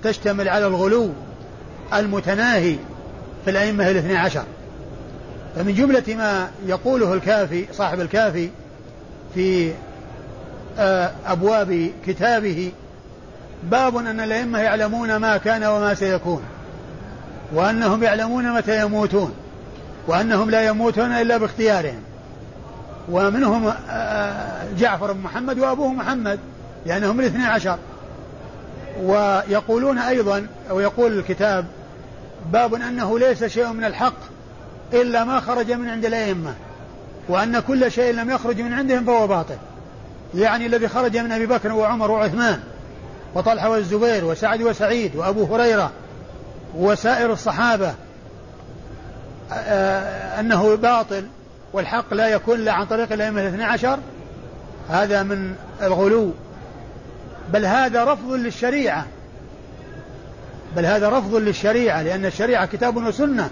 تشتمل 0.02 0.48
على 0.48 0.66
الغلو 0.66 1.10
المتناهي 1.94 2.76
في 3.44 3.50
الأئمة 3.50 3.90
الاثني 3.90 4.16
عشر. 4.16 4.44
فمن 5.56 5.74
جملة 5.74 6.14
ما 6.14 6.50
يقوله 6.66 7.14
الكافي 7.14 7.66
صاحب 7.72 8.00
الكافي 8.00 8.50
في 9.34 9.72
آه، 10.78 11.10
أبواب 11.26 11.90
كتابه. 12.06 12.72
باب 13.62 13.96
أن 13.96 14.20
الأئمة 14.20 14.58
يعلمون 14.58 15.16
ما 15.16 15.36
كان 15.36 15.64
وما 15.64 15.94
سيكون 15.94 16.42
وأنهم 17.52 18.02
يعلمون 18.02 18.52
متى 18.52 18.82
يموتون 18.82 19.34
وأنهم 20.06 20.50
لا 20.50 20.66
يموتون 20.66 21.12
إلا 21.12 21.36
باختيارهم. 21.36 22.02
ومنهم 23.10 23.72
آه، 23.90 24.66
جعفر 24.78 25.12
بن 25.12 25.20
محمد 25.20 25.58
وأبوه 25.58 25.92
محمد 25.92 26.38
لأنهم 26.86 27.20
الاثنى 27.20 27.44
عشر. 27.44 27.78
ويقولون 29.02 29.98
أيضا 29.98 30.46
أو 30.70 30.80
يقول 30.80 31.18
الكتاب 31.18 31.64
باب 32.52 32.74
أنه 32.74 33.18
ليس 33.18 33.44
شيء 33.44 33.72
من 33.72 33.84
الحق 33.84 34.18
إلا 34.92 35.24
ما 35.24 35.40
خرج 35.40 35.72
من 35.72 35.88
عند 35.88 36.04
الأئمة. 36.04 36.54
وأن 37.28 37.60
كل 37.60 37.92
شيء 37.92 38.14
لم 38.14 38.30
يخرج 38.30 38.60
من 38.60 38.72
عندهم 38.72 39.04
فهو 39.04 39.26
باطل. 39.26 39.56
يعني 40.34 40.66
الذي 40.66 40.88
خرج 40.88 41.16
من 41.16 41.32
أبي 41.32 41.46
بكر 41.46 41.72
وعمر 41.72 42.10
وعثمان 42.10 42.60
وطلحة 43.34 43.70
والزبير 43.70 44.24
وسعد 44.24 44.62
وسعيد 44.62 45.16
وأبو 45.16 45.54
هريرة 45.54 45.90
وسائر 46.74 47.32
الصحابة 47.32 47.94
أنه 50.40 50.74
باطل 50.74 51.26
والحق 51.72 52.14
لا 52.14 52.28
يكون 52.28 52.58
إلا 52.58 52.72
عن 52.72 52.86
طريق 52.86 53.12
الأئمة 53.12 53.40
الاثنى 53.40 53.64
عشر 53.64 53.98
هذا 54.88 55.22
من 55.22 55.54
الغلو. 55.82 56.30
بل 57.52 57.66
هذا 57.66 58.04
رفض 58.04 58.32
للشريعة. 58.32 59.06
بل 60.76 60.86
هذا 60.86 61.08
رفض 61.08 61.34
للشريعة 61.34 62.02
لأن 62.02 62.26
الشريعة 62.26 62.66
كتاب 62.66 62.96
وسنة 62.96 63.50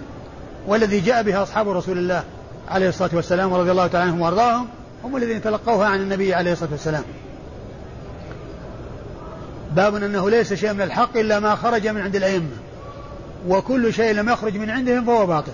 والذي 0.67 0.99
جاء 0.99 1.23
بها 1.23 1.43
أصحاب 1.43 1.69
رسول 1.69 1.97
الله. 1.97 2.23
عليه 2.67 2.89
الصلاة 2.89 3.09
والسلام 3.13 3.51
ورضي 3.51 3.71
الله 3.71 3.87
تعالى 3.87 4.05
عنهم 4.05 4.21
وأرضاهم 4.21 4.67
هم 5.03 5.17
الذين 5.17 5.41
تلقوها 5.41 5.87
عن 5.87 6.01
النبي 6.01 6.33
عليه 6.33 6.51
الصلاة 6.51 6.71
والسلام. 6.71 7.03
باب 9.71 9.95
أنه 9.95 10.29
ليس 10.29 10.53
شيء 10.53 10.73
من 10.73 10.81
الحق 10.81 11.17
إلا 11.17 11.39
ما 11.39 11.55
خرج 11.55 11.87
من 11.87 12.01
عند 12.01 12.15
الأئمة 12.15 12.55
وكل 13.47 13.93
شيء 13.93 14.13
لم 14.13 14.29
يخرج 14.29 14.57
من 14.57 14.69
عندهم 14.69 15.05
فهو 15.05 15.25
باطل. 15.25 15.51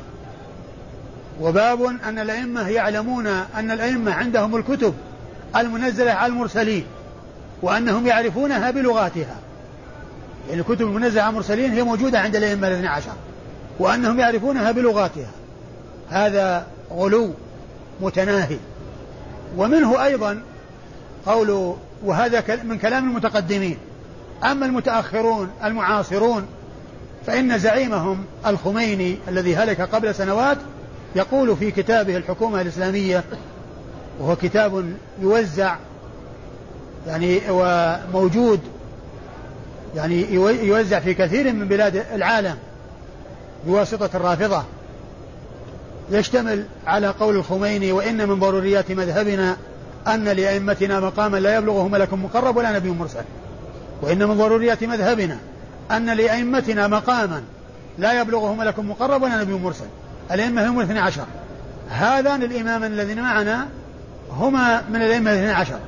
وباب 1.42 1.84
أن 1.84 2.20
الأئمة 2.20 2.70
يعلمون 2.70 3.28
أن 3.28 3.72
الأئمة 3.72 4.14
عندهم 4.14 4.56
الكتب 4.56 4.94
المنزلة 5.56 6.12
على 6.12 6.34
المرسلين 6.34 6.86
وأنهم 7.62 8.08
يعرفونها 8.08 8.72
بلغاتها. 8.72 9.36
يعني 10.50 10.62
الكتب 10.62 10.82
المنزلة 10.82 11.22
على 11.22 11.30
المرسلين 11.30 11.72
هي 11.72 11.84
موجودة 11.84 12.20
عند 12.20 12.36
الأئمة 12.36 12.68
الاثنى 12.68 12.88
عشر 12.88 13.14
وأنهم 13.80 14.20
يعرفونها 14.20 14.72
بلغاتها. 14.72 15.32
هذا 16.10 16.66
غلو 16.94 17.30
متناهي. 18.02 18.58
ومنه 19.58 20.04
أيضا 20.06 20.42
قول 21.26 21.76
وهذا 22.04 22.44
من 22.64 22.78
كلام 22.78 23.10
المتقدمين. 23.10 23.78
أما 24.44 24.66
المتأخرون 24.66 25.52
المعاصرون 25.64 26.46
فإن 27.28 27.60
زعيمهم 27.60 28.26
الخميني 28.48 29.18
الذي 29.28 29.56
هلك 29.56 29.82
قبل 29.82 30.16
سنوات 30.16 30.58
يقول 31.16 31.58
في 31.58 31.72
كتابه 31.72 32.18
الحكومة 32.18 32.62
الإسلامية 32.62 33.24
وهو 34.20 34.36
كتاب 34.36 34.94
يوزع 35.22 35.76
يعني 37.08 37.42
وموجود 37.50 38.60
يعني 39.96 40.34
يوزع 40.64 41.00
في 41.00 41.14
كثير 41.14 41.54
من 41.54 41.68
بلاد 41.68 42.06
العالم 42.14 42.58
بواسطة 43.66 44.10
الرافضة. 44.18 44.64
يشتمل 46.12 46.66
على 46.88 47.08
قول 47.08 47.36
الخميني 47.36 47.92
وإن 47.92 48.28
من 48.28 48.40
ضروريات 48.40 48.92
مذهبنا 48.92 49.58
أن 50.08 50.24
لأئمتنا 50.24 51.00
مقاما 51.00 51.38
لا 51.38 51.58
يبلغه 51.58 51.88
ملك 51.88 52.14
مقرب 52.14 52.58
ولا 52.58 52.72
نبي 52.72 52.90
مرسل. 52.90 53.24
وإن 54.02 54.28
من 54.28 54.38
ضروريات 54.38 54.84
مذهبنا 54.84 55.38
أن 55.92 56.10
لأئمتنا 56.10 56.88
مقاما 56.88 57.42
لا 57.98 58.22
يبلغه 58.22 58.54
ملك 58.54 58.80
مقرب 58.80 59.24
ولا 59.24 59.42
نبي 59.42 59.54
مرسل. 59.54 59.86
الأئمة 60.32 60.70
هم 60.70 60.80
الاثنى 60.80 61.00
عشر. 61.00 61.26
هذان 61.90 62.44
الإمامان 62.44 62.92
الذين 62.92 63.22
معنا 63.22 63.68
هما 64.32 64.84
من 64.90 65.02
الأئمة 65.02 65.34
الاثنى 65.34 65.52
عشر. 65.52 65.80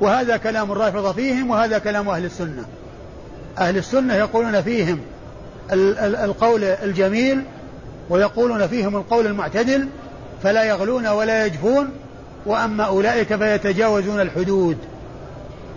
وهذا 0.00 0.36
كلام 0.36 0.72
الرافضة 0.72 1.12
فيهم 1.12 1.50
وهذا 1.50 1.78
كلام 1.78 2.08
أهل 2.08 2.24
السنة. 2.24 2.64
أهل 3.58 3.76
السنة 3.76 4.14
يقولون 4.14 4.62
فيهم 4.62 5.00
القول 5.72 6.64
الجميل 6.64 7.42
ويقولون 8.10 8.66
فيهم 8.66 8.96
القول 8.96 9.26
المعتدل 9.26 9.88
فلا 10.42 10.64
يغلون 10.64 11.06
ولا 11.06 11.46
يجفون 11.46 11.90
وأما 12.46 12.84
أولئك 12.84 13.36
فيتجاوزون 13.36 14.20
الحدود 14.20 14.78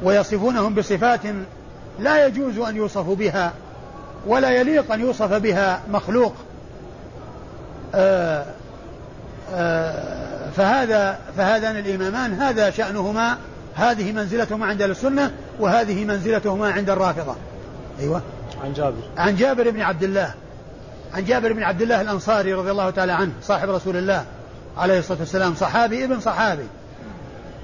ويصفونهم 0.03 0.73
بصفات 0.73 1.21
لا 1.99 2.25
يجوز 2.25 2.57
أن 2.57 2.75
يوصفوا 2.75 3.15
بها 3.15 3.53
ولا 4.27 4.49
يليق 4.49 4.91
أن 4.91 5.01
يوصف 5.01 5.33
بها 5.33 5.81
مخلوق. 5.91 6.33
آآ 7.95 8.45
آآ 9.53 10.49
فهذا 10.57 11.19
فهذان 11.37 11.77
الإمامان 11.77 12.33
هذا 12.33 12.69
شأنهما 12.69 13.37
هذه 13.75 14.11
منزلته 14.11 14.57
ما 14.57 14.65
عند 14.65 14.81
السنة 14.81 15.31
وهذه 15.59 16.05
منزلته 16.05 16.55
ما 16.55 16.71
عند 16.71 16.89
الرافضة. 16.89 17.35
أيوة. 17.99 18.21
عن 18.63 18.73
جابر. 18.73 19.01
عن 19.17 19.35
جابر 19.35 19.69
بن 19.69 19.81
عبد 19.81 20.03
الله. 20.03 20.33
عن 21.13 21.25
جابر 21.25 21.53
بن 21.53 21.63
عبد 21.63 21.81
الله 21.81 22.01
الأنصاري 22.01 22.53
رضي 22.53 22.71
الله 22.71 22.89
تعالى 22.89 23.11
عنه 23.11 23.31
صاحب 23.41 23.69
رسول 23.69 23.97
الله 23.97 24.25
عليه 24.77 24.99
الصلاة 24.99 25.19
والسلام 25.19 25.55
صحابي 25.55 26.03
ابن 26.03 26.19
صحابي. 26.19 26.67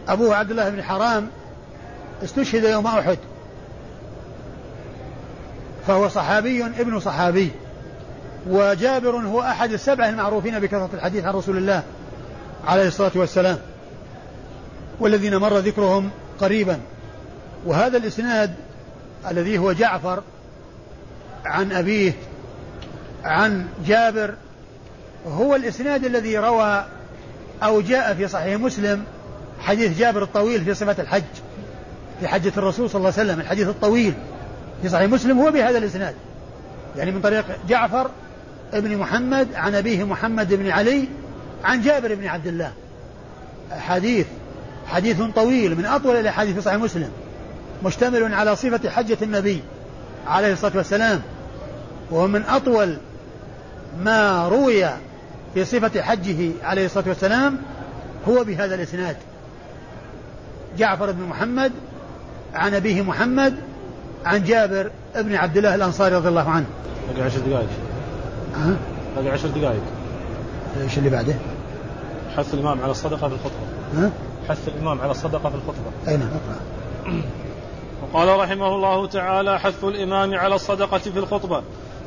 أبوه 0.07 0.35
عبد 0.35 0.51
الله 0.51 0.69
بن 0.69 0.83
حرام 0.83 1.27
استشهد 2.23 2.63
يوم 2.63 2.87
أحد. 2.87 3.17
فهو 5.87 6.09
صحابي 6.09 6.65
ابن 6.65 6.99
صحابي. 6.99 7.51
وجابر 8.49 9.15
هو 9.15 9.41
أحد 9.41 9.71
السبعة 9.71 10.09
المعروفين 10.09 10.59
بكثرة 10.59 10.89
الحديث 10.93 11.25
عن 11.25 11.33
رسول 11.33 11.57
الله 11.57 11.83
عليه 12.67 12.87
الصلاة 12.87 13.11
والسلام. 13.15 13.57
والذين 14.99 15.37
مر 15.37 15.57
ذكرهم 15.57 16.09
قريبا. 16.39 16.79
وهذا 17.65 17.97
الإسناد 17.97 18.53
الذي 19.31 19.57
هو 19.57 19.71
جعفر 19.71 20.23
عن 21.45 21.71
أبيه 21.71 22.13
عن 23.23 23.65
جابر 23.85 24.33
هو 25.27 25.55
الإسناد 25.55 26.05
الذي 26.05 26.37
روى 26.37 26.85
أو 27.63 27.81
جاء 27.81 28.13
في 28.13 28.27
صحيح 28.27 28.59
مسلم 28.59 29.03
حديث 29.59 29.99
جابر 29.99 30.23
الطويل 30.23 30.65
في 30.65 30.73
صفة 30.73 31.01
الحج 31.01 31.23
في 32.19 32.27
حجة 32.27 32.51
الرسول 32.57 32.89
صلى 32.89 32.99
الله 32.99 33.13
عليه 33.17 33.29
وسلم 33.29 33.39
الحديث 33.39 33.67
الطويل 33.67 34.13
في 34.81 34.89
صحيح 34.89 35.09
مسلم 35.09 35.39
هو 35.39 35.51
بهذا 35.51 35.77
الإسناد. 35.77 36.15
يعني 36.97 37.11
من 37.11 37.21
طريق 37.21 37.45
جعفر 37.69 38.09
ابن 38.73 38.97
محمد 38.97 39.47
عن 39.55 39.75
أبيه 39.75 40.03
محمد 40.03 40.53
بن 40.53 40.69
علي 40.69 41.07
عن 41.63 41.81
جابر 41.81 42.15
بن 42.15 42.27
عبد 42.27 42.47
الله. 42.47 42.71
حديث 43.71 44.27
حديث 44.87 45.21
طويل 45.35 45.77
من 45.77 45.85
أطول 45.85 46.15
الأحاديث 46.15 46.55
في 46.55 46.61
صحيح 46.61 46.77
مسلم 46.77 47.09
مشتمل 47.83 48.33
على 48.33 48.55
صفة 48.55 48.89
حجة 48.89 49.17
النبي 49.21 49.61
عليه 50.27 50.53
الصلاة 50.53 50.77
والسلام 50.77 51.21
وهو 52.11 52.27
من 52.27 52.43
أطول 52.43 52.97
ما 53.99 54.47
روي 54.47 54.85
في 55.53 55.65
صفة 55.65 56.01
حجه 56.01 56.51
عليه 56.63 56.85
الصلاة 56.85 57.07
والسلام 57.07 57.57
هو 58.27 58.43
بهذا 58.43 58.75
الإسناد. 58.75 59.17
جعفر 60.77 61.11
بن 61.11 61.23
محمد 61.23 61.71
عن 62.53 62.73
أبيه 62.73 63.01
محمد 63.01 63.55
عن 64.25 64.43
جابر 64.43 64.91
بن 65.15 65.35
عبد 65.35 65.57
الله 65.57 65.75
الأنصاري 65.75 66.15
رضي 66.15 66.29
الله 66.29 66.49
عنه. 66.49 66.65
باقي 67.09 67.25
عشر 67.25 67.39
دقائق. 67.39 67.69
ها؟ 68.55 68.75
باقي 69.15 69.29
عشر 69.29 69.47
دقائق. 69.47 69.83
إيش 70.81 70.97
اللي 70.97 71.09
بعده؟ 71.09 71.35
حث 72.37 72.53
الإمام 72.53 72.81
على 72.81 72.91
الصدقة 72.91 73.27
في 73.27 73.35
الخطبة. 73.35 74.03
ها؟ 74.03 74.11
حث 74.49 74.67
الإمام 74.67 75.01
على 75.01 75.11
الصدقة 75.11 75.49
في 75.49 75.55
الخطبة. 75.55 75.91
أي 76.07 76.17
نعم 76.17 76.29
وقال 78.01 78.39
رحمه 78.39 78.75
الله 78.75 79.07
تعالى 79.07 79.59
حث 79.59 79.83
الإمام 79.83 80.33
على 80.33 80.55
الصدقة 80.55 80.97
في 80.97 81.19
الخطبة. 81.19 81.61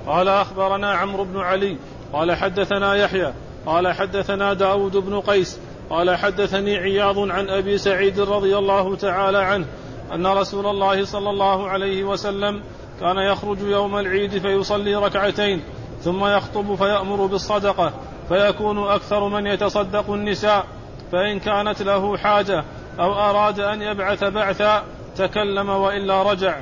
قال 0.06 0.28
أخبرنا 0.28 0.92
عمرو 0.92 1.24
بن 1.24 1.40
علي 1.40 1.76
قال 2.12 2.32
حدثنا 2.32 2.94
يحيى 2.94 3.32
قال 3.66 3.92
حدثنا 3.92 4.52
داود 4.54 4.96
بن 4.96 5.20
قيس 5.20 5.60
قال 5.90 6.16
حدثني 6.16 6.76
عياض 6.76 7.18
عن 7.18 7.48
أبي 7.48 7.78
سعيد 7.78 8.20
رضي 8.20 8.58
الله 8.58 8.96
تعالى 8.96 9.38
عنه 9.38 9.66
أن 10.14 10.26
رسول 10.26 10.66
الله 10.66 11.04
صلى 11.04 11.30
الله 11.30 11.68
عليه 11.68 12.04
وسلم 12.04 12.62
كان 13.00 13.16
يخرج 13.16 13.60
يوم 13.60 13.98
العيد 13.98 14.38
فيصلي 14.38 14.94
ركعتين 14.94 15.62
ثم 16.00 16.26
يخطب 16.26 16.74
فيأمر 16.74 17.26
بالصدقة 17.26 17.92
فيكون 18.28 18.78
أكثر 18.78 19.28
من 19.28 19.46
يتصدق 19.46 20.10
النساء 20.10 20.66
فإن 21.12 21.38
كانت 21.38 21.82
له 21.82 22.16
حاجة 22.16 22.64
أو 23.00 23.12
أراد 23.12 23.60
أن 23.60 23.82
يبعث 23.82 24.24
بعثا 24.24 24.84
تكلم 25.16 25.68
وإلا 25.68 26.22
رجع. 26.32 26.60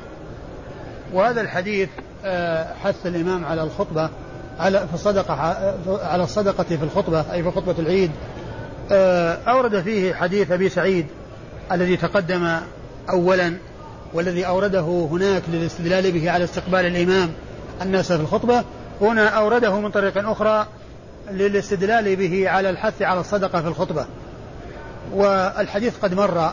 وهذا 1.12 1.40
الحديث 1.40 1.88
حث 2.82 3.06
الإمام 3.06 3.44
على 3.44 3.62
الخطبة 3.62 4.10
على 4.58 4.88
في 4.88 4.94
الصدقة 4.94 5.34
على 6.02 6.24
الصدقة 6.24 6.64
في 6.64 6.82
الخطبة 6.82 7.24
أي 7.32 7.42
في 7.42 7.50
خطبة 7.50 7.74
العيد. 7.78 8.10
آه، 8.92 9.38
أورد 9.48 9.80
فيه 9.80 10.14
حديث 10.14 10.50
أبي 10.50 10.68
سعيد 10.68 11.06
الذي 11.72 11.96
تقدم 11.96 12.56
أولا 13.10 13.56
والذي 14.14 14.46
أورده 14.46 15.08
هناك 15.10 15.42
للاستدلال 15.48 16.12
به 16.12 16.30
على 16.30 16.44
استقبال 16.44 16.86
الإمام 16.86 17.30
الناس 17.82 18.12
في 18.12 18.20
الخطبة. 18.20 18.64
هنا 19.00 19.28
أورده 19.28 19.80
من 19.80 19.90
طريق 19.90 20.28
أخرى 20.28 20.66
للاستدلال 21.30 22.16
به 22.16 22.48
على 22.48 22.70
الحث 22.70 23.02
على 23.02 23.20
الصدقة 23.20 23.62
في 23.62 23.68
الخطبة. 23.68 24.06
والحديث 25.12 25.98
قد 26.02 26.14
مر. 26.14 26.52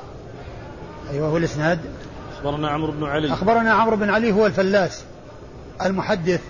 أيوه 1.11 1.27
هو 1.27 1.37
الإسناد. 1.37 1.79
أخبرنا 2.37 2.69
عمرو 2.69 2.91
بن 2.91 3.03
علي. 3.03 3.33
أخبرنا 3.33 3.73
عمرو 3.73 3.95
بن 3.97 4.09
علي 4.09 4.31
هو 4.31 4.45
الفلاس. 4.45 5.03
المحدث 5.85 6.41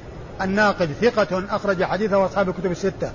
الناقد 0.42 0.90
ثقة 1.02 1.44
أخرج 1.56 1.84
حديثه 1.84 2.26
أصحاب 2.26 2.50
الكتب 2.50 2.72
الستة. 2.72 3.12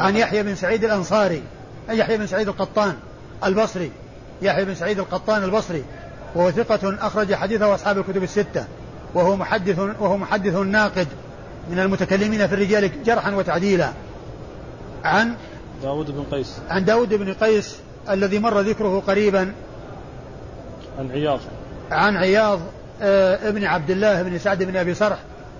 عن 0.00 0.16
يحيى 0.16 0.42
بن 0.42 0.54
سعيد 0.54 0.84
الأنصاري. 0.84 1.42
يحيى 1.88 2.18
بن 2.18 2.26
سعيد 2.26 2.48
القطان 2.48 2.94
البصري. 3.44 3.90
يحيى 4.42 4.64
بن 4.64 4.74
سعيد 4.74 4.98
القطان 4.98 5.44
البصري. 5.44 5.84
وهو 6.34 6.50
ثقة 6.50 7.06
أخرج 7.06 7.34
حديثه 7.34 7.74
أصحاب 7.74 7.98
الكتب 7.98 8.22
الستة. 8.22 8.64
وهو 9.14 9.36
محدث 9.36 9.78
وهو 9.78 10.16
محدث 10.16 10.54
ناقد 10.54 11.06
من 11.70 11.78
المتكلمين 11.78 12.46
في 12.46 12.54
الرجال 12.54 13.04
جرحا 13.04 13.34
وتعديلا. 13.34 13.92
عن 15.04 15.34
داود 15.82 16.10
بن 16.10 16.24
قيس. 16.30 16.58
عن 16.70 16.84
داود 16.84 17.14
بن 17.14 17.32
قيس 17.32 17.76
الذي 18.10 18.38
مر 18.38 18.60
ذكره 18.60 19.02
قريبا. 19.06 19.52
عن 20.98 21.10
عياض. 21.10 21.40
عن 21.90 22.16
عياض 22.16 22.60
آه، 23.02 23.48
ابن 23.48 23.64
عبد 23.64 23.90
الله 23.90 24.22
بن 24.22 24.38
سعد 24.38 24.62
بن 24.62 24.76
أبي 24.76 24.94
صرح. 24.94 25.18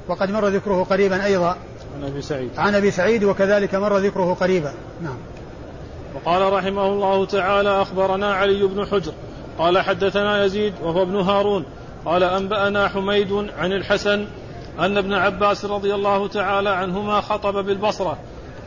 وقد 0.09 0.30
مر 0.30 0.48
ذكره 0.48 0.84
قريبا 0.84 1.24
أيضا. 1.24 1.57
عن 1.96 2.05
أبي 2.05 2.22
سعيد. 2.22 2.50
عن 2.57 2.74
أبي 2.74 2.90
سعيد 2.90 3.24
وكذلك 3.24 3.74
مر 3.74 3.98
ذكره 3.98 4.34
قريبا. 4.34 4.72
نعم. 5.02 5.16
وقال 6.14 6.52
رحمه 6.52 6.86
الله 6.86 7.24
تعالى 7.26 7.82
أخبرنا 7.82 8.34
علي 8.34 8.62
بن 8.62 8.86
حجر. 8.86 9.12
قال 9.59 9.78
حدثنا 9.78 10.44
يزيد 10.44 10.74
وهو 10.82 11.02
ابن 11.02 11.16
هارون. 11.16 11.64
قال 12.05 12.22
أنبأنا 12.22 12.88
حميد 12.88 13.32
عن 13.59 13.72
الحسن 13.72 14.26
أن 14.80 14.98
ابن 14.98 15.12
عباس 15.12 15.64
رضي 15.64 15.94
الله 15.94 16.28
تعالى 16.28 16.70
عنهما 16.70 17.20
خطب 17.20 17.64
بالبصرة 17.64 18.18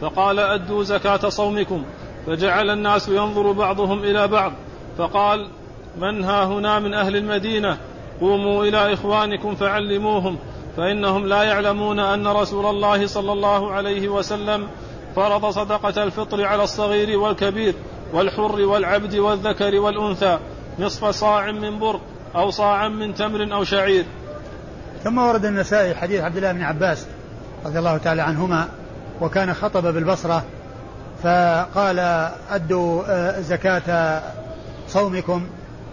فقال 0.02 0.40
أدوا 0.40 0.84
زكاة 0.84 1.30
صومكم. 1.30 1.84
فجعل 2.28 2.70
الناس 2.70 3.10
ينظر 3.10 3.52
بعضهم 3.52 4.04
إلى 4.04 4.28
بعض 4.28 4.54
فقال 4.98 5.50
من 5.98 6.24
ها 6.24 6.46
هنا 6.46 6.80
من 6.80 6.94
أهل 6.94 7.16
المدينة؟ 7.16 7.78
قوموا 8.22 8.66
إلى 8.66 8.94
إخوانكم 8.94 9.56
فعلموهم. 9.56 10.38
فإنهم 10.78 11.28
لا 11.28 11.44
يعلمون 11.44 12.00
أن 12.00 12.28
رسول 12.28 12.66
الله 12.66 13.08
صلى 13.08 13.32
الله 13.32 13.72
عليه 13.74 14.10
وسلم 14.10 14.68
فرض 15.16 15.50
صدقة 15.50 16.04
الفطر 16.04 16.46
على 16.46 16.64
الصغير 16.64 17.20
والكبير 17.20 17.74
والحر 18.14 18.62
والعبد 18.62 19.16
والذكر 19.16 19.76
والأنثى 19.76 20.40
نصف 20.80 21.06
صاع 21.06 21.52
من 21.52 21.80
بر 21.80 22.00
أو 22.36 22.52
صاعا 22.52 22.88
من 22.88 23.14
تمر 23.14 23.54
أو 23.54 23.64
شعير. 23.64 24.06
ثم 25.04 25.18
ورد 25.18 25.46
النسائي 25.46 25.96
حديث 25.96 26.22
عبد 26.22 26.38
الله 26.38 26.52
بن 26.52 26.62
عباس 26.62 27.06
رضي 27.66 27.80
الله 27.80 27.98
تعالى 27.98 28.22
عنهما 28.22 28.68
وكان 29.22 29.54
خطب 29.54 29.94
بالبصرة 29.94 30.44
فقال 31.24 32.00
أدوا 32.52 33.04
آه، 33.08 33.42
زكاة 33.42 34.22
صومكم. 34.88 35.48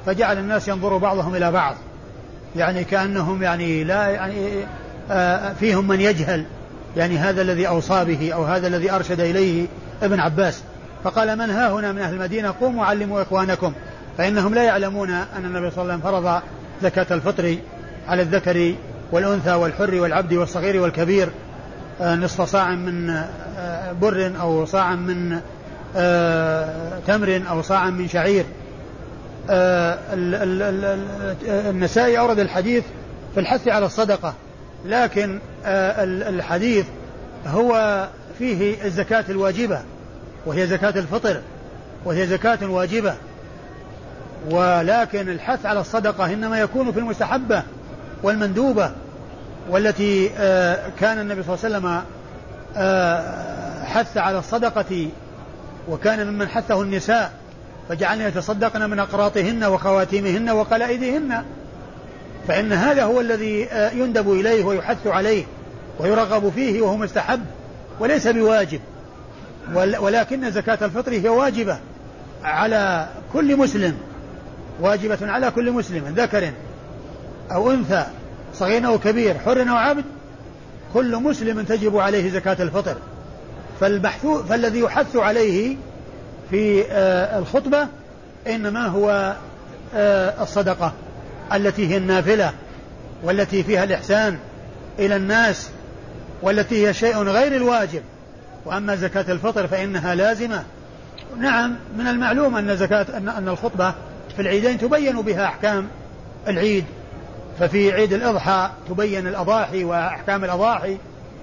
فجعل 0.06 0.38
الناس 0.38 0.68
ينظر 0.68 0.96
بعضهم 0.96 1.34
إلى 1.34 1.52
بعض. 1.52 1.74
يعني 2.56 2.84
كأنهم 2.84 3.42
يعني 3.42 3.84
لا 3.84 4.08
يعني 4.08 4.48
آه، 5.10 5.52
فيهم 5.52 5.88
من 5.88 6.00
يجهل 6.00 6.44
يعني 6.96 7.18
هذا 7.18 7.42
الذي 7.42 7.68
أوصى 7.68 8.04
به 8.04 8.32
أو 8.32 8.44
هذا 8.44 8.66
الذي 8.66 8.90
أرشد 8.90 9.20
إليه 9.20 9.66
ابن 10.02 10.20
عباس. 10.20 10.62
فقال 11.04 11.38
من 11.38 11.50
ها 11.50 11.72
هنا 11.72 11.92
من 11.92 11.98
أهل 11.98 12.14
المدينة؟ 12.14 12.54
قوموا 12.60 12.84
علموا 12.84 13.22
إخوانكم. 13.22 13.72
فإنهم 14.18 14.54
لا 14.54 14.62
يعلمون 14.62 15.10
أن 15.10 15.44
النبي 15.44 15.70
صلى 15.70 15.82
الله 15.82 15.92
عليه 15.92 16.04
وسلم 16.04 16.22
فرض 16.22 16.42
زكاة 16.82 17.14
الفطر 17.14 17.56
على 18.08 18.22
الذكر 18.22 18.74
والأنثى 19.12 19.52
والحر 19.52 19.94
والعبد 19.94 20.32
والصغير 20.34 20.80
والكبير 20.80 21.28
آه، 22.00 22.14
نصف 22.14 22.42
صاع 22.42 22.74
من 22.74 23.10
آه، 23.58 23.92
بر 23.92 24.32
أو 24.40 24.64
صاع 24.64 24.94
من 24.94 25.40
تمر 27.06 27.42
أو 27.50 27.62
صاع 27.62 27.90
من 27.90 28.08
شعير. 28.08 28.44
النسائي 31.48 32.18
أورد 32.18 32.38
الحديث 32.38 32.84
في 33.34 33.40
الحث 33.40 33.68
على 33.68 33.86
الصدقة 33.86 34.34
لكن 34.86 35.40
آه، 35.64 36.04
الحديث 36.04 36.86
هو 37.46 38.08
فيه 38.38 38.84
الزكاة 38.84 39.24
الواجبة 39.28 39.80
وهي 40.46 40.66
زكاة 40.66 40.98
الفطر 40.98 41.40
وهي 42.04 42.26
زكاة 42.26 42.58
واجبة 42.70 43.14
ولكن 44.50 45.28
الحث 45.28 45.66
على 45.66 45.80
الصدقة 45.80 46.32
إنما 46.32 46.60
يكون 46.60 46.92
في 46.92 46.98
المستحبة 46.98 47.62
والمندوبة 48.22 48.92
والتي 49.70 50.30
آه، 50.38 50.78
كان 51.00 51.18
النبي 51.18 51.42
صلى 51.42 51.54
الله 51.54 51.64
عليه 51.64 51.76
وسلم 51.76 52.02
حث 53.84 54.16
على 54.16 54.38
الصدقة 54.38 55.08
وكان 55.88 56.26
ممن 56.26 56.48
حثه 56.48 56.82
النساء 56.82 57.32
فجعلن 57.88 58.20
يتصدقن 58.20 58.90
من 58.90 58.98
أقراطهن 58.98 59.64
وخواتيمهن 59.64 60.50
وقلائدهن. 60.50 61.44
فإن 62.48 62.72
هذا 62.72 63.04
هو 63.04 63.20
الذي 63.20 63.64
آه، 63.64 63.90
يندب 63.90 64.32
إليه 64.32 64.64
ويحث 64.64 65.06
عليه 65.06 65.44
ويرغب 65.98 66.52
فيه 66.54 66.82
وهو 66.82 66.96
مستحب 66.96 67.40
وليس 68.00 68.28
بواجب. 68.28 68.80
ولكن 69.74 70.50
زكاة 70.50 70.78
الفطر 70.82 71.12
هي 71.12 71.28
واجبة 71.28 71.78
على 72.44 73.08
كل 73.32 73.56
مسلم. 73.56 73.96
واجبة 74.80 75.18
على 75.22 75.50
كل 75.50 75.72
مسلم 75.72 76.14
ذكر 76.16 76.50
أو 77.52 77.70
أنثى 77.70 78.06
صغير 78.54 78.86
أو 78.86 78.98
كبير 78.98 79.38
حر 79.38 79.70
أو 79.70 79.76
عبد 79.76 80.04
كل 80.94 81.16
مسلم 81.16 81.62
تجب 81.62 81.96
عليه 81.96 82.30
زكاة 82.30 82.56
الفطر. 82.62 82.96
فالبحث 83.80 84.26
فالذي 84.26 84.80
يحث 84.80 85.16
عليه 85.16 85.76
في 86.50 86.84
آه، 86.90 87.38
الخطبة 87.38 87.86
إنما 88.46 88.86
هو 88.86 89.34
آه، 89.94 90.42
الصدقة 90.42 90.92
التي 91.52 91.88
هي 91.88 91.96
النافلة 91.96 92.52
والتي 93.22 93.62
فيها 93.62 93.84
الإحسان 93.84 94.38
إلى 94.98 95.16
الناس 95.16 95.70
والتي 96.42 96.86
هي 96.86 96.94
شيء 96.94 97.16
غير 97.16 97.56
الواجب. 97.56 98.02
وأما 98.64 98.96
زكاة 98.96 99.32
الفطر 99.32 99.66
فإنها 99.66 100.14
لازمة. 100.14 100.64
نعم 101.38 101.76
من 101.98 102.06
المعلوم 102.06 102.56
أن 102.56 102.76
زكاة 102.76 103.06
أن 103.16 103.28
أن 103.28 103.48
الخطبة 103.48 103.94
في 104.36 104.42
العيدين 104.42 104.78
تبين 104.78 105.22
بها 105.22 105.44
أحكام 105.44 105.88
العيد. 106.48 106.84
ففي 107.60 107.92
عيد 107.92 108.12
الأضحى 108.12 108.70
تبين 108.88 109.26
الأضاحي 109.26 109.84
وأحكام 109.84 110.44
الأضاحي 110.44 110.98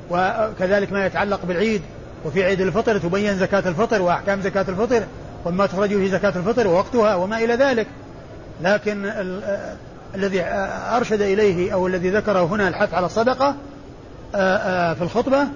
وكذلك 0.10 0.94
ما 0.94 1.06
يتعلق 1.06 1.46
بالعيد. 1.46 1.82
وفي 2.26 2.44
عيد 2.44 2.62
الفطر 2.62 2.98
تبين 2.98 3.38
زكاة 3.38 3.64
الفطر 3.70 4.02
وأحكام 4.02 4.42
زكاة 4.42 4.66
الفطر 4.70 5.04
وما 5.46 5.66
تخرج 5.66 5.90
في 5.90 6.10
زكاة 6.10 6.34
الفطر 6.36 6.68
ووقتها 6.68 7.16
وما 7.16 7.38
إلى 7.38 7.56
ذلك. 7.56 7.88
لكن 8.62 9.06
ال 9.06 9.42
الذي 10.16 10.42
أرشد 10.96 11.22
إليه 11.22 11.74
أو 11.74 11.88
الذي 11.88 12.10
ذكره 12.10 12.44
هنا 12.44 12.68
الحث 12.68 12.94
على 12.94 13.06
الصدقة 13.06 13.56
في 14.94 15.02
الخطبة 15.02 15.48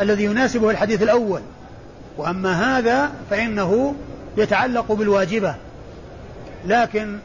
الذي 0.00 0.24
يناسبه 0.24 0.70
الحديث 0.70 1.02
الأول. 1.02 1.40
وأما 2.18 2.78
هذا 2.78 3.10
فإنه 3.30 3.94
يتعلق 4.36 4.92
بالواجبة. 4.92 5.54
لكن 6.66 7.18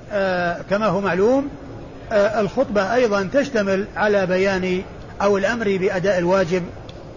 كما 0.70 0.86
هو 0.86 1.02
معلوم 1.02 1.50
الخطبة 2.12 2.94
أيضا 2.94 3.30
تشتمل 3.34 3.86
على 3.96 4.26
بيان 4.26 4.82
أو 5.22 5.38
الأمر 5.38 5.78
بأداء 5.78 6.18
الواجب 6.18 6.64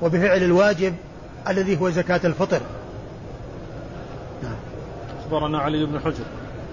وبفعل 0.03 0.43
الواجب 0.43 0.95
الذي 1.49 1.81
هو 1.81 1.91
زكاة 1.91 2.21
الفطر. 2.25 2.61
نعم. 4.43 4.57
أخبرنا 5.21 5.59
علي 5.59 5.87
بن 5.87 6.01
حجر. 6.01 6.25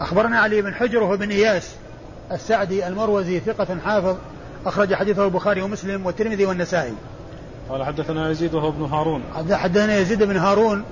أخبرنا 0.02 0.40
علي 0.40 0.62
بن 0.62 0.74
حجر 0.74 1.04
وهو 1.04 1.18
بن 1.18 1.30
إياس 1.32 1.76
السعدي 2.32 2.88
المروزي 2.88 3.40
ثقة 3.40 3.78
حافظ 3.86 4.16
أخرج 4.66 4.94
حديثه 4.94 5.26
البخاري 5.26 5.62
ومسلم 5.62 6.06
والترمذي 6.06 6.46
والنسائي. 6.46 6.94
قال 7.70 7.84
حدثنا 7.84 8.30
يزيد 8.30 8.54
وهو 8.54 8.70
ابن 8.70 8.84
هارون. 8.84 9.24
حدثنا 9.34 9.98
يزيد 9.98 10.24
بن 10.24 10.38
هارون 10.38 10.84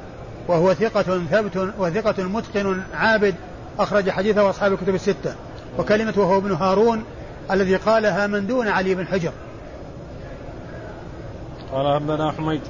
وهو 0.47 0.73
ثقة 0.73 1.21
ثبت 1.31 1.73
وثقة 1.79 2.23
متقن 2.23 2.81
عابد 2.93 3.35
أخرج 3.79 4.09
حديثه 4.09 4.49
أصحاب 4.49 4.73
الكتب 4.73 4.95
الستة. 4.95 5.35
وكلمة 5.79 6.13
وهو 6.17 6.37
ابن 6.37 6.51
هارون 6.51 7.03
الذي 7.51 7.75
قالها 7.75 8.27
من 8.27 8.47
دون 8.47 8.67
علي 8.67 8.95
بن 8.95 9.07
حجر. 9.07 9.31
قال 11.71 11.85
أنبنا 11.85 12.31
حميد 12.31 12.61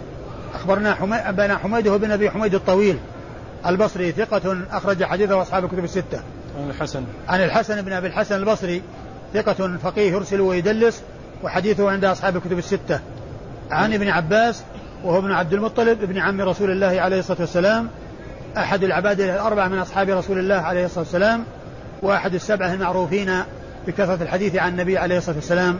أخبرنا 0.54 0.96
حميد 0.96 1.20
أنبنا 1.20 1.58
حميد 1.58 1.88
هو 1.88 1.98
بن 1.98 2.12
أبي 2.12 2.30
حميد 2.30 2.56
الطويل 2.56 3.00
البصري 3.66 4.12
ثقة 4.12 4.58
أخرج 4.72 5.04
حديثه 5.04 5.42
أصحاب 5.42 5.66
الكتب 5.66 5.84
الستة. 5.84 6.22
عن 6.58 6.70
الحسن. 6.70 7.04
عن 7.28 7.44
الحسن 7.44 7.82
بن 7.82 7.94
أبي 7.94 8.08
الحسن 8.08 8.36
البصري 8.36 8.82
ثقة 9.34 9.78
فقيه 9.78 10.12
يرسل 10.12 10.42
ويدلس 10.42 11.04
وحديثه 11.44 11.92
عند 11.92 12.06
أصحاب 12.06 12.36
الكتب 12.36 12.58
الستة. 12.58 13.00
عن 13.72 13.94
ابن 13.94 14.08
عباس 14.08 14.64
وهو 15.04 15.20
ابن 15.20 15.32
عبد 15.32 15.54
المطلب 15.54 16.04
ابن 16.04 16.18
عم 16.18 16.42
رسول 16.42 16.72
الله 16.72 17.02
عليه 17.02 17.20
الصلاة 17.20 17.42
والسلام 17.42 17.90
أحد 18.58 18.84
العباد 18.84 19.22
الأربعة 19.22 19.68
من 19.68 19.78
أصحاب 19.78 20.10
رسول 20.10 20.40
الله 20.40 20.56
عليه 20.56 20.86
الصلاة 20.86 21.04
والسلام 21.04 21.44
وأحد 22.02 22.34
السبعة 22.34 22.74
المعروفين 22.74 23.44
بكثرة 23.88 24.24
الحديث 24.24 24.56
عن 24.56 24.72
النبي 24.72 24.98
عليه 24.98 25.18
الصلاة 25.18 25.36
والسلام 25.36 25.80